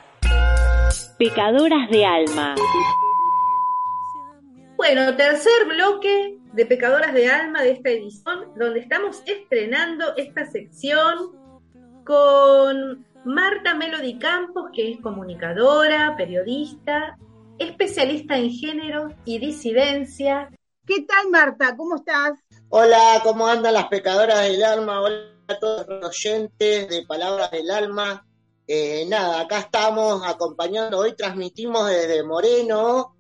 Pecadoras 1.18 1.90
de 1.90 2.06
alma. 2.06 2.54
Bueno, 4.76 5.16
tercer 5.16 5.66
bloque 5.68 6.38
de 6.54 6.66
Pecadoras 6.68 7.16
de 7.16 7.28
Alma 7.28 7.64
de 7.64 7.72
esta 7.72 7.90
edición, 7.90 8.54
donde 8.56 8.82
estamos 8.82 9.24
estrenando 9.26 10.16
esta 10.16 10.46
sección 10.46 11.32
con 12.06 13.04
Marta 13.26 13.74
Melody 13.74 14.20
Campos, 14.20 14.70
que 14.74 14.92
es 14.92 15.02
comunicadora, 15.02 16.16
periodista, 16.18 17.18
especialista 17.58 18.38
en 18.38 18.52
género 18.52 19.10
y 19.26 19.40
disidencia. 19.40 20.52
¿Qué 20.86 21.02
tal, 21.02 21.32
Marta? 21.32 21.76
¿Cómo 21.76 21.96
estás? 21.96 22.40
Hola, 22.70 23.22
¿cómo 23.24 23.48
andan 23.48 23.74
las 23.74 23.88
pecadoras 23.88 24.44
del 24.44 24.64
alma? 24.64 25.02
Hola 25.02 25.37
a 25.48 25.60
todos 25.60 25.88
los 25.88 26.10
oyentes 26.10 26.90
de 26.90 27.06
Palabras 27.06 27.52
del 27.52 27.72
Alma. 27.72 28.26
Eh, 28.68 29.06
nada, 29.08 29.40
acá 29.40 29.60
estamos 29.60 30.22
acompañando, 30.26 31.00
hoy 31.00 31.16
transmitimos 31.16 31.88
desde 31.90 32.22
Moreno, 32.24 33.16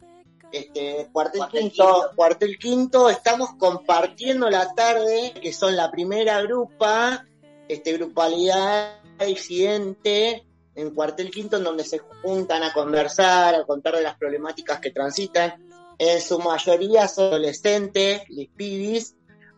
este, 0.51 1.07
cuartel, 1.13 1.43
quinto, 1.49 2.11
cuartel 2.15 2.57
quinto, 2.57 3.09
estamos 3.09 3.51
compartiendo 3.57 4.49
la 4.49 4.73
tarde, 4.73 5.33
que 5.41 5.53
son 5.53 5.77
la 5.77 5.89
primera 5.89 6.41
grupa, 6.41 7.25
este, 7.69 7.93
grupalidad 7.93 8.99
disidente 9.25 10.45
en 10.75 10.93
cuartel 10.93 11.31
quinto, 11.31 11.57
en 11.57 11.63
donde 11.63 11.85
se 11.85 11.99
juntan 11.99 12.63
a 12.63 12.73
conversar, 12.73 13.55
a 13.55 13.65
contar 13.65 13.95
de 13.95 14.03
las 14.03 14.17
problemáticas 14.17 14.79
que 14.81 14.91
transitan. 14.91 15.65
En 15.97 16.21
su 16.21 16.39
mayoría 16.39 17.07
son 17.07 17.27
adolescentes, 17.27 18.21
les 18.29 18.49
pibis. 18.49 19.16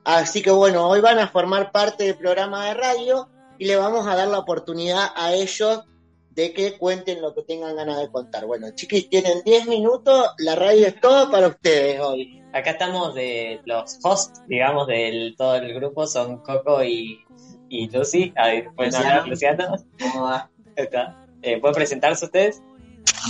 Así 0.09 0.41
que 0.41 0.49
bueno, 0.49 0.89
hoy 0.89 1.01
van 1.01 1.19
a 1.19 1.27
formar 1.27 1.71
parte 1.71 2.05
del 2.05 2.15
programa 2.15 2.65
de 2.65 2.73
radio 2.73 3.29
y 3.59 3.65
le 3.65 3.75
vamos 3.75 4.07
a 4.07 4.15
dar 4.15 4.27
la 4.27 4.39
oportunidad 4.39 5.09
a 5.15 5.33
ellos 5.33 5.83
de 6.31 6.51
que 6.51 6.79
cuenten 6.79 7.21
lo 7.21 7.35
que 7.35 7.43
tengan 7.43 7.75
ganas 7.75 7.99
de 7.99 8.09
contar. 8.09 8.47
Bueno, 8.47 8.71
chiquis, 8.73 9.07
tienen 9.07 9.43
10 9.45 9.67
minutos, 9.67 10.31
la 10.39 10.55
radio 10.55 10.87
es 10.87 10.99
todo 10.99 11.29
para 11.29 11.49
ustedes 11.49 11.99
hoy. 11.99 12.41
Acá 12.53 12.71
estamos 12.71 13.13
de 13.13 13.61
los 13.65 13.99
hosts, 14.01 14.41
digamos, 14.47 14.87
del 14.87 15.35
todo 15.37 15.57
el 15.57 15.75
grupo, 15.75 16.07
son 16.07 16.39
Coco 16.39 16.83
y, 16.83 17.23
y 17.69 17.87
Lucy. 17.91 18.33
A 18.35 18.47
ver, 18.47 18.69
¿pueden 18.75 18.91
Luciano. 18.91 19.09
hablar, 19.11 19.27
Luciano? 19.27 19.75
¿Cómo 19.99 20.23
va? 20.23 20.49
Acá. 20.75 21.23
Eh, 21.43 21.59
¿Pueden 21.59 21.75
presentarse 21.75 22.25
ustedes? 22.25 22.63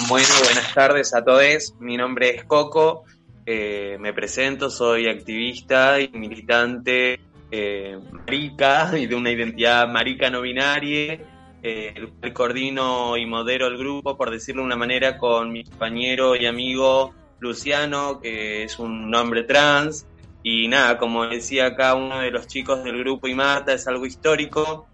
Bueno, 0.07 0.29
buenas 0.45 0.73
tardes 0.73 1.13
a 1.13 1.25
todos. 1.25 1.73
Mi 1.77 1.97
nombre 1.97 2.35
es 2.37 2.45
Coco. 2.45 3.03
Eh, 3.51 3.97
me 3.99 4.13
presento, 4.13 4.69
soy 4.69 5.07
activista 5.07 5.99
y 5.99 6.09
militante 6.09 7.19
eh, 7.49 7.97
marica 8.11 8.91
y 8.95 9.07
de 9.07 9.15
una 9.15 9.31
identidad 9.31 9.87
marica 9.87 10.29
no 10.29 10.41
binaria. 10.41 11.19
Eh, 11.63 11.95
coordino 12.31 13.17
y 13.17 13.25
modero 13.25 13.65
el 13.65 13.79
grupo, 13.79 14.15
por 14.15 14.29
decirlo 14.29 14.61
de 14.61 14.67
una 14.67 14.75
manera, 14.75 15.17
con 15.17 15.51
mi 15.51 15.63
compañero 15.63 16.35
y 16.35 16.45
amigo 16.45 17.15
Luciano, 17.39 18.19
que 18.21 18.65
es 18.65 18.77
un 18.77 19.15
hombre 19.15 19.45
trans. 19.45 20.05
Y 20.43 20.67
nada, 20.67 20.99
como 20.99 21.25
decía 21.25 21.65
acá 21.65 21.95
uno 21.95 22.19
de 22.19 22.29
los 22.29 22.45
chicos 22.45 22.83
del 22.83 22.99
grupo 22.99 23.27
y 23.27 23.33
Marta, 23.33 23.73
es 23.73 23.87
algo 23.87 24.05
histórico 24.05 24.85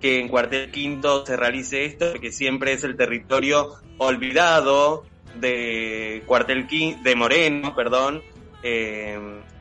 que 0.00 0.20
en 0.20 0.28
Cuartel 0.28 0.70
Quinto 0.70 1.26
se 1.26 1.36
realice 1.36 1.84
esto, 1.84 2.12
porque 2.12 2.30
siempre 2.30 2.74
es 2.74 2.84
el 2.84 2.96
territorio 2.96 3.70
olvidado 3.98 5.02
de 5.36 6.22
Cuartel 6.26 6.66
de 7.02 7.14
Moreno, 7.16 7.74
perdón. 7.74 8.22
Eh, 8.62 9.18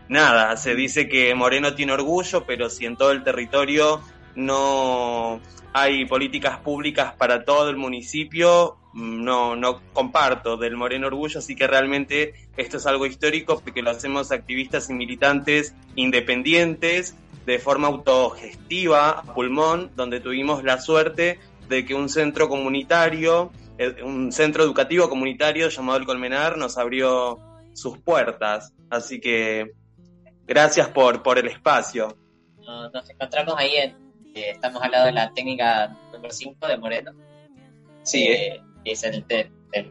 nada, 0.09 0.55
se 0.57 0.75
dice 0.75 1.07
que 1.07 1.33
Moreno 1.35 1.73
tiene 1.73 1.93
orgullo, 1.93 2.45
pero 2.45 2.69
si 2.69 2.85
en 2.85 2.97
todo 2.97 3.11
el 3.11 3.23
territorio 3.23 4.01
no 4.35 5.39
hay 5.73 6.05
políticas 6.05 6.59
públicas 6.59 7.13
para 7.17 7.45
todo 7.45 7.69
el 7.69 7.77
municipio, 7.77 8.77
no, 8.93 9.55
no 9.55 9.81
comparto 9.93 10.57
del 10.57 10.75
Moreno 10.75 11.07
Orgullo, 11.07 11.39
así 11.39 11.55
que 11.55 11.67
realmente 11.67 12.33
esto 12.57 12.77
es 12.77 12.85
algo 12.85 13.05
histórico 13.05 13.59
porque 13.59 13.81
lo 13.81 13.91
hacemos 13.91 14.31
activistas 14.31 14.89
y 14.89 14.93
militantes 14.93 15.73
independientes 15.95 17.15
de 17.45 17.59
forma 17.59 17.87
autogestiva, 17.87 19.09
a 19.09 19.23
pulmón, 19.23 19.91
donde 19.95 20.19
tuvimos 20.19 20.63
la 20.63 20.79
suerte 20.79 21.39
de 21.69 21.85
que 21.85 21.95
un 21.95 22.09
centro 22.09 22.49
comunitario, 22.49 23.51
un 24.03 24.31
centro 24.31 24.63
educativo 24.63 25.09
comunitario 25.09 25.69
llamado 25.69 25.97
El 25.97 26.05
Colmenar 26.05 26.57
nos 26.57 26.77
abrió 26.77 27.39
sus 27.73 27.97
puertas. 27.99 28.73
Así 28.89 29.19
que 29.19 29.71
gracias 30.45 30.87
por, 30.89 31.23
por 31.23 31.37
el 31.37 31.47
espacio. 31.47 32.17
Nos, 32.59 33.09
encontramos 33.09 33.55
ahí 33.57 33.75
en. 33.75 33.91
eh, 34.35 34.51
estamos 34.51 34.81
al 34.81 34.91
lado 34.91 35.05
de 35.05 35.11
la 35.13 35.33
técnica 35.33 35.95
número 36.11 36.33
5 36.33 36.67
de 36.67 36.77
Moreno. 36.77 37.11
Sí, 38.03 38.27
Eh, 38.27 38.61
que 38.83 38.91
es 38.91 39.03
el, 39.03 39.25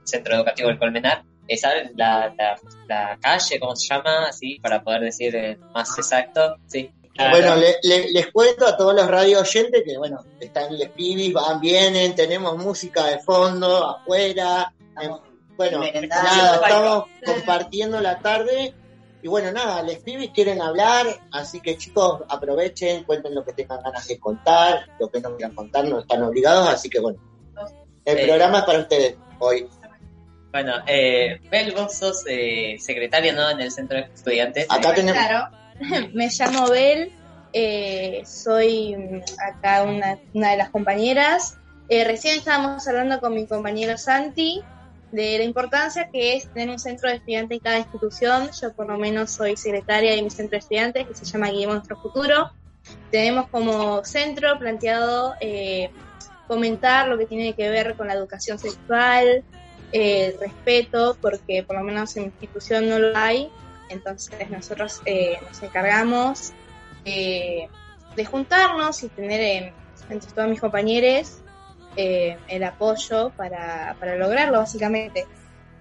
Centro 0.05 0.35
Educativo 0.35 0.69
del 0.69 0.79
Colmenar. 0.79 1.25
Esa 1.49 1.77
es 1.79 1.91
la, 1.97 2.33
la, 2.39 2.57
la 2.87 3.19
calle, 3.21 3.59
¿cómo 3.59 3.75
se 3.75 3.89
llama? 3.89 4.29
Así, 4.29 4.61
para 4.61 4.83
poder 4.83 5.03
decir 5.03 5.35
eh, 5.35 5.59
más 5.75 5.97
exacto. 5.99 6.57
Sí. 6.67 6.91
Bueno, 7.31 7.57
le- 7.57 7.77
le- 7.83 8.11
les 8.13 8.27
cuento 8.33 8.67
a 8.67 8.77
todos 8.77 8.95
los 8.95 9.07
radio 9.07 9.41
oyentes 9.41 9.83
que, 9.85 9.99
bueno, 9.99 10.25
están 10.41 10.77
les 10.79 10.89
pibis, 10.91 11.33
van, 11.33 11.61
vienen, 11.61 12.15
tenemos 12.15 12.57
música 12.57 13.07
de 13.07 13.19
fondo, 13.19 13.89
afuera. 13.91 14.73
bueno, 15.57 15.83
nada, 16.09 16.55
estamos 16.55 17.05
compartiendo 17.25 18.01
la 18.01 18.19
tarde. 18.21 18.75
Y 19.23 19.29
bueno, 19.29 19.53
nada, 19.53 19.83
les 19.83 19.99
pibis 19.99 20.31
quieren 20.31 20.63
hablar, 20.63 21.07
así 21.33 21.61
que 21.61 21.77
chicos, 21.77 22.23
aprovechen, 22.29 23.05
cuenten 23.05 23.35
lo 23.35 23.45
que 23.45 23.53
tengan 23.53 23.83
ganas 23.83 24.09
de 24.09 24.19
contar, 24.19 24.87
lo 24.99 25.11
que 25.11 25.21
no 25.21 25.37
quieran 25.37 25.55
contar, 25.55 25.85
no 25.85 26.01
están 26.01 26.23
obligados, 26.23 26.67
así 26.71 26.89
que 26.89 27.01
bueno, 27.01 27.19
el 28.07 28.19
Eh. 28.19 28.27
programa 28.27 28.61
es 28.61 28.65
para 28.65 28.79
ustedes 28.79 29.17
hoy. 29.39 29.69
Bueno, 30.53 30.73
eh, 30.87 31.39
Bel, 31.51 31.73
vos 31.73 31.93
sos 31.95 32.25
eh, 32.27 32.77
secretaria, 32.81 33.33
¿no? 33.35 33.51
En 33.51 33.61
el 33.61 33.71
Centro 33.71 33.99
de 33.99 34.05
Estudiantes. 34.05 34.67
Acá 34.71 34.95
tenemos- 34.95 35.23
Claro, 35.23 35.55
me 36.15 36.29
llamo 36.29 36.69
Bel, 36.69 37.13
eh, 37.53 38.23
soy 38.27 38.97
mm, 38.97 39.21
acá 39.41 39.83
una, 39.83 40.19
de 40.51 40.57
las 40.57 40.71
compañeras. 40.71 41.57
Eh, 41.89 42.05
recién 42.05 42.39
estábamos 42.39 42.87
hablando 42.87 43.21
con 43.21 43.35
mi 43.35 43.47
compañero 43.47 43.97
Santi 43.97 44.63
de 45.11 45.39
la 45.39 45.45
importancia 45.45 46.09
que 46.13 46.37
es 46.37 46.49
tener 46.53 46.71
un 46.71 46.79
centro 46.79 47.09
de 47.09 47.17
estudiantes 47.17 47.57
en 47.57 47.65
cada 47.65 47.79
institución. 47.79 48.51
Yo 48.61 48.73
por 48.73 48.87
lo 48.87 48.99
menos 48.99 49.31
soy 49.31 49.57
secretaria 49.57 50.15
de 50.15 50.23
mi 50.23 50.31
centro 50.31 50.53
de 50.53 50.59
estudiantes 50.59 51.07
que 51.07 51.15
se 51.15 51.25
llama 51.25 51.51
Guiemos 51.51 51.77
Nuestro 51.77 51.97
Futuro. 51.97 52.51
Tenemos 53.11 53.49
como 53.49 54.05
centro 54.05 54.59
planteado 54.59 55.35
eh, 55.41 55.91
fomentar 56.47 57.09
lo 57.09 57.19
que 57.19 57.27
tiene 57.27 57.55
que 57.55 57.69
ver 57.71 57.97
con 57.97 58.07
la 58.07 58.15
educación 58.15 58.59
sexual, 58.59 59.43
eh, 59.93 60.27
el 60.27 60.41
respeto, 60.41 61.17
porque 61.21 61.65
por 61.65 61.77
lo 61.77 61.83
menos 61.83 62.17
en 62.17 62.25
mi 62.25 62.29
institución 62.29 62.89
no 62.89 62.99
lo 62.99 63.17
hay. 63.17 63.51
Entonces 63.91 64.51
nosotros 64.51 65.03
eh, 65.05 65.39
nos 65.47 65.63
encargamos 65.63 66.53
eh, 67.05 67.69
de 68.17 68.25
juntarnos 68.25 69.03
y 69.03 69.09
tener 69.09 69.75
entre 70.09 70.33
todos 70.33 70.49
mis 70.49 70.61
compañeros 70.61 71.39
eh, 71.97 72.39
el 72.49 72.65
apoyo 72.65 73.31
para, 73.37 73.97
para 73.99 74.17
lograrlo, 74.17 74.59
básicamente. 74.59 75.27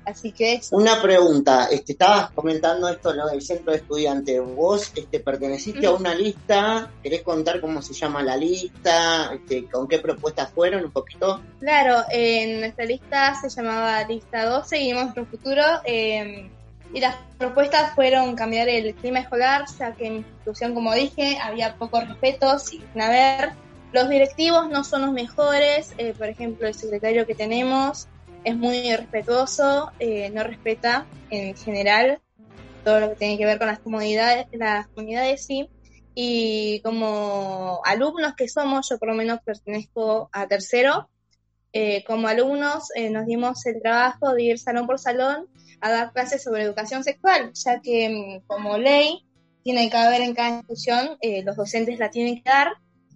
Así 0.05 0.32
que. 0.32 0.60
Una 0.72 0.99
pregunta, 0.99 1.68
este, 1.70 1.91
estabas 1.91 2.32
comentando 2.32 2.89
esto 2.89 3.14
¿no? 3.14 3.28
del 3.28 3.43
centro 3.43 3.72
de 3.72 3.80
estudiantes. 3.80 4.41
¿Vos 4.43 4.91
este, 4.95 5.20
perteneciste 5.20 5.86
a 5.86 5.91
una 5.91 6.16
lista? 6.16 6.91
¿Querés 7.03 7.22
contar 7.22 7.62
cómo 7.62 7.82
se 7.82 7.93
llama 7.93 8.24
la 8.24 8.36
lista? 8.36 9.32
Este, 9.34 9.66
¿Con 9.66 9.88
qué 9.88 9.99
propuestas 9.99 10.51
fueron 10.51 10.86
un 10.86 10.91
poquito? 10.91 11.41
Claro, 11.60 12.03
en 12.10 12.60
nuestra 12.62 12.86
lista 12.86 13.36
se 13.36 13.49
llamaba 13.49 14.03
Lista 14.05 14.45
12, 14.45 14.78
Guiemos 14.80 15.03
Nuestro 15.03 15.26
Futuro. 15.26 15.64
eh, 15.86 16.49
y 16.93 16.99
las 16.99 17.15
propuestas 17.37 17.93
fueron 17.95 18.35
cambiar 18.35 18.69
el 18.69 18.95
clima 18.95 19.19
escolar, 19.19 19.65
ya 19.77 19.93
que 19.93 20.07
en 20.07 20.13
mi 20.13 20.19
institución, 20.19 20.73
como 20.73 20.93
dije, 20.93 21.37
había 21.41 21.75
poco 21.75 22.01
respeto, 22.01 22.59
sin 22.59 22.83
haber. 22.99 23.51
Los 23.91 24.09
directivos 24.09 24.69
no 24.69 24.83
son 24.83 25.01
los 25.01 25.11
mejores, 25.11 25.93
eh, 25.97 26.13
por 26.17 26.27
ejemplo, 26.27 26.67
el 26.67 26.73
secretario 26.73 27.25
que 27.25 27.35
tenemos 27.35 28.07
es 28.43 28.55
muy 28.55 28.95
respetuoso, 28.95 29.91
eh, 29.99 30.29
no 30.29 30.43
respeta 30.43 31.05
en 31.29 31.55
general 31.55 32.19
todo 32.83 32.99
lo 32.99 33.09
que 33.09 33.15
tiene 33.15 33.37
que 33.37 33.45
ver 33.45 33.57
con 33.57 33.67
las 33.67 33.79
comunidades, 33.79 34.47
las 34.51 34.87
comunidades 34.87 35.45
sí. 35.45 35.69
Y 36.15 36.81
como 36.81 37.81
alumnos 37.85 38.33
que 38.35 38.47
somos, 38.47 38.87
yo 38.89 38.97
por 38.97 39.09
lo 39.09 39.15
menos 39.15 39.39
pertenezco 39.43 40.29
a 40.31 40.47
tercero, 40.47 41.09
eh, 41.71 42.03
como 42.05 42.27
alumnos 42.27 42.89
eh, 42.95 43.11
nos 43.11 43.27
dimos 43.27 43.63
el 43.67 43.79
trabajo 43.81 44.33
de 44.33 44.43
ir 44.43 44.59
salón 44.59 44.87
por 44.87 44.97
salón 44.97 45.47
a 45.82 45.91
dar 45.91 46.11
clases 46.13 46.43
sobre 46.43 46.63
educación 46.63 47.03
sexual, 47.03 47.51
ya 47.53 47.82
que 47.82 48.09
mm, 48.09 48.47
como 48.47 48.77
ley 48.77 49.25
tiene 49.63 49.89
que 49.89 49.97
haber 49.97 50.21
en 50.21 50.34
cada 50.34 50.49
institución, 50.49 51.17
eh, 51.21 51.43
los 51.43 51.55
docentes 51.55 51.99
la 51.99 52.09
tienen 52.09 52.41
que 52.41 52.49
dar, 52.49 52.73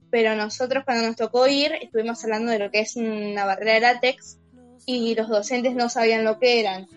pero 0.10 0.36
nosotros 0.36 0.84
cuando 0.86 1.08
nos 1.08 1.16
tocó 1.16 1.48
ir 1.48 1.74
estuvimos 1.82 2.24
hablando 2.24 2.52
de 2.52 2.60
lo 2.60 2.70
que 2.70 2.82
es 2.82 2.96
una 2.96 3.46
barrera 3.46 3.74
de 3.74 3.80
látex 3.80 4.38
y 4.86 5.16
los 5.16 5.30
docentes 5.30 5.74
no 5.74 5.90
sabían 5.90 6.24
lo 6.24 6.40
que 6.40 6.60
eran. 6.60 6.88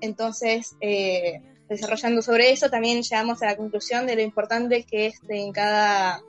Entonces, 0.00 0.76
eh, 0.80 1.40
desarrollando 1.68 2.22
sobre 2.22 2.50
eso, 2.50 2.68
también 2.68 3.02
llegamos 3.02 3.42
a 3.42 3.46
la 3.46 3.56
conclusión 3.56 4.06
de 4.06 4.16
lo 4.16 4.22
importante 4.22 4.84
que 4.84 5.06
es 5.06 5.14
en 5.28 5.52
cada, 5.52 6.20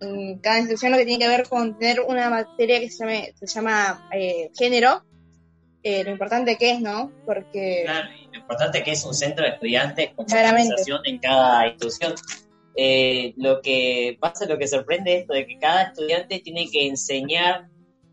en 0.00 0.38
cada 0.38 0.58
institución 0.58 0.92
lo 0.92 0.98
que 0.98 1.04
tiene 1.04 1.22
que 1.22 1.28
ver 1.28 1.48
con 1.48 1.78
tener 1.78 2.00
una 2.00 2.30
materia 2.30 2.80
que 2.80 2.90
se, 2.90 2.98
llame, 2.98 3.34
se 3.38 3.46
llama 3.46 4.08
eh, 4.12 4.50
género, 4.56 5.02
eh, 5.88 6.02
lo 6.02 6.10
importante 6.10 6.56
que 6.56 6.72
es, 6.72 6.80
¿no? 6.80 7.12
Porque... 7.24 7.82
Claro, 7.84 8.08
y 8.20 8.26
lo 8.32 8.40
importante 8.40 8.82
que 8.82 8.90
es 8.90 9.04
un 9.04 9.14
centro 9.14 9.44
de 9.44 9.52
estudiantes 9.52 10.10
con 10.16 10.24
organización 10.24 11.00
en 11.04 11.18
cada 11.18 11.68
institución. 11.68 12.14
Eh, 12.74 13.34
lo 13.36 13.62
que 13.62 14.18
pasa, 14.18 14.46
lo 14.46 14.58
que 14.58 14.66
sorprende 14.66 15.14
es 15.14 15.20
esto 15.20 15.34
de 15.34 15.46
que 15.46 15.60
cada 15.60 15.84
estudiante 15.84 16.40
tiene 16.40 16.68
que 16.68 16.88
enseñar, 16.88 17.68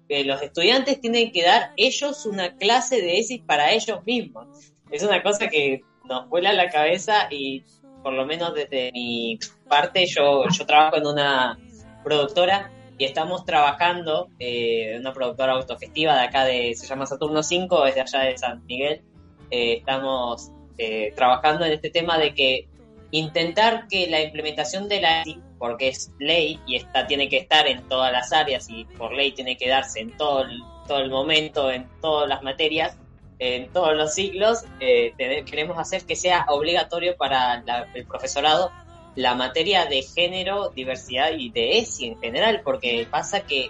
que 0.08 0.24
los 0.24 0.40
estudiantes 0.44 1.02
tienen 1.02 1.32
que 1.32 1.42
dar 1.42 1.72
ellos 1.76 2.28
una 2.28 2.56
clase 2.58 3.02
de 3.02 3.18
ESIS 3.18 3.42
para 3.42 3.72
ellos 3.72 4.06
mismos. 4.06 4.72
Es 4.92 5.02
una 5.02 5.24
cosa 5.24 5.48
que 5.48 5.82
nos 6.08 6.30
vuela 6.30 6.54
la 6.54 6.70
cabeza 6.70 7.28
y 7.32 7.64
por 8.04 8.14
lo 8.14 8.28
menos 8.28 8.54
desde 8.54 8.92
mi 8.92 9.40
parte 9.68 10.06
yo, 10.06 10.44
yo 10.48 10.66
trabajo 10.68 10.98
en 10.98 11.08
una 11.08 11.58
productora 12.04 12.72
y 12.98 13.06
estamos 13.06 13.46
trabajando, 13.46 14.30
eh, 14.40 14.96
una 15.00 15.14
productora 15.14 15.54
autogestiva 15.54 16.16
de 16.16 16.22
acá 16.22 16.46
de, 16.46 16.76
se 16.76 16.88
llama 16.88 17.06
Saturno 17.06 17.42
5, 17.42 17.86
es 17.88 17.96
de 17.96 18.02
allá 18.02 18.20
de 18.20 18.38
San 18.38 18.66
Miguel, 18.66 19.02
eh, 19.50 19.78
estamos 19.78 20.52
eh, 20.78 21.12
trabajando 21.16 21.66
en 21.66 21.74
este 21.74 21.90
tema 21.90 22.18
de 22.18 22.34
que 22.34 22.68
intentar 23.12 23.88
que 23.88 24.08
la 24.08 24.22
implementación 24.22 24.88
de 24.88 25.02
la 25.02 25.24
porque 25.60 25.88
es 25.90 26.12
ley 26.20 26.60
y 26.66 26.76
esta 26.76 27.08
tiene 27.08 27.30
que 27.30 27.38
estar 27.38 27.68
en 27.68 27.88
todas 27.88 28.12
las 28.12 28.34
áreas 28.34 28.70
y 28.70 28.86
por 28.86 29.14
ley 29.14 29.32
tiene 29.32 29.56
que 29.56 29.70
darse 29.70 30.02
en 30.02 30.18
todo 30.18 30.42
el, 30.42 30.62
todo 30.88 31.00
el 31.00 31.10
momento, 31.10 31.72
en 31.72 31.88
todas 32.02 32.28
las 32.28 32.44
materias, 32.44 32.98
en 33.40 33.72
todos 33.72 33.96
los 33.96 34.14
ciclos, 34.14 34.66
eh, 34.80 35.14
queremos 35.18 35.78
hacer 35.78 36.06
que 36.06 36.16
sea 36.16 36.46
obligatorio 36.50 37.16
para 37.16 37.64
el 37.94 38.06
profesorado 38.06 38.72
la 39.16 39.36
materia 39.36 39.86
de 39.86 40.02
género, 40.02 40.70
diversidad 40.70 41.32
y 41.38 41.50
de 41.50 41.80
ESI 41.80 42.08
en 42.08 42.20
general, 42.20 42.62
porque 42.64 43.08
pasa 43.10 43.42
que 43.42 43.70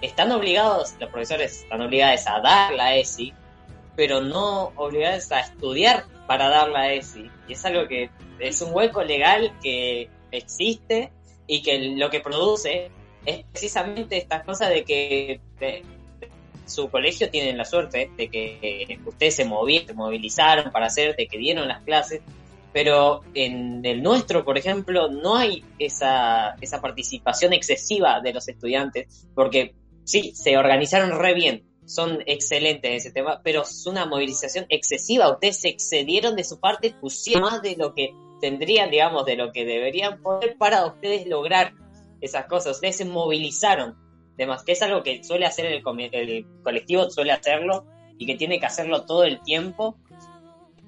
están 0.00 0.30
obligados, 0.32 0.94
los 1.00 1.10
profesores 1.10 1.62
están 1.62 1.80
obligados 1.80 2.26
a 2.26 2.40
dar 2.40 2.74
la 2.74 2.96
ESI, 2.96 3.32
pero 3.96 4.20
no 4.20 4.72
obligados 4.76 5.30
a 5.32 5.40
estudiar 5.40 6.04
para 6.26 6.48
dar 6.48 6.68
la 6.68 6.92
ESI. 6.92 7.30
Y 7.48 7.52
es 7.52 7.64
algo 7.64 7.86
que 7.88 8.10
es 8.38 8.60
un 8.60 8.74
hueco 8.74 9.02
legal 9.02 9.52
que 9.62 10.10
existe 10.30 11.10
y 11.46 11.62
que 11.62 11.78
lo 11.96 12.10
que 12.10 12.20
produce 12.20 12.90
es 13.24 13.44
precisamente 13.50 14.18
estas 14.18 14.44
cosas 14.44 14.70
de 14.70 14.84
que 14.84 15.40
su 16.66 16.90
colegio 16.90 17.30
tiene 17.30 17.52
la 17.54 17.64
suerte 17.64 18.10
de 18.16 18.28
que 18.28 18.98
ustedes 19.04 19.36
se, 19.36 19.44
movilizaron 19.44 20.72
para 20.72 20.86
hacer, 20.86 21.14
de 21.16 21.26
que 21.26 21.38
dieron 21.38 21.68
las 21.68 21.82
clases, 21.82 22.20
pero 22.74 23.20
en 23.34 23.86
el 23.86 24.02
nuestro, 24.02 24.44
por 24.44 24.58
ejemplo, 24.58 25.08
no 25.08 25.36
hay 25.36 25.64
esa, 25.78 26.56
esa 26.60 26.80
participación 26.80 27.52
excesiva 27.52 28.20
de 28.20 28.32
los 28.32 28.48
estudiantes, 28.48 29.28
porque 29.32 29.76
sí, 30.02 30.32
se 30.34 30.58
organizaron 30.58 31.16
re 31.16 31.34
bien, 31.34 31.62
son 31.86 32.18
excelentes 32.26 32.90
en 32.90 32.96
ese 32.96 33.12
tema, 33.12 33.40
pero 33.44 33.62
es 33.62 33.86
una 33.86 34.06
movilización 34.06 34.66
excesiva. 34.70 35.30
Ustedes 35.30 35.60
se 35.60 35.68
excedieron 35.68 36.34
de 36.34 36.42
su 36.42 36.58
parte, 36.58 36.92
pusieron 37.00 37.42
más 37.42 37.62
de 37.62 37.76
lo 37.76 37.94
que 37.94 38.12
tendrían, 38.40 38.90
digamos, 38.90 39.24
de 39.24 39.36
lo 39.36 39.52
que 39.52 39.64
deberían 39.64 40.20
poder 40.20 40.56
para 40.58 40.84
ustedes 40.84 41.28
lograr 41.28 41.74
esas 42.20 42.46
cosas. 42.46 42.74
Ustedes 42.74 42.96
se 42.96 43.04
movilizaron, 43.04 43.96
demás, 44.36 44.64
que 44.64 44.72
es 44.72 44.82
algo 44.82 45.04
que 45.04 45.22
suele 45.22 45.46
hacer 45.46 45.66
el 45.66 45.80
colectivo, 46.64 47.08
suele 47.08 47.30
hacerlo 47.30 47.86
y 48.18 48.26
que 48.26 48.34
tiene 48.34 48.58
que 48.58 48.66
hacerlo 48.66 49.06
todo 49.06 49.22
el 49.22 49.40
tiempo. 49.42 49.96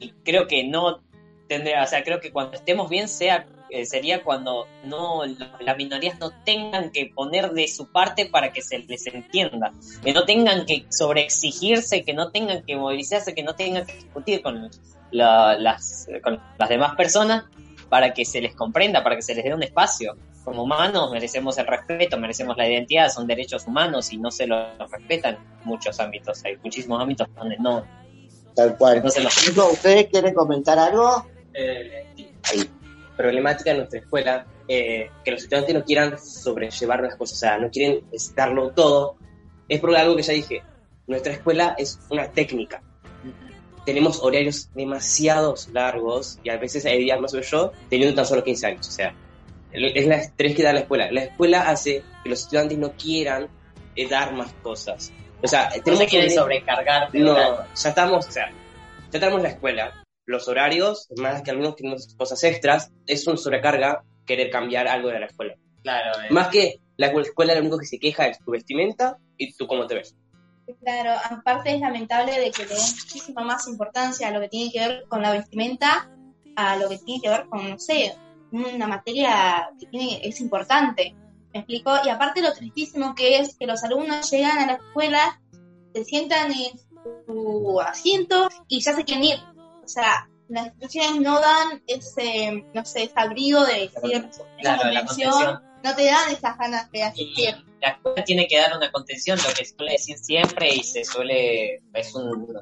Y 0.01 0.11
creo 0.24 0.49
que 0.49 0.64
no 0.64 1.05
tendría, 1.49 1.82
o 1.82 1.86
sea, 1.86 2.03
creo 2.03 2.20
que 2.20 2.32
cuando 2.32 2.57
estemos 2.57 2.88
bien 2.88 3.09
sea 3.09 3.47
eh, 3.68 3.84
sería 3.84 4.22
cuando 4.22 4.68
no 4.84 5.22
las 5.61 5.76
minorías 5.76 6.20
no 6.20 6.30
tengan 6.44 6.90
que 6.90 7.11
poner 7.12 7.51
de 7.51 7.66
su 7.66 7.90
parte 7.90 8.26
para 8.26 8.53
que 8.53 8.62
se 8.62 8.78
les 8.78 9.07
entienda, 9.09 9.72
que 10.05 10.12
no 10.12 10.24
tengan 10.24 10.66
que 10.66 10.86
sobreexigirse, 10.88 12.05
que 12.05 12.14
no 12.14 12.30
tengan 12.30 12.62
que 12.62 12.76
movilizarse, 12.76 13.34
que 13.34 13.42
no 13.42 13.57
tengan 13.57 13.84
que 13.84 13.94
discutir 13.94 14.40
con, 14.40 14.70
las, 15.11 16.09
con 16.22 16.40
las 16.59 16.68
demás 16.68 16.94
personas 16.94 17.44
para 17.88 18.14
que 18.14 18.24
se 18.24 18.40
les 18.40 18.55
comprenda, 18.55 19.03
para 19.03 19.16
que 19.16 19.22
se 19.22 19.34
les 19.34 19.44
dé 19.44 19.53
un 19.53 19.64
espacio. 19.64 20.16
Como 20.44 20.62
humanos 20.62 21.11
merecemos 21.11 21.59
el 21.59 21.66
respeto, 21.66 22.18
merecemos 22.18 22.57
la 22.57 22.68
identidad, 22.68 23.09
son 23.09 23.26
derechos 23.26 23.66
humanos 23.66 24.12
y 24.12 24.18
no 24.18 24.30
se 24.30 24.47
los 24.47 24.64
respetan 24.92 25.34
en 25.34 25.68
muchos 25.68 25.99
ámbitos. 25.99 26.44
Hay 26.44 26.57
muchísimos 26.62 27.03
ámbitos 27.03 27.26
donde 27.34 27.57
no. 27.59 27.84
Tal 28.55 28.78
cual. 28.78 29.03
¿Ustedes 29.05 30.07
quieren 30.07 30.34
comentar 30.34 30.78
algo? 30.78 31.26
Eh, 31.57 32.07
hay 32.44 32.70
problemática 33.16 33.70
en 33.70 33.78
nuestra 33.78 34.00
escuela 34.00 34.46
eh, 34.68 35.11
que 35.24 35.30
los 35.30 35.42
estudiantes 35.42 35.74
no 35.74 35.84
quieran 35.84 36.18
sobrellevar 36.18 37.00
las 37.00 37.16
cosas, 37.16 37.36
o 37.36 37.40
sea, 37.40 37.59
no 37.59 37.70
quieren 37.70 38.04
estarlo 38.12 38.70
todo. 38.70 39.16
Es 39.68 39.80
por 39.80 39.96
algo 39.96 40.16
que 40.16 40.22
ya 40.22 40.32
dije, 40.32 40.62
nuestra 41.07 41.32
escuela 41.32 41.74
es 41.78 41.98
una 42.11 42.30
técnica. 42.30 42.82
Tenemos 43.84 44.20
horarios 44.20 44.70
demasiado 44.74 45.54
largos 45.72 46.40
y 46.42 46.50
a 46.50 46.57
veces 46.57 46.84
hay 46.84 46.98
días 46.98 47.20
más 47.20 47.32
o 47.34 47.40
yo 47.40 47.72
teniendo 47.88 48.16
tan 48.16 48.26
solo 48.26 48.42
15 48.42 48.66
años. 48.66 48.88
O 48.88 48.90
sea, 48.90 49.14
es 49.72 50.07
la 50.07 50.16
estrés 50.16 50.57
que 50.57 50.62
da 50.62 50.72
la 50.72 50.80
escuela. 50.80 51.11
La 51.12 51.24
escuela 51.24 51.68
hace 51.70 52.02
que 52.22 52.28
los 52.28 52.42
estudiantes 52.42 52.78
no 52.78 52.92
quieran 52.92 53.48
eh, 53.94 54.09
dar 54.09 54.32
más 54.34 54.52
cosas. 54.62 55.12
O 55.42 55.46
sea, 55.46 55.68
tenemos 55.68 56.00
no 56.00 56.09
se 56.09 56.30
sobrecargar. 56.30 57.14
No, 57.14 57.36
ya 57.36 57.88
estamos, 57.88 58.26
o 58.26 58.30
sea, 58.30 58.50
ya 59.12 59.20
tenemos 59.20 59.42
la 59.42 59.50
escuela, 59.50 60.05
los 60.27 60.49
horarios, 60.49 61.09
más 61.16 61.43
que 61.43 61.53
algunos 61.53 61.77
tenemos 61.77 62.14
cosas 62.16 62.43
extras, 62.45 62.93
es 63.07 63.27
una 63.27 63.37
sobrecarga 63.37 64.03
querer 64.27 64.51
cambiar 64.51 64.89
algo 64.89 65.09
de 65.09 65.20
la 65.20 65.27
escuela. 65.27 65.55
Claro. 65.83 66.20
Eh. 66.20 66.33
Más 66.33 66.49
que 66.49 66.81
la 66.97 67.07
escuela 67.07 67.55
lo 67.55 67.61
único 67.61 67.79
que 67.79 67.87
se 67.87 67.99
queja 67.99 68.27
es 68.27 68.39
tu 68.41 68.51
vestimenta 68.51 69.18
y 69.37 69.53
tú 69.55 69.66
cómo 69.66 69.87
te 69.87 69.95
ves. 69.95 70.16
Claro, 70.83 71.12
aparte 71.31 71.74
es 71.74 71.81
lamentable 71.81 72.33
de 72.41 72.51
que 72.51 72.64
le 72.64 72.74
den 72.74 72.79
muchísima 72.79 73.43
más 73.43 73.68
importancia 73.68 74.27
a 74.27 74.31
lo 74.33 74.41
que 74.41 74.49
tiene 74.49 74.72
que 74.72 74.81
ver 74.81 75.05
con 75.09 75.22
la 75.22 75.31
vestimenta, 75.31 76.11
a 76.57 76.77
lo 76.77 76.89
que 76.89 76.99
tiene 76.99 77.22
que 77.22 77.29
ver 77.29 77.47
con, 77.47 77.70
no 77.70 77.79
sé, 77.79 78.16
una 78.51 78.89
materia 78.89 79.70
que 79.79 79.87
tiene, 79.87 80.20
es 80.24 80.41
importante. 80.41 81.14
¿Me 81.53 81.61
explico? 81.61 81.93
Y 82.05 82.09
aparte 82.09 82.43
lo 82.43 82.53
tristísimo 82.53 83.14
que 83.14 83.39
es 83.39 83.57
que 83.57 83.66
los 83.66 83.85
alumnos 83.85 84.29
llegan 84.29 84.59
a 84.59 84.66
la 84.66 84.72
escuela, 84.72 85.41
se 85.95 86.05
sientan 86.05 86.51
en 86.51 86.79
su 87.27 87.81
asiento 87.81 88.49
y 88.66 88.81
ya 88.81 88.95
se 88.95 89.05
quieren 89.05 89.24
ir 89.24 89.39
o 89.87 89.89
sea, 89.89 90.28
las 90.49 90.66
instituciones 90.66 91.20
no 91.20 91.41
dan 91.41 91.82
ese, 91.87 92.64
no 92.74 92.84
sé, 92.84 93.05
ese 93.05 93.14
abrigo 93.14 93.64
de 93.64 93.89
decir, 93.89 94.28
claro, 94.61 94.91
la 94.91 95.05
contención, 95.05 95.62
no 95.84 95.95
te 95.95 96.07
dan 96.07 96.32
esas 96.32 96.59
ganas 96.59 96.91
de 96.91 97.05
asistir. 97.05 97.64
la 97.80 97.91
escuela 97.91 98.24
tiene 98.24 98.49
que 98.49 98.59
dar 98.59 98.76
una 98.76 98.91
contención, 98.91 99.39
lo 99.39 99.55
que 99.55 99.64
suele 99.64 99.93
decir 99.93 100.18
siempre 100.18 100.74
y 100.74 100.82
se 100.82 101.05
suele, 101.05 101.82
es, 101.95 102.14
un, 102.16 102.53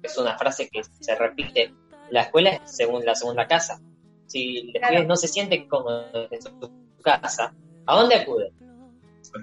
es 0.00 0.16
una 0.16 0.38
frase 0.38 0.68
que 0.70 0.82
se 1.00 1.14
repite, 1.16 1.74
la 2.10 2.22
escuela 2.22 2.50
es 2.50 2.60
según 2.76 3.04
la 3.04 3.16
segunda 3.16 3.48
casa. 3.48 3.80
Si 4.26 4.72
los 4.92 5.06
no 5.06 5.16
se 5.16 5.26
sienten 5.26 5.68
cómodos 5.68 6.30
en 6.30 6.40
su 6.40 6.52
casa, 7.02 7.52
¿a 7.86 7.96
dónde 7.96 8.14
acuden? 8.14 8.52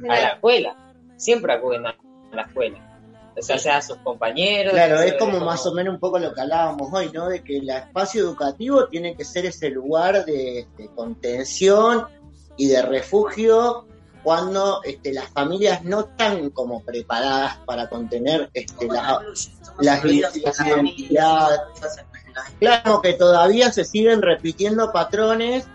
A 0.10 0.16
la 0.16 0.28
escuela. 0.30 0.94
Siempre 1.18 1.52
acuden 1.52 1.86
a 1.86 1.98
la 2.32 2.44
escuela 2.44 2.87
o 3.38 3.42
sea, 3.42 3.78
a 3.78 3.82
sus 3.82 3.98
compañeros. 3.98 4.74
Claro, 4.74 5.02
es 5.02 5.14
como 5.14 5.40
más 5.40 5.66
o 5.66 5.74
menos 5.74 5.94
un 5.94 6.00
poco 6.00 6.20
lo 6.20 6.34
que 6.34 6.42
hablábamos 6.42 6.90
hoy, 6.92 7.12
¿no? 7.14 7.30
De 7.30 7.44
que 7.44 7.58
el 7.58 7.70
espacio 7.70 8.22
educativo 8.22 8.88
tiene 8.88 9.16
que 9.16 9.24
ser 9.24 9.46
ese 9.46 9.70
lugar 9.70 10.26
de, 10.26 10.68
contención 10.96 12.08
y 12.56 12.68
de 12.68 12.82
refugio 12.82 13.86
cuando 14.24 14.82
este, 14.84 15.14
las 15.14 15.30
familias 15.30 15.84
no 15.84 16.02
están 16.02 16.50
como 16.50 16.84
preparadas 16.84 17.58
para 17.66 17.88
contener 17.88 18.50
este, 18.54 18.88
las 19.80 20.04
identidades. 20.06 21.60
Claro 22.60 23.02
que 23.02 23.14
todavía 23.14 23.72
se 23.72 23.86
siguen 23.86 24.22
repitiendo 24.22 24.92
patrones 24.92 25.68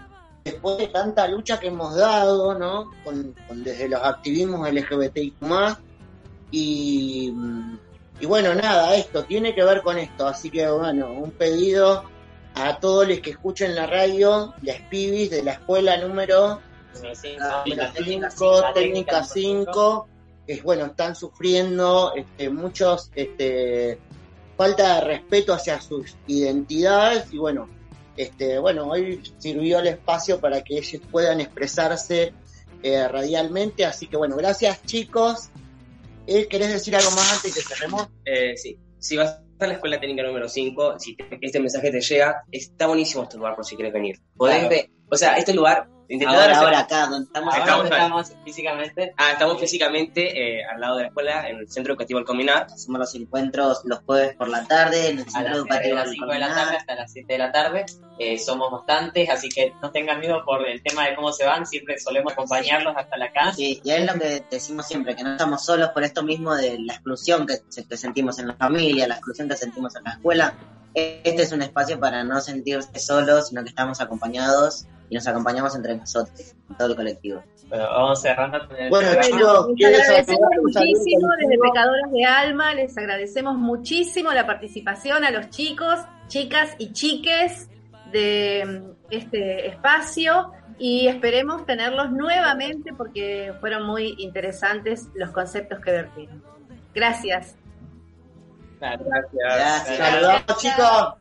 después 0.44 0.78
de 0.78 0.88
tanta 0.88 1.28
lucha 1.28 1.60
que 1.60 1.68
hemos 1.68 1.94
dado, 1.94 2.58
¿no? 2.58 2.90
Con, 3.04 3.34
desde 3.62 3.88
los 3.88 4.02
activismos 4.02 4.70
LGBTI 4.70 5.34
más 6.53 7.78
y, 8.20 8.26
bueno, 8.26 8.55
nada, 8.55 8.94
esto 8.94 9.24
tiene 9.24 9.55
que 9.55 9.64
ver 9.64 9.82
con 9.82 9.98
esto. 9.98 10.26
Así 10.26 10.50
que 10.50 10.68
bueno, 10.68 11.11
un 11.12 11.30
pedido 11.32 12.05
a 12.55 12.78
todos 12.78 13.09
los 13.09 13.20
que 13.20 13.30
escuchen 13.30 13.74
la 13.74 13.86
radio, 13.86 14.55
las 14.62 14.80
pibis 14.82 15.30
de 15.30 15.42
la 15.42 15.53
escuela 15.53 15.96
número 15.96 16.61
5, 16.94 18.64
técnica 18.74 19.24
5, 19.24 20.09
que 20.46 20.61
bueno, 20.62 20.86
están 20.86 21.16
sufriendo 21.16 22.12
este, 22.14 22.50
muchos 22.50 23.11
este, 23.14 23.98
falta 24.57 24.96
de 24.96 25.00
respeto 25.00 25.55
hacia 25.55 25.80
sus 25.80 26.16
identidades 26.26 27.32
y 27.32 27.38
bueno, 27.38 27.68
este, 28.16 28.59
bueno, 28.59 28.88
hoy 28.88 29.22
sirvió 29.38 29.78
el 29.78 29.86
espacio 29.86 30.38
para 30.38 30.62
que 30.62 30.78
ellos 30.78 31.00
puedan 31.11 31.40
expresarse 31.40 32.34
eh, 32.82 33.09
radialmente, 33.09 33.86
así 33.86 34.07
que 34.07 34.16
bueno, 34.16 34.36
gracias 34.36 34.82
chicos. 34.84 35.50
¿Querés 36.26 36.72
decir 36.72 36.94
algo 36.96 37.10
más 37.12 37.32
antes 37.32 37.54
que 37.54 37.60
cerremos? 37.62 38.08
Eh, 38.24 38.56
sí, 38.56 38.78
sí, 38.98 39.18
está 39.18 39.66
la 39.66 39.74
escuela 39.74 40.00
técnica 40.00 40.22
número 40.22 40.48
5, 40.48 40.98
si 40.98 41.16
este 41.40 41.60
mensaje 41.60 41.90
te 41.90 42.00
llega, 42.00 42.42
está 42.50 42.86
buenísimo 42.86 43.24
este 43.24 43.36
lugar 43.36 43.54
por 43.56 43.64
si 43.64 43.74
quieres 43.76 43.92
venir. 43.92 44.16
Podés 44.36 44.68
ver- 44.68 44.90
o 45.10 45.16
sea, 45.16 45.36
este 45.36 45.52
lugar... 45.52 45.88
Ahora, 46.26 46.42
hacer- 46.44 46.55
ahora, 46.57 46.78
acá, 46.80 47.07
donde 47.07 47.26
estamos 47.26 47.55
Ahora 47.55 47.72
ahora. 47.72 47.88
estamos 47.88 48.32
físicamente. 48.44 49.14
Ah, 49.16 49.32
estamos 49.32 49.59
físicamente 49.61 50.59
eh, 50.59 50.64
al 50.64 50.80
lado 50.80 50.96
de 50.96 51.03
la 51.03 51.09
escuela, 51.09 51.48
en 51.48 51.57
el 51.59 51.70
Centro 51.70 51.92
Educativo 51.94 52.18
El 52.18 52.26
Cominar. 52.26 52.66
Hacemos 52.70 52.98
los 52.98 53.14
encuentros 53.14 53.80
los 53.84 54.00
jueves 54.00 54.36
por 54.36 54.48
la 54.48 54.66
tarde 54.66 55.09
en 55.11 55.18
el 55.20 55.26
a 55.28 55.30
Centro 55.30 55.48
las, 55.48 55.57
Educativo 55.59 55.88
de 55.88 55.94
las 55.94 56.05
del 56.05 56.14
5 56.14 56.26
de 56.32 56.38
la 56.38 56.55
tarde 56.55 56.76
hasta 56.76 56.94
las 56.94 57.12
7 57.12 57.32
de 57.32 57.38
la 57.38 57.53
tarde. 57.53 57.86
Eh, 58.18 58.38
somos 58.38 58.70
bastantes, 58.70 59.30
así 59.30 59.48
que 59.48 59.72
no 59.80 59.90
tengan 59.90 60.20
miedo 60.20 60.44
por 60.44 60.66
el 60.68 60.82
tema 60.82 61.07
de 61.07 61.14
cómo 61.16 61.32
se 61.32 61.46
van, 61.46 61.66
siempre 61.66 61.98
solemos 61.98 62.32
acompañarlos 62.34 62.94
hasta 62.96 63.16
la 63.16 63.32
casa. 63.32 63.55
Sí, 63.55 63.80
y 63.82 63.90
es 63.90 64.05
lo 64.07 64.18
que 64.20 64.44
decimos 64.50 64.86
siempre, 64.86 65.16
que 65.16 65.22
no 65.24 65.32
estamos 65.32 65.64
solos 65.64 65.88
por 65.90 66.05
esto 66.05 66.22
mismo 66.22 66.55
de 66.55 66.78
la 66.78 66.92
exclusión 66.92 67.46
que, 67.46 67.61
que 67.88 67.96
sentimos 67.96 68.38
en 68.38 68.48
la 68.48 68.55
familia, 68.55 69.09
la 69.09 69.14
exclusión 69.14 69.48
que 69.48 69.57
sentimos 69.57 69.96
en 69.96 70.05
la 70.05 70.11
escuela. 70.12 70.55
Este 70.94 71.42
es 71.42 71.53
un 71.53 71.62
espacio 71.62 71.98
para 71.98 72.22
no 72.22 72.38
sentirse 72.42 72.98
solos, 72.98 73.48
sino 73.48 73.62
que 73.62 73.70
estamos 73.70 74.00
acompañados 74.03 74.84
y 75.12 75.14
nos 75.14 75.28
acompañamos 75.28 75.76
entre 75.76 75.94
nosotros, 75.94 76.54
todo 76.78 76.88
el 76.88 76.96
colectivo. 76.96 77.42
Bueno, 77.68 77.84
vamos 77.84 78.22
cerrando 78.22 78.56
el 78.78 78.88
Bueno, 78.88 79.10
chicos, 79.20 79.66
Les 79.68 79.76
¿quieres 79.76 80.08
agradecemos 80.08 80.50
muchísimo 80.62 81.28
desde. 81.38 81.58
Pecadoras 81.58 82.10
de 82.10 82.24
Alma, 82.24 82.74
les 82.74 82.96
agradecemos 82.96 83.58
muchísimo 83.58 84.32
la 84.32 84.46
participación 84.46 85.22
a 85.22 85.30
los 85.30 85.50
chicos, 85.50 86.00
chicas 86.28 86.70
y 86.78 86.94
chiques 86.94 87.68
de 88.10 88.64
mm, 88.64 88.90
este 89.10 89.68
espacio 89.68 90.50
y 90.78 91.08
esperemos 91.08 91.66
tenerlos 91.66 92.10
nuevamente 92.10 92.94
porque 92.94 93.52
fueron 93.60 93.86
muy 93.86 94.14
interesantes 94.16 95.08
los 95.14 95.28
conceptos 95.30 95.78
que 95.80 95.90
vertieron. 95.90 96.42
Gracias. 96.94 97.54
Gracias. 98.80 99.26
Gracias. 99.34 99.98
Saludos, 99.98 100.58
chicos. 100.58 101.14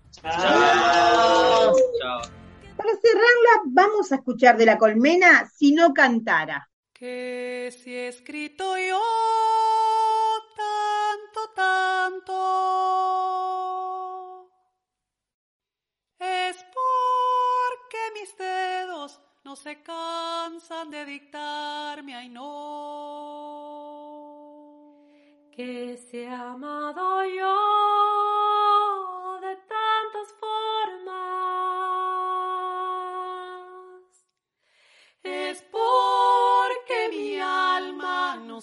Chao. 1.99 2.40
Para 2.81 2.97
cerrarla, 2.99 3.61
vamos 3.65 4.11
a 4.11 4.15
escuchar 4.15 4.57
de 4.57 4.65
la 4.65 4.79
colmena 4.79 5.47
Si 5.55 5.71
no 5.71 5.93
cantara. 5.93 6.67
Que 6.91 7.71
si 7.71 7.93
he 7.93 8.07
escrito 8.07 8.75
yo 8.75 8.99
tanto, 10.57 11.53
tanto, 11.55 12.31
es 16.17 16.57
porque 16.73 17.99
mis 18.19 18.35
dedos 18.35 19.21
no 19.43 19.55
se 19.55 19.83
cansan 19.83 20.89
de 20.89 21.05
dictarme, 21.05 22.15
ay 22.15 22.29
no. 22.29 23.61
que 25.51 25.97
se 26.09 26.27
ha 26.27 26.53
amado 26.53 27.23
yo 27.25 27.55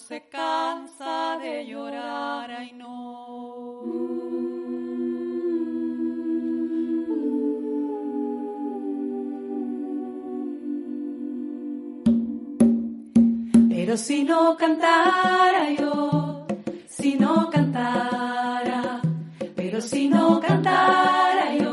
se 0.09 0.21
cansa 0.27 1.37
de 1.39 1.67
llorar, 1.67 2.49
ay 2.49 2.71
no. 2.73 3.83
Pero 13.69 13.97
si 13.97 14.23
no 14.23 14.57
cantara 14.57 15.69
yo, 15.79 16.47
si 16.87 17.15
no 17.15 17.47
cantara, 17.51 19.01
pero 19.55 19.79
si 19.79 20.09
no 20.09 20.39
cantara 20.39 21.55
yo, 21.55 21.68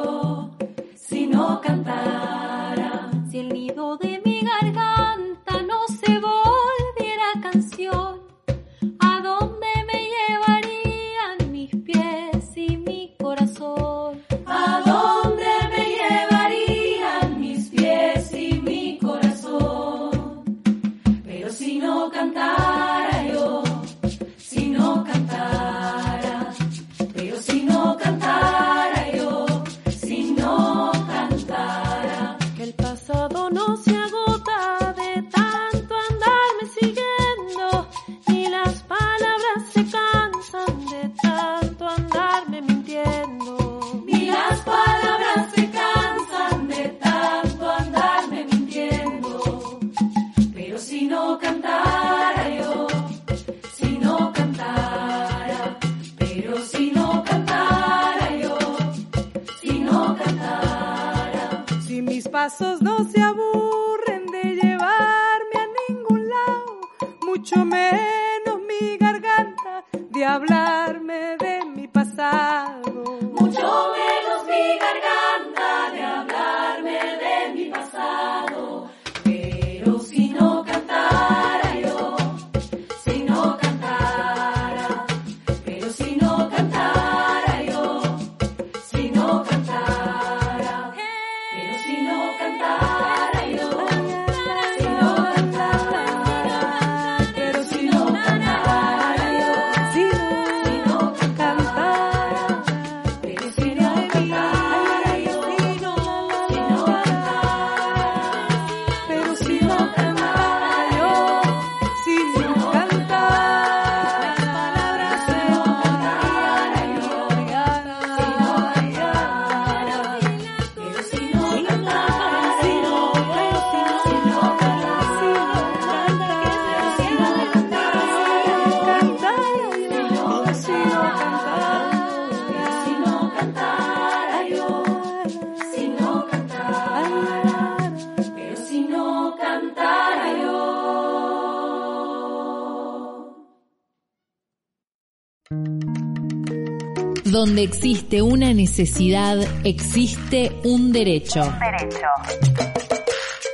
Donde 147.47 147.63
existe 147.63 148.23
una 148.23 148.53
necesidad, 148.53 149.39
existe 149.63 150.51
un 150.65 150.91
derecho. 150.91 151.43
Derecho. 151.61 152.09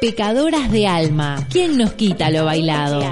Pecadoras 0.00 0.72
de 0.72 0.86
alma. 0.86 1.46
¿Quién 1.50 1.76
nos 1.76 1.92
quita 1.92 2.30
lo 2.30 2.46
bailado? 2.46 3.02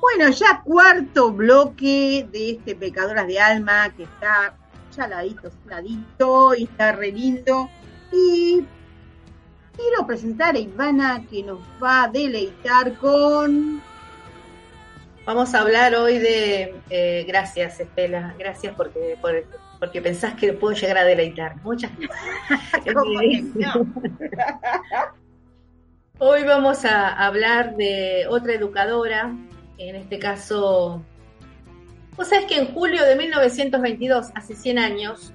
Bueno, 0.00 0.30
ya 0.30 0.62
cuarto 0.62 1.32
bloque 1.32 2.28
de 2.30 2.52
este 2.52 2.76
Pecadoras 2.76 3.26
de 3.26 3.40
Alma 3.40 3.92
que 3.96 4.04
está 4.04 4.56
chaladito, 4.94 5.50
saladito 5.64 6.54
y 6.54 6.62
está 6.62 6.92
re 6.92 7.10
lindo. 7.10 7.68
Y 8.12 8.62
quiero 9.74 10.06
presentar 10.06 10.54
a 10.54 10.60
Ivana 10.60 11.24
que 11.28 11.42
nos 11.42 11.58
va 11.82 12.04
a 12.04 12.08
deleitar 12.08 12.94
con 12.98 13.82
Vamos 15.24 15.54
a 15.54 15.60
hablar 15.60 15.94
hoy 15.94 16.18
de... 16.18 16.74
Eh, 16.90 17.24
gracias, 17.28 17.78
Estela, 17.78 18.34
gracias 18.36 18.74
porque, 18.74 19.16
porque 19.78 20.02
pensás 20.02 20.34
que 20.34 20.52
puedo 20.52 20.74
llegar 20.74 20.98
a 20.98 21.04
deleitar. 21.04 21.56
Muchas 21.62 21.92
gracias. 22.84 23.76
hoy 26.18 26.42
vamos 26.42 26.84
a 26.84 27.24
hablar 27.24 27.76
de 27.76 28.26
otra 28.28 28.54
educadora, 28.54 29.32
en 29.78 29.96
este 29.96 30.18
caso... 30.18 31.04
Vos 32.16 32.28
sabés 32.28 32.46
que 32.46 32.58
en 32.58 32.74
julio 32.74 33.04
de 33.04 33.14
1922, 33.14 34.32
hace 34.34 34.56
100 34.56 34.78
años, 34.78 35.32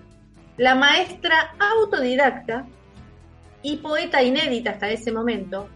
la 0.58 0.76
maestra 0.76 1.56
autodidacta 1.60 2.68
y 3.64 3.78
poeta 3.78 4.22
inédita 4.22 4.72
hasta 4.72 4.90
ese 4.90 5.12
momento, 5.14 5.70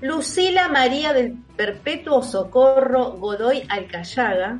Lucila 0.00 0.68
María 0.68 1.12
del 1.12 1.36
Perpetuo 1.56 2.22
Socorro 2.22 3.12
Godoy 3.18 3.64
Alcayaga 3.68 4.58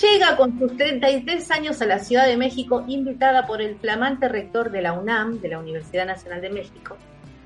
llega 0.00 0.34
con 0.34 0.58
sus 0.58 0.78
33 0.78 1.50
años 1.50 1.82
a 1.82 1.86
la 1.86 1.98
Ciudad 1.98 2.26
de 2.26 2.38
México 2.38 2.84
invitada 2.88 3.46
por 3.46 3.60
el 3.60 3.78
flamante 3.78 4.28
rector 4.28 4.70
de 4.70 4.80
la 4.80 4.94
UNAM, 4.94 5.40
de 5.40 5.48
la 5.48 5.58
Universidad 5.58 6.06
Nacional 6.06 6.40
de 6.40 6.48
México, 6.48 6.96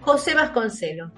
José 0.02 0.34
Vasconcelos, 0.34 1.10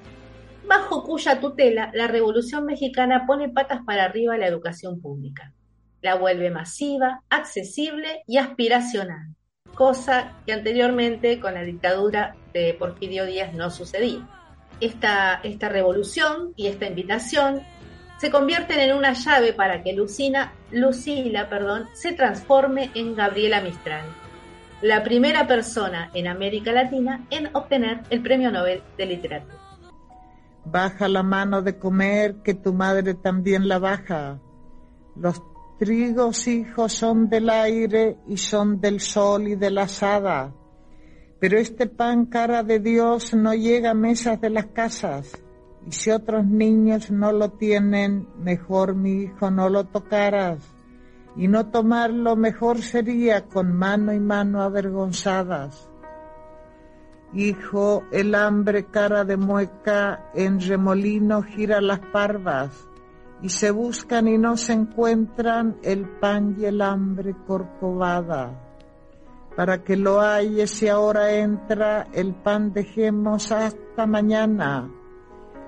bajo 0.67 1.05
cuya 1.05 1.39
tutela 1.39 1.91
la 1.93 2.07
Revolución 2.07 2.65
Mexicana 2.65 3.25
pone 3.27 3.51
patas 3.51 3.81
para 3.85 4.05
arriba 4.05 4.39
la 4.39 4.47
educación 4.47 5.03
pública. 5.03 5.53
La 6.01 6.15
vuelve 6.15 6.51
masiva, 6.51 7.23
accesible 7.29 8.23
y 8.27 8.39
aspiracional, 8.39 9.35
cosa 9.75 10.39
que 10.47 10.55
anteriormente 10.55 11.39
con 11.39 11.53
la 11.53 11.63
dictadura 11.63 12.35
de 12.55 12.75
Porfirio 12.79 13.27
Díaz 13.27 13.53
no 13.53 13.69
sucedía 13.69 14.27
esta, 14.81 15.41
revolución 15.69 16.53
y 16.57 16.67
esta 16.67 16.87
invitación 16.87 17.61
se 18.19 18.31
convierten 18.31 18.81
en 18.81 18.97
una 18.97 19.13
llave 19.13 19.53
para 19.53 19.83
que 19.83 19.93
Lucina, 19.93 20.53
Lucila 20.71 21.49
perdón, 21.49 21.89
se 21.95 22.13
transforme 22.13 22.91
en 22.95 23.15
Gabriela 23.15 23.61
Mistral, 23.61 24.05
la 24.83 25.03
primera 25.03 25.47
persona 25.47 26.11
en 26.15 26.29
América 26.29 26.73
Latina 26.73 27.27
en 27.31 27.55
obtener 27.55 28.03
el 28.11 28.23
Premio 28.23 28.51
Nobel 28.51 28.83
de 28.97 29.07
Literatura. 29.07 29.59
Baja 30.65 31.09
la 31.09 31.23
mano 31.23 31.61
de 31.61 31.79
comer, 31.79 32.37
que 32.43 32.55
tu 32.55 32.73
madre 32.73 33.15
también 33.15 33.69
la 33.69 33.79
baja. 33.79 34.39
Los 35.17 35.43
trigos 35.79 36.47
hijos 36.47 36.93
son 36.93 37.29
del 37.29 37.51
aire 37.51 38.17
y 38.27 38.39
son 38.39 38.81
del 38.81 39.01
sol 39.01 39.49
y 39.49 39.57
de 39.57 39.71
la 39.71 39.83
asada 39.83 40.55
pero 41.45 41.59
este 41.59 41.87
pan 41.87 42.25
cara 42.25 42.63
de 42.63 42.81
Dios 42.81 43.35
no 43.35 43.53
llega 43.53 43.91
a 43.91 43.95
mesas 43.95 44.41
de 44.41 44.49
las 44.49 44.69
casas. 44.69 45.45
Y 45.87 45.93
si 45.93 46.11
otros 46.11 46.47
niños 46.47 47.11
no 47.11 47.33
lo 47.33 47.51
tienen, 47.51 48.27
mejor 48.39 48.95
mi 48.95 49.25
hijo 49.25 49.51
no 49.51 49.69
lo 49.69 49.85
tocaras. 49.85 50.67
Y 51.37 51.49
no 51.49 51.67
tomarlo 51.67 52.35
mejor 52.35 52.79
sería 52.81 53.45
con 53.45 53.77
mano 53.77 54.15
y 54.15 54.21
mano 54.21 54.63
avergonzadas. 54.63 55.91
Hijo, 57.35 58.05
el 58.11 58.35
hambre 58.35 58.87
cara 58.87 59.27
de 59.27 59.37
mueca 59.37 60.31
en 60.33 60.63
remolino 60.63 61.43
gira 61.43 61.83
las 61.83 62.01
parvas, 62.11 62.89
y 63.43 63.51
se 63.51 63.71
buscan 63.71 64.29
y 64.29 64.39
no 64.39 64.57
se 64.57 64.73
encuentran 64.73 65.77
el 65.83 66.09
pan 66.09 66.57
y 66.59 66.65
el 66.65 66.81
hambre 66.81 67.37
corcovada 67.47 68.64
para 69.57 69.85
que 69.85 69.97
lo 69.97 70.21
haya 70.21 70.67
si 70.67 70.89
ahora 70.89 71.33
entra 71.33 72.07
el 72.13 72.35
pan 72.35 72.73
dejemos 72.73 73.53
hasta 73.53 74.07
mañana. 74.07 74.91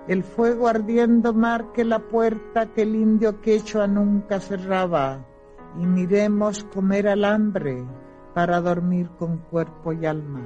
El 0.08 0.22
fuego 0.22 0.68
ardiendo 0.68 1.32
marque 1.34 1.84
la 1.84 1.98
puerta 1.98 2.72
que 2.72 2.82
el 2.82 2.94
indio 2.94 3.40
quechua 3.40 3.86
nunca 3.86 4.40
cerraba 4.40 5.26
y 5.80 5.86
miremos 5.86 6.64
comer 6.64 7.08
al 7.08 7.24
hambre 7.24 7.84
para 8.34 8.60
dormir 8.60 9.08
con 9.18 9.38
cuerpo 9.38 9.92
y 9.92 10.06
alma. 10.06 10.42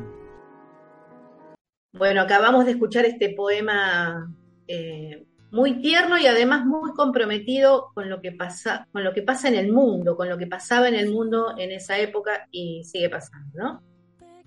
Bueno, 1.93 2.23
acabamos 2.23 2.65
de 2.65 2.73
escuchar 2.73 3.05
este 3.05 3.35
poema 3.35 4.33
eh, 4.67 5.27
muy 5.51 5.81
tierno 5.81 6.19
y 6.19 6.27
además 6.27 6.65
muy 6.65 6.93
comprometido 6.93 7.91
con 7.95 8.09
lo 8.09 8.21
que 8.21 8.33
pasa, 8.33 8.87
con 8.93 9.05
lo 9.05 9.13
que 9.13 9.23
pasa 9.23 9.49
en 9.49 9.57
el 9.57 9.73
mundo, 9.73 10.17
con 10.17 10.29
lo 10.29 10.39
que 10.39 10.47
pasaba 10.47 10.89
en 10.89 10.95
el 10.95 11.11
mundo 11.11 11.55
en 11.59 11.73
esa 11.73 11.99
época 11.99 12.47
y 12.51 12.85
sigue 12.85 13.11
pasando, 13.11 13.51
¿no? 13.55 13.83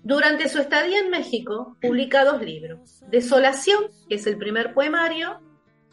Durante 0.02 0.48
su 0.50 0.58
estadía 0.58 0.98
en 0.98 1.10
México, 1.10 1.76
publica 1.80 2.24
dos 2.24 2.42
libros: 2.42 3.02
Desolación, 3.08 3.84
que 4.08 4.16
es 4.16 4.26
el 4.26 4.36
primer 4.36 4.74
poemario, 4.74 5.40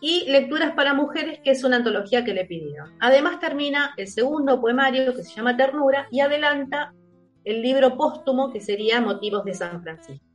y 0.01 0.26
Lecturas 0.30 0.74
para 0.74 0.93
Mujeres, 0.93 1.39
que 1.43 1.51
es 1.51 1.64
una 1.64 1.78
antología 1.78 2.26
que 2.26 2.34
le 2.34 2.45
pidieron. 2.45 2.93
Además, 2.99 3.39
termina 3.39 3.93
el 3.95 4.07
segundo 4.07 4.59
poemario, 4.59 5.16
que 5.16 5.24
se 5.24 5.36
llama 5.36 5.55
Ternura, 5.55 6.07
y 6.12 6.20
adelanta 6.20 6.93
el 7.45 7.62
libro 7.62 7.95
póstumo, 7.95 8.51
que 8.51 8.59
sería 8.59 8.99
Motivos 8.99 9.45
de 9.45 9.53
San 9.53 9.82
Francisco. 9.82 10.26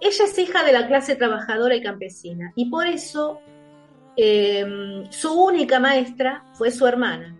Ella 0.00 0.24
es 0.24 0.38
hija 0.38 0.64
de 0.64 0.72
la 0.72 0.88
clase 0.88 1.14
trabajadora 1.14 1.76
y 1.76 1.82
campesina, 1.82 2.52
y 2.56 2.70
por 2.70 2.86
eso 2.86 3.40
eh, 4.22 5.06
su 5.08 5.32
única 5.32 5.80
maestra 5.80 6.44
fue 6.52 6.70
su 6.70 6.86
hermana. 6.86 7.36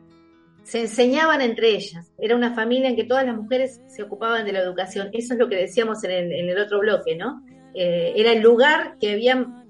Se 0.62 0.80
enseñaban 0.80 1.42
entre 1.42 1.74
ellas. 1.74 2.10
Era 2.18 2.34
una 2.34 2.54
familia 2.54 2.88
en 2.88 2.96
que 2.96 3.04
todas 3.04 3.26
las 3.26 3.36
mujeres 3.36 3.82
se 3.86 4.02
ocupaban 4.02 4.46
de 4.46 4.52
la 4.52 4.60
educación. 4.60 5.10
Eso 5.12 5.34
es 5.34 5.40
lo 5.40 5.48
que 5.48 5.56
decíamos 5.56 6.02
en 6.04 6.32
el, 6.32 6.58
otro 6.58 6.80
bloque, 6.80 7.16
¿no? 7.16 7.44
Eh, 7.74 8.14
era 8.16 8.32
el 8.32 8.40
lugar 8.40 8.96
que 8.98 9.12
habían 9.12 9.66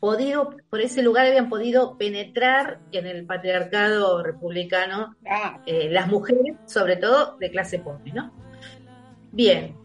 podido, 0.00 0.56
por 0.68 0.80
ese 0.80 1.00
lugar 1.00 1.26
habían 1.26 1.48
podido 1.48 1.96
penetrar 1.96 2.80
en 2.90 3.06
el 3.06 3.24
patriarcado 3.24 4.20
republicano 4.22 5.14
ah. 5.30 5.62
eh, 5.64 5.88
las 5.90 6.08
mujeres, 6.08 6.56
sobre 6.66 6.96
todo 6.96 7.36
de 7.38 7.50
clase 7.52 7.78
pobre, 7.78 8.12
¿no? 8.12 8.32
Bien, 9.30 9.76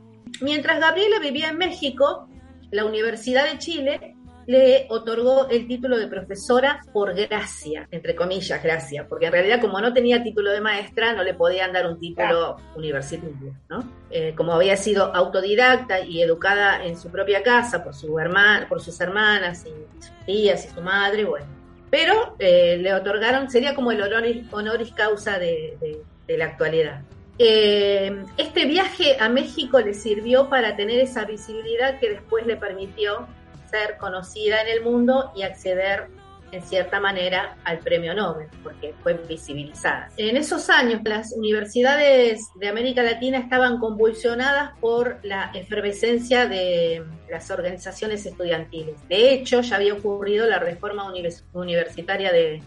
mientras 0.42 0.80
Gabriela 0.80 1.20
vivía 1.20 1.50
en 1.50 1.58
México, 1.58 2.28
la 2.72 2.86
Universidad 2.86 3.52
de 3.52 3.60
Chile 3.60 4.16
le 4.48 4.88
otorgó 4.90 5.48
el 5.50 5.68
título 5.68 5.98
de 5.98 6.08
profesora 6.08 6.82
por 6.94 7.14
gracia, 7.14 7.88
entre 7.92 8.16
comillas, 8.16 8.62
gracia, 8.62 9.08
porque 9.08 9.28
en 9.28 9.32
realidad 9.32 9.62
como 9.62 9.80
no 9.80 9.94
tenía 9.94 10.24
título 10.24 10.52
de 10.52 10.62
maestra, 10.62 11.14
no 11.14 11.24
le 11.24 11.34
podían 11.34 11.74
dar 11.74 11.88
un 11.88 12.00
título 12.00 12.58
universitario, 12.76 13.56
¿no? 13.70 13.84
Eh, 14.10 14.34
como 14.36 14.54
había 14.54 14.76
sido 14.78 15.16
autodidacta 15.16 16.02
y 16.02 16.22
educada 16.22 16.84
en 16.84 16.98
su 16.98 17.10
propia 17.10 17.44
casa 17.44 17.84
por, 17.84 17.94
su 17.94 18.18
hermana, 18.20 18.68
por 18.68 18.82
sus 18.82 19.00
hermanas 19.00 19.66
y 19.66 20.04
sus 20.04 20.26
tías 20.26 20.66
y 20.66 20.70
su 20.70 20.82
madre, 20.82 21.26
bueno. 21.26 21.48
Pero 21.90 22.36
eh, 22.40 22.78
le 22.78 22.94
otorgaron, 22.94 23.50
sería 23.50 23.76
como 23.76 23.92
el 23.92 24.02
honoris, 24.02 24.92
causa 24.94 25.38
de, 25.38 26.02
la 26.28 26.46
actualidad. 26.46 27.02
Eh, 27.38 28.24
este 28.38 28.66
viaje 28.66 29.18
a 29.20 29.28
México 29.28 29.80
le 29.80 29.94
sirvió 29.94 30.48
para 30.48 30.76
tener 30.78 31.00
esa 31.00 31.26
visibilidad 31.26 32.00
que 32.00 32.10
después 32.10 32.46
le 32.46 32.56
permitió 32.56 33.28
ser 33.72 33.98
conocida 33.98 34.62
en 34.62 34.68
el 34.68 34.84
mundo 34.84 35.32
y 35.36 35.44
acceder 35.44 36.10
en 36.52 36.62
cierta 36.64 37.00
manera 37.00 37.56
al 37.64 37.80
premio 37.80 38.14
Nobel, 38.14 38.50
porque 38.64 38.94
fue 39.02 39.14
visibilizada. 39.14 40.10
En 40.18 40.36
esos 40.38 40.70
años 40.70 41.02
las 41.04 41.34
universidades 41.34 42.46
de 42.56 42.68
América 42.68 43.02
Latina 43.04 43.38
estaban 43.40 43.80
convulsionadas 43.80 44.78
por 44.80 45.20
la 45.24 45.50
efervescencia 45.54 46.48
de 46.48 47.04
las 47.30 47.52
organizaciones 47.52 48.26
estudiantiles. 48.26 48.96
De 49.08 49.34
hecho, 49.34 49.62
ya 49.62 49.76
había 49.78 49.94
ocurrido 49.94 50.46
la 50.48 50.60
reforma 50.60 51.10
universitaria 51.54 52.32
de, 52.32 52.62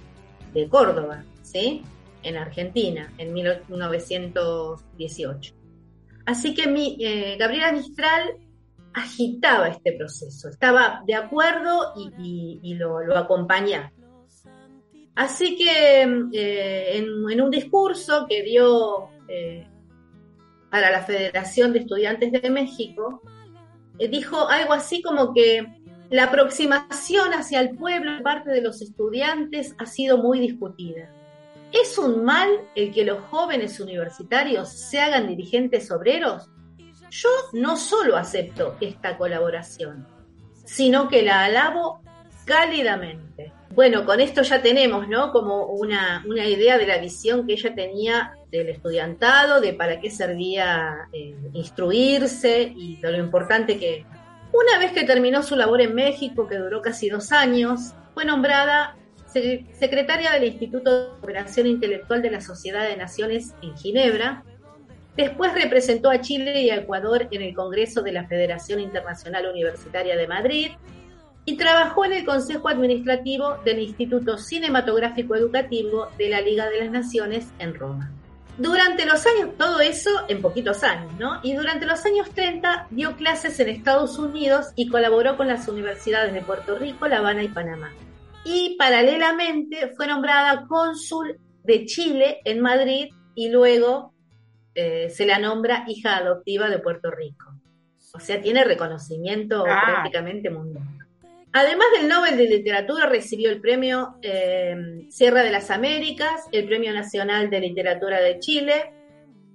Córdoba, 0.71 1.25
¿sí? 1.43 1.83
en 2.23 2.37
Argentina, 2.37 3.13
en 3.19 3.35
1918. 3.35 5.53
Así 6.27 6.55
que 6.55 6.69
mi, 6.69 6.97
eh, 7.01 7.37
Gabriela 7.39 7.73
Mistral 7.73 8.37
agitaba 8.95 9.69
este 9.69 9.93
proceso, 9.93 10.49
estaba 10.49 11.03
de 11.07 11.15
acuerdo 11.15 11.93
y, 12.19 12.75
lo, 12.75 12.99
acompañaba. 13.17 13.93
Así 15.15 15.57
que 15.57 16.03
eh, 16.33 16.97
en, 16.97 17.41
un 17.41 17.51
discurso 17.51 18.27
que 18.29 18.43
dio 18.43 19.11
eh, 19.29 19.67
para 20.71 20.91
la 20.91 21.03
Federación 21.03 21.73
de 21.73 21.81
Estudiantes 21.81 22.33
de 22.33 22.51
México, 22.51 23.23
eh, 23.99 24.09
dijo 24.09 24.49
algo 24.49 24.73
así 24.73 25.03
como 25.03 25.33
que 25.33 25.67
la 26.11 26.25
aproximación 26.25 27.33
hacia 27.33 27.61
el 27.61 27.77
pueblo 27.77 28.13
de 28.13 28.21
parte 28.21 28.51
de 28.51 28.61
los 28.61 28.81
estudiantes 28.83 29.75
ha 29.79 29.87
sido 29.87 30.19
muy 30.19 30.39
discutida. 30.39 31.11
¿Es 31.73 31.99
un 31.99 32.25
mal 32.25 32.49
el 32.77 32.93
que 32.93 33.05
los 33.05 33.21
jóvenes 33.25 33.81
universitarios 33.81 34.69
se 34.69 35.01
hagan 35.01 35.27
dirigentes 35.27 35.91
obreros? 35.91 36.49
Yo 37.15 37.29
no 37.53 37.77
solo 37.77 38.17
acepto 38.17 38.77
esta 38.81 39.17
colaboración, 39.17 40.05
sino 40.65 41.09
que 41.09 41.23
la 41.23 41.45
alabo 41.45 42.01
cálidamente. 42.45 43.53
Bueno, 43.71 44.05
con 44.05 44.19
esto 44.19 44.43
ya 44.43 44.61
tenemos, 44.61 45.09
¿no? 45.09 45.31
Como 45.31 45.67
una, 45.67 46.25
idea 46.27 46.77
de 46.77 46.89
la 46.89 46.99
visión 46.99 47.47
que 47.47 47.53
ella 47.53 47.73
tenía 47.73 48.33
del 48.51 48.69
estudiantado, 48.69 49.61
de 49.61 49.75
para 49.75 50.01
qué 50.01 50.11
servía 50.11 51.09
eh, 51.13 51.37
instruirse 51.53 52.63
y 52.75 52.97
de 52.97 53.13
lo 53.13 53.19
importante 53.19 53.79
que... 53.79 54.05
Una 54.53 54.79
vez 54.81 54.91
que 54.91 55.05
terminó 55.05 55.45
su 55.45 55.55
labor 55.55 55.83
en 55.83 55.95
México, 55.95 56.49
que 56.49 56.57
duró 56.57 56.83
casi 56.83 57.09
dos 57.09 57.31
años, 57.31 57.95
fue 58.15 58.25
nombrada 58.25 58.97
secretaria 59.33 60.33
del 60.33 60.45
Instituto 60.45 60.91
de 60.91 61.09
Cooperación 61.21 61.69
Intelectual 61.69 62.23
de 62.23 62.31
la 62.31 62.41
Sociedad 62.41 62.89
de 62.89 62.97
Naciones 62.97 63.55
en 63.63 63.77
Ginebra. 63.77 64.45
Después 65.17 65.55
representó 65.55 66.11
a 66.11 66.21
Chile 66.21 66.63
y 66.63 66.71
a 66.71 66.77
Ecuador 66.77 67.29
en 67.31 67.43
el 67.43 67.55
Congreso 67.55 68.03
de 68.03 68.13
la 68.13 68.27
Federación 68.27 68.81
Internacional 68.81 69.47
Universitaria 69.47 70.17
de 70.17 70.27
Madrid 70.27 70.71
y 71.45 71.57
trabajó 71.57 72.05
en 72.05 72.15
el 72.15 72.25
Consejo 72.25 72.69
Administrativo 72.69 73.59
del 73.65 73.81
Instituto 73.81 74.39
Cinematográfico 74.39 75.37
Educativo 75.37 76.09
de 76.19 76.31
la 76.31 76.41
Liga 76.41 76.69
de 76.69 76.81
las 76.81 76.91
Naciones 76.91 77.47
en 77.59 77.75
Roma. 77.75 78.11
Durante 78.57 79.05
los 79.05 79.27
años, 79.27 79.51
todo 79.59 79.81
eso 79.81 80.11
en 80.29 80.41
poquitos 80.41 80.85
años, 80.85 81.13
¿no? 81.19 81.41
Y 81.43 81.55
durante 81.55 81.87
los 81.87 82.05
años 82.07 82.31
30 82.31 82.87
dio 82.91 83.17
clases 83.17 83.59
en 83.59 83.69
Estados 83.69 84.19
Unidos 84.19 84.69
y 84.77 84.89
colaboró 84.89 85.37
con 85.37 85.49
las 85.49 85.67
universidades 85.69 86.33
de 86.33 86.41
Puerto 86.41 86.79
Rico, 86.79 87.09
La 87.09 87.19
Habana 87.19 87.43
y 87.43 87.49
Panamá. 87.49 87.93
Y 88.45 88.77
paralelamente 88.79 89.93
fue 89.97 90.07
nombrada 90.07 90.67
cónsul 90.69 91.37
de 91.65 91.85
Chile 91.87 92.41
en 92.45 92.61
Madrid 92.61 93.09
y 93.35 93.49
luego 93.49 94.14
eh, 94.75 95.11
se 95.11 95.27
la 95.27 95.39
nombra 95.39 95.85
hija 95.87 96.17
adoptiva 96.17 96.69
de 96.69 96.79
Puerto 96.79 97.11
Rico. 97.11 97.55
O 98.13 98.21
sea, 98.21 98.41
tiene 98.41 98.65
reconocimiento 98.65 99.65
ah. 99.67 99.83
prácticamente 99.85 100.51
mundial. 100.51 100.85
Además 101.53 101.87
del 101.97 102.09
Nobel 102.09 102.37
de 102.37 102.49
Literatura, 102.49 103.07
recibió 103.07 103.49
el 103.49 103.61
premio 103.61 104.17
eh, 104.23 105.07
Sierra 105.09 105.43
de 105.43 105.53
las 105.53 105.71
Américas, 105.71 106.49
el 106.51 106.67
Premio 106.67 106.93
Nacional 106.93 107.49
de 107.49 107.61
Literatura 107.61 108.21
de 108.21 108.41
Chile 108.41 108.93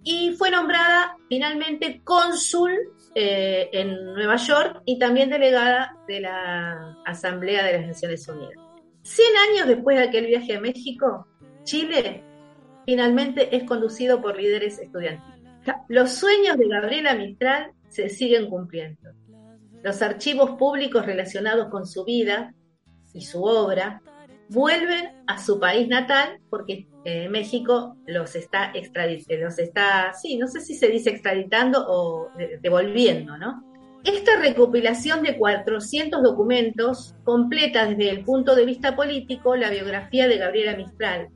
y 0.03 0.33
fue 0.37 0.49
nombrada 0.49 1.17
finalmente 1.27 2.01
cónsul 2.05 2.71
eh, 3.15 3.69
en 3.73 4.13
Nueva 4.13 4.37
York 4.37 4.81
y 4.85 4.97
también 4.97 5.29
delegada 5.29 5.97
de 6.07 6.21
la 6.21 6.95
Asamblea 7.05 7.65
de 7.65 7.79
las 7.79 7.87
Naciones 7.87 8.25
Unidas. 8.29 8.55
Cien 9.01 9.31
años 9.51 9.67
después 9.67 9.97
de 9.97 10.03
aquel 10.03 10.27
viaje 10.27 10.55
a 10.55 10.61
México, 10.61 11.27
Chile 11.63 12.23
finalmente 12.89 13.55
es 13.55 13.65
conducido 13.65 14.19
por 14.19 14.35
líderes 14.35 14.79
estudiantiles. 14.79 15.39
Los 15.89 16.09
sueños 16.13 16.57
de 16.57 16.67
Gabriela 16.67 17.13
Mistral 17.13 17.71
se 17.87 18.09
siguen 18.09 18.49
cumpliendo. 18.49 19.11
Los 19.83 20.01
archivos 20.01 20.57
públicos 20.57 21.05
relacionados 21.05 21.69
con 21.69 21.85
su 21.85 22.03
vida 22.03 22.51
y 23.13 23.21
su 23.21 23.43
obra 23.43 24.01
vuelven 24.49 25.11
a 25.27 25.37
su 25.37 25.59
país 25.59 25.87
natal 25.87 26.39
porque 26.49 26.87
eh, 27.05 27.29
México 27.29 27.95
los 28.07 28.35
está 28.35 28.71
extraditando, 28.73 29.45
los 29.45 29.59
está, 29.59 30.11
sí, 30.19 30.37
no 30.37 30.47
sé 30.47 30.59
si 30.59 30.73
se 30.73 30.87
dice 30.87 31.11
extraditando 31.11 31.85
o 31.87 32.31
devolviendo, 32.59 33.37
¿no? 33.37 33.63
Esta 34.03 34.39
recopilación 34.39 35.21
de 35.21 35.37
400 35.37 36.23
documentos 36.23 37.13
completa 37.23 37.85
desde 37.85 38.09
el 38.09 38.23
punto 38.23 38.55
de 38.55 38.65
vista 38.65 38.95
político 38.95 39.55
la 39.55 39.69
biografía 39.69 40.27
de 40.27 40.37
Gabriela 40.37 40.75
Mistral, 40.75 41.29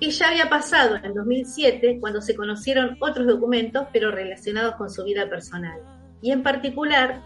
que 0.00 0.10
ya 0.10 0.28
había 0.28 0.48
pasado 0.48 0.96
en 1.02 1.14
2007 1.14 1.98
cuando 2.00 2.20
se 2.20 2.36
conocieron 2.36 2.96
otros 3.00 3.26
documentos 3.26 3.86
pero 3.92 4.10
relacionados 4.10 4.76
con 4.76 4.90
su 4.90 5.04
vida 5.04 5.28
personal. 5.28 5.80
Y 6.22 6.32
en 6.32 6.42
particular 6.42 7.22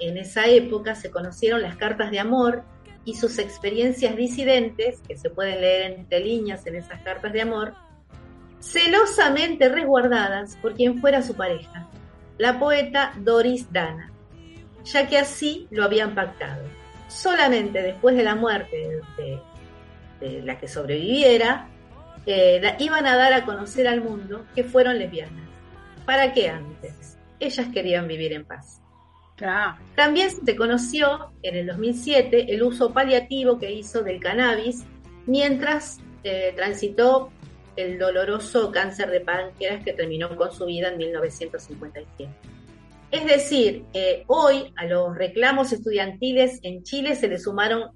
en 0.00 0.16
esa 0.18 0.46
época 0.46 0.94
se 0.94 1.10
conocieron 1.10 1.62
las 1.62 1.76
cartas 1.76 2.10
de 2.10 2.20
amor 2.20 2.64
y 3.04 3.14
sus 3.14 3.38
experiencias 3.38 4.16
disidentes, 4.16 5.00
que 5.06 5.16
se 5.16 5.30
pueden 5.30 5.60
leer 5.60 5.92
entre 5.92 6.20
líneas 6.20 6.66
en 6.66 6.74
esas 6.74 7.00
cartas 7.02 7.32
de 7.32 7.40
amor, 7.40 7.74
celosamente 8.58 9.68
resguardadas 9.68 10.56
por 10.56 10.74
quien 10.74 11.00
fuera 11.00 11.22
su 11.22 11.34
pareja, 11.34 11.88
la 12.36 12.58
poeta 12.58 13.12
Doris 13.18 13.72
Dana, 13.72 14.12
ya 14.84 15.06
que 15.06 15.18
así 15.18 15.68
lo 15.70 15.84
habían 15.84 16.14
pactado. 16.14 16.64
Solamente 17.08 17.80
después 17.80 18.16
de 18.16 18.24
la 18.24 18.34
muerte 18.34 19.00
de, 20.20 20.42
la 20.42 20.58
que 20.58 20.66
sobreviviera, 20.66 21.68
eh, 22.26 22.76
iban 22.78 23.06
a 23.06 23.16
dar 23.16 23.32
a 23.32 23.44
conocer 23.44 23.86
al 23.86 24.02
mundo 24.02 24.46
que 24.54 24.64
fueron 24.64 24.98
lesbianas. 24.98 25.48
¿Para 26.04 26.32
qué 26.32 26.48
antes? 26.48 27.18
Ellas 27.40 27.68
querían 27.72 28.08
vivir 28.08 28.32
en 28.32 28.44
paz. 28.44 28.80
También 29.94 30.30
se 30.30 30.56
conoció 30.56 31.32
en 31.42 31.56
el 31.56 31.66
2007 31.66 32.54
el 32.54 32.62
uso 32.62 32.92
paliativo 32.92 33.58
que 33.58 33.70
hizo 33.70 34.02
del 34.02 34.18
cannabis 34.18 34.84
mientras 35.26 36.00
eh, 36.24 36.54
transitó 36.56 37.30
el 37.76 37.98
doloroso 37.98 38.72
cáncer 38.72 39.10
de 39.10 39.20
páncreas 39.20 39.84
que 39.84 39.92
terminó 39.92 40.34
con 40.36 40.50
su 40.52 40.64
vida 40.64 40.88
en 40.88 40.96
1957. 40.96 42.32
Es 43.10 43.26
decir, 43.26 43.84
hoy 44.26 44.72
a 44.76 44.86
los 44.86 45.14
reclamos 45.16 45.72
estudiantiles 45.72 46.58
en 46.62 46.82
Chile 46.82 47.14
se 47.14 47.28
le 47.28 47.38
sumaron 47.38 47.90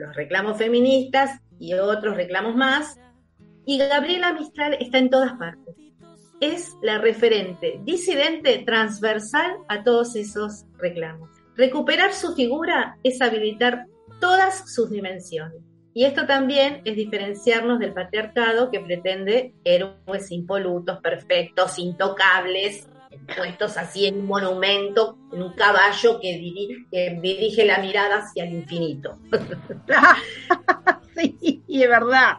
los 0.00 0.16
reclamos 0.16 0.58
feministas 0.58 1.40
y 1.58 1.74
otros 1.74 2.16
reclamos 2.16 2.56
más, 2.56 2.98
y 3.70 3.78
Gabriela 3.78 4.32
Mistral 4.32 4.76
está 4.80 4.98
en 4.98 5.10
todas 5.10 5.34
partes 5.34 5.76
es 6.40 6.74
la 6.82 6.98
referente 6.98 7.78
disidente 7.84 8.64
transversal 8.66 9.58
a 9.68 9.84
todos 9.84 10.16
esos 10.16 10.64
reclamos. 10.78 11.30
Recuperar 11.54 12.12
su 12.12 12.34
figura 12.34 12.96
es 13.04 13.22
habilitar 13.22 13.84
todas 14.20 14.74
sus 14.74 14.90
dimensiones. 14.90 15.60
Y 15.94 16.04
esto 16.04 16.26
también 16.26 16.82
es 16.84 16.96
diferenciarnos 16.96 17.78
del 17.78 17.92
patriarcado 17.92 18.72
que 18.72 18.80
pretende 18.80 19.54
héroes 19.62 20.32
impolutos, 20.32 20.98
perfectos, 21.00 21.78
intocables, 21.78 22.88
puestos 23.36 23.76
así 23.76 24.06
en 24.06 24.18
un 24.20 24.26
monumento, 24.26 25.16
en 25.32 25.42
un 25.42 25.52
caballo 25.52 26.18
que 26.20 26.38
dirige, 27.22 27.64
la 27.64 27.78
mirada 27.78 28.18
hacia 28.18 28.44
el 28.44 28.54
infinito. 28.54 29.16
sí, 31.14 31.62
es 31.68 31.88
verdad. 31.88 32.38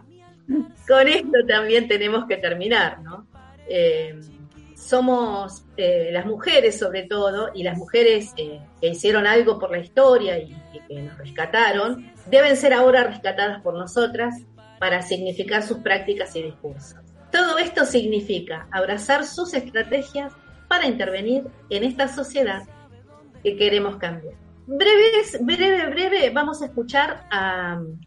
Con 0.87 1.07
esto 1.07 1.37
también 1.47 1.87
tenemos 1.87 2.25
que 2.25 2.37
terminar, 2.37 3.01
¿no? 3.01 3.27
Eh, 3.67 4.19
somos 4.75 5.63
eh, 5.77 6.09
las 6.11 6.25
mujeres 6.25 6.77
sobre 6.77 7.03
todo, 7.03 7.51
y 7.53 7.63
las 7.63 7.77
mujeres 7.77 8.33
eh, 8.35 8.59
que 8.81 8.89
hicieron 8.89 9.25
algo 9.25 9.59
por 9.59 9.71
la 9.71 9.79
historia 9.79 10.37
y, 10.37 10.53
que 10.87 11.01
nos 11.01 11.17
rescataron, 11.17 12.11
deben 12.29 12.57
ser 12.57 12.73
ahora 12.73 13.03
rescatadas 13.03 13.61
por 13.61 13.75
nosotras 13.75 14.35
para 14.79 15.01
significar 15.01 15.63
sus 15.63 15.77
prácticas 15.77 16.35
y 16.35 16.43
discursos. 16.43 16.99
Todo 17.31 17.57
esto 17.59 17.85
significa 17.85 18.67
abrazar 18.71 19.23
sus 19.25 19.53
estrategias 19.53 20.33
para 20.67 20.87
intervenir 20.87 21.43
en 21.69 21.83
esta 21.83 22.07
sociedad 22.07 22.63
que 23.43 23.55
queremos 23.55 23.97
cambiar. 23.97 24.40
Breve, 24.74 25.38
breve, 25.41 25.89
breve, 25.89 26.30
vamos 26.30 26.61
a 26.61 26.67
escuchar 26.67 27.28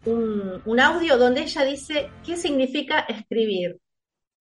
un, 0.05 0.63
un 0.65 0.79
audio 0.79 1.15
donde 1.15 1.41
ella 1.41 1.63
dice 1.63 2.09
qué 2.25 2.35
significa 2.35 3.01
escribir, 3.01 3.77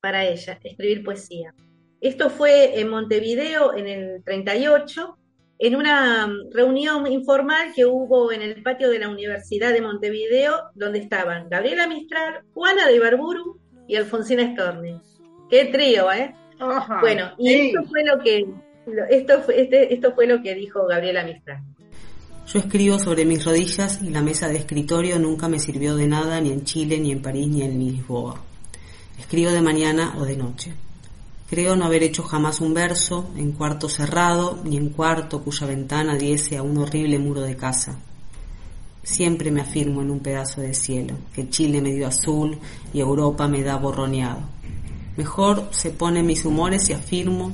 para 0.01 0.25
ella, 0.25 0.59
escribir 0.65 1.05
poesía. 1.05 1.55
Esto 2.01 2.31
fue 2.31 2.81
en 2.81 2.89
Montevideo 2.89 3.77
en 3.77 3.87
el 3.87 4.25
38, 4.25 5.19
en 5.59 5.77
una 5.77 6.33
reunión 6.51 7.07
informal 7.13 7.73
que 7.77 7.85
hubo 7.85 8.33
en 8.33 8.41
el 8.41 8.63
patio 8.63 8.89
de 8.89 9.01
la 9.01 9.11
Universidad 9.11 9.75
de 9.75 9.83
Montevideo, 9.83 10.71
donde 10.75 11.01
estaban 11.01 11.51
Gabriela 11.51 11.87
Mistral, 11.87 12.43
Juana 12.55 12.87
de 12.87 12.97
Ibarburu 12.97 13.61
y 13.87 13.97
Alfonsina 13.97 14.51
Storni. 14.55 14.99
Qué 15.51 15.67
trío, 15.67 16.11
¿eh? 16.11 16.35
bueno, 17.03 17.35
y 17.37 17.53
esto 17.53 17.83
fue 17.85 18.03
lo 18.03 18.19
que 18.19 18.47
esto 19.11 19.45
este, 19.51 19.93
esto 19.93 20.15
fue 20.15 20.27
lo 20.27 20.41
que 20.41 20.55
dijo 20.55 20.87
Gabriela 20.87 21.25
Mistral. 21.25 21.63
Yo 22.47 22.59
escribo 22.59 22.99
sobre 22.99 23.25
mis 23.25 23.43
rodillas 23.43 24.01
y 24.03 24.11
la 24.11 24.21
mesa 24.21 24.49
de 24.49 24.59
escritorio 24.59 25.19
nunca 25.19 25.49
me 25.49 25.59
sirvió 25.59 25.97
de 25.97 26.07
nada 26.07 26.41
ni 26.43 26.51
en 26.51 26.65
Chile, 26.65 26.99
ni 27.01 27.11
en 27.11 27.23
París, 27.23 27.49
ni 27.49 27.63
en 27.63 27.79
Lisboa. 27.79 28.39
Escribo 29.19 29.51
de 29.51 29.63
mañana 29.63 30.15
o 30.19 30.25
de 30.25 30.37
noche. 30.37 30.75
Creo 31.49 31.75
no 31.75 31.87
haber 31.87 32.03
hecho 32.03 32.23
jamás 32.23 32.61
un 32.61 32.75
verso 32.75 33.31
en 33.37 33.53
cuarto 33.53 33.89
cerrado 33.89 34.61
ni 34.63 34.77
en 34.77 34.91
cuarto 34.91 35.43
cuya 35.43 35.67
ventana 35.67 36.17
diese 36.17 36.59
a 36.59 36.63
un 36.63 36.77
horrible 36.77 37.19
muro 37.19 37.41
de 37.41 37.57
casa. 37.57 37.99
Siempre 39.03 39.51
me 39.51 39.63
afirmo 39.63 40.03
en 40.03 40.11
un 40.11 40.21
pedazo 40.21 40.61
de 40.61 40.75
cielo, 40.75 41.17
que 41.35 41.49
Chile 41.49 41.81
me 41.81 41.93
dio 41.93 42.09
azul 42.09 42.59
y 42.93 43.01
Europa 43.01 43.49
me 43.49 43.63
da 43.63 43.77
borroneado. 43.77 44.43
Mejor 45.17 45.69
se 45.71 45.91
ponen 45.91 46.27
mis 46.27 46.45
humores 46.45 46.91
y 46.91 46.93
afirmo 46.93 47.53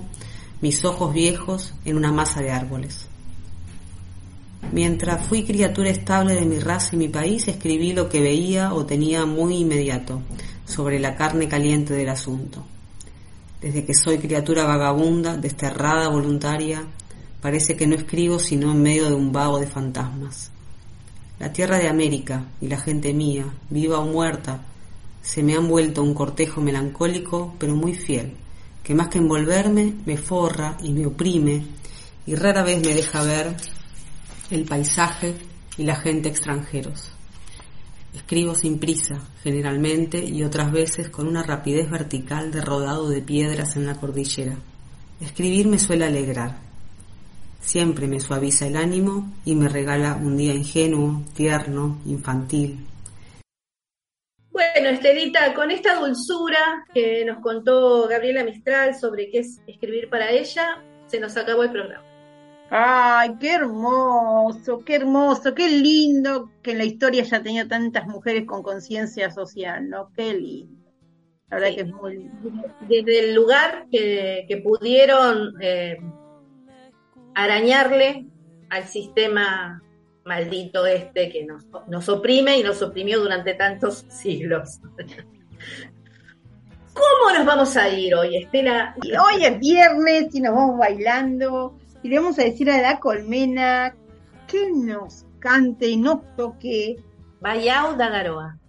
mis 0.60 0.84
ojos 0.84 1.12
viejos 1.14 1.74
en 1.84 1.96
una 1.96 2.10
masa 2.10 2.40
de 2.40 2.50
árboles. 2.50 3.09
Mientras 4.72 5.26
fui 5.26 5.44
criatura 5.44 5.90
estable 5.90 6.34
de 6.34 6.46
mi 6.46 6.58
raza 6.60 6.90
y 6.92 6.98
mi 6.98 7.08
país, 7.08 7.48
escribí 7.48 7.92
lo 7.92 8.08
que 8.08 8.20
veía 8.20 8.72
o 8.72 8.86
tenía 8.86 9.26
muy 9.26 9.56
inmediato, 9.56 10.22
sobre 10.64 11.00
la 11.00 11.16
carne 11.16 11.48
caliente 11.48 11.94
del 11.94 12.08
asunto. 12.08 12.64
Desde 13.60 13.84
que 13.84 13.94
soy 13.94 14.18
criatura 14.18 14.64
vagabunda, 14.64 15.36
desterrada, 15.36 16.08
voluntaria, 16.08 16.84
parece 17.40 17.76
que 17.76 17.86
no 17.86 17.96
escribo 17.96 18.38
sino 18.38 18.70
en 18.70 18.80
medio 18.80 19.08
de 19.08 19.14
un 19.14 19.32
vago 19.32 19.58
de 19.58 19.66
fantasmas. 19.66 20.52
La 21.40 21.52
tierra 21.52 21.78
de 21.78 21.88
América 21.88 22.46
y 22.60 22.68
la 22.68 22.78
gente 22.78 23.12
mía, 23.12 23.46
viva 23.70 23.98
o 23.98 24.06
muerta, 24.06 24.62
se 25.20 25.42
me 25.42 25.54
han 25.54 25.68
vuelto 25.68 26.02
un 26.02 26.14
cortejo 26.14 26.60
melancólico 26.60 27.54
pero 27.58 27.74
muy 27.74 27.94
fiel, 27.94 28.34
que 28.82 28.94
más 28.94 29.08
que 29.08 29.18
envolverme 29.18 29.94
me 30.06 30.16
forra 30.16 30.76
y 30.82 30.92
me 30.92 31.06
oprime 31.06 31.64
y 32.26 32.34
rara 32.34 32.62
vez 32.62 32.80
me 32.86 32.94
deja 32.94 33.22
ver 33.22 33.56
el 34.50 34.64
paisaje 34.64 35.34
y 35.76 35.84
la 35.84 35.96
gente 35.96 36.28
extranjeros. 36.28 37.12
Escribo 38.14 38.54
sin 38.54 38.80
prisa, 38.80 39.20
generalmente, 39.42 40.24
y 40.24 40.42
otras 40.42 40.72
veces 40.72 41.10
con 41.10 41.28
una 41.28 41.44
rapidez 41.44 41.88
vertical 41.88 42.50
de 42.50 42.60
rodado 42.60 43.08
de 43.08 43.22
piedras 43.22 43.76
en 43.76 43.86
la 43.86 43.94
cordillera. 43.94 44.56
Escribir 45.20 45.68
me 45.68 45.78
suele 45.78 46.06
alegrar. 46.06 46.58
Siempre 47.60 48.08
me 48.08 48.20
suaviza 48.20 48.66
el 48.66 48.76
ánimo 48.76 49.32
y 49.44 49.54
me 49.54 49.68
regala 49.68 50.16
un 50.16 50.36
día 50.36 50.54
ingenuo, 50.54 51.22
tierno, 51.34 52.00
infantil. 52.06 52.84
Bueno, 54.50 54.88
Estelita, 54.88 55.54
con 55.54 55.70
esta 55.70 56.00
dulzura 56.00 56.84
que 56.92 57.24
nos 57.24 57.40
contó 57.40 58.08
Gabriela 58.08 58.42
Mistral 58.42 58.98
sobre 58.98 59.30
qué 59.30 59.40
es 59.40 59.60
escribir 59.66 60.08
para 60.08 60.30
ella, 60.30 60.82
se 61.06 61.20
nos 61.20 61.36
acabó 61.36 61.62
el 61.62 61.70
programa. 61.70 62.09
Ay, 62.72 63.36
qué 63.40 63.54
hermoso, 63.54 64.84
qué 64.84 64.94
hermoso, 64.94 65.54
qué 65.56 65.68
lindo 65.68 66.52
que 66.62 66.70
en 66.70 66.78
la 66.78 66.84
historia 66.84 67.24
haya 67.24 67.42
tenido 67.42 67.66
tantas 67.66 68.06
mujeres 68.06 68.46
con 68.46 68.62
conciencia 68.62 69.32
social, 69.32 69.88
¿no? 69.90 70.12
Qué 70.14 70.32
lindo. 70.34 70.88
La 71.48 71.56
verdad 71.56 71.74
que 71.74 71.80
es 71.80 71.92
muy 71.92 72.18
lindo. 72.18 72.62
Desde 72.88 73.30
el 73.30 73.34
lugar 73.34 73.86
que, 73.90 74.62
pudieron 74.62 75.60
eh, 75.60 75.98
arañarle 77.34 78.26
al 78.68 78.84
sistema 78.84 79.82
maldito 80.24 80.86
este 80.86 81.28
que 81.28 81.44
nos, 81.44 81.66
nos 81.88 82.08
oprime 82.08 82.56
y 82.56 82.62
nos 82.62 82.80
oprimió 82.82 83.18
durante 83.18 83.54
tantos 83.54 84.04
siglos. 84.08 84.78
¿Cómo 86.94 87.36
nos 87.36 87.44
vamos 87.44 87.76
a 87.76 87.88
ir 87.88 88.14
hoy, 88.14 88.36
Estela? 88.36 88.94
hoy 88.96 89.44
es 89.44 89.58
viernes 89.58 90.32
y 90.32 90.40
nos 90.40 90.54
vamos 90.54 90.78
bailando 90.78 91.79
y 92.02 92.08
le 92.08 92.18
vamos 92.18 92.38
a 92.38 92.44
decir 92.44 92.70
a 92.70 92.80
la 92.80 92.98
colmena 92.98 93.94
que 94.46 94.70
nos 94.70 95.24
cante 95.38 95.88
y 95.88 95.96
nos 95.96 96.20
toque 96.36 96.96
Bayao 97.40 97.96
da 97.96 98.08
Garoa. 98.08 98.60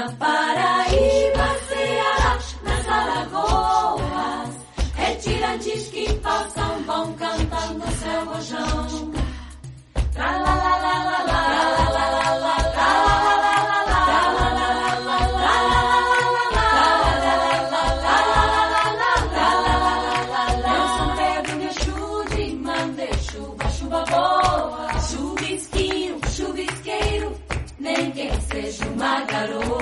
Na 0.00 0.08
Paraíba, 0.12 1.48
Ceará, 1.68 2.38
nas 2.62 2.88
Alagoas, 2.88 4.50
retirantes 4.94 5.88
que 5.88 6.10
passam 6.14 6.82
vão 6.84 7.12
cantando 7.12 7.84
seu 7.98 8.24
rojão. 8.24 9.12
Tra 10.14 10.30
la 10.38 10.54
la 10.54 10.78
la 10.78 11.04
la 11.04 11.24
la. 11.24 11.44
la. 11.44 11.70
uma 29.00 29.24
garota. 29.24 29.79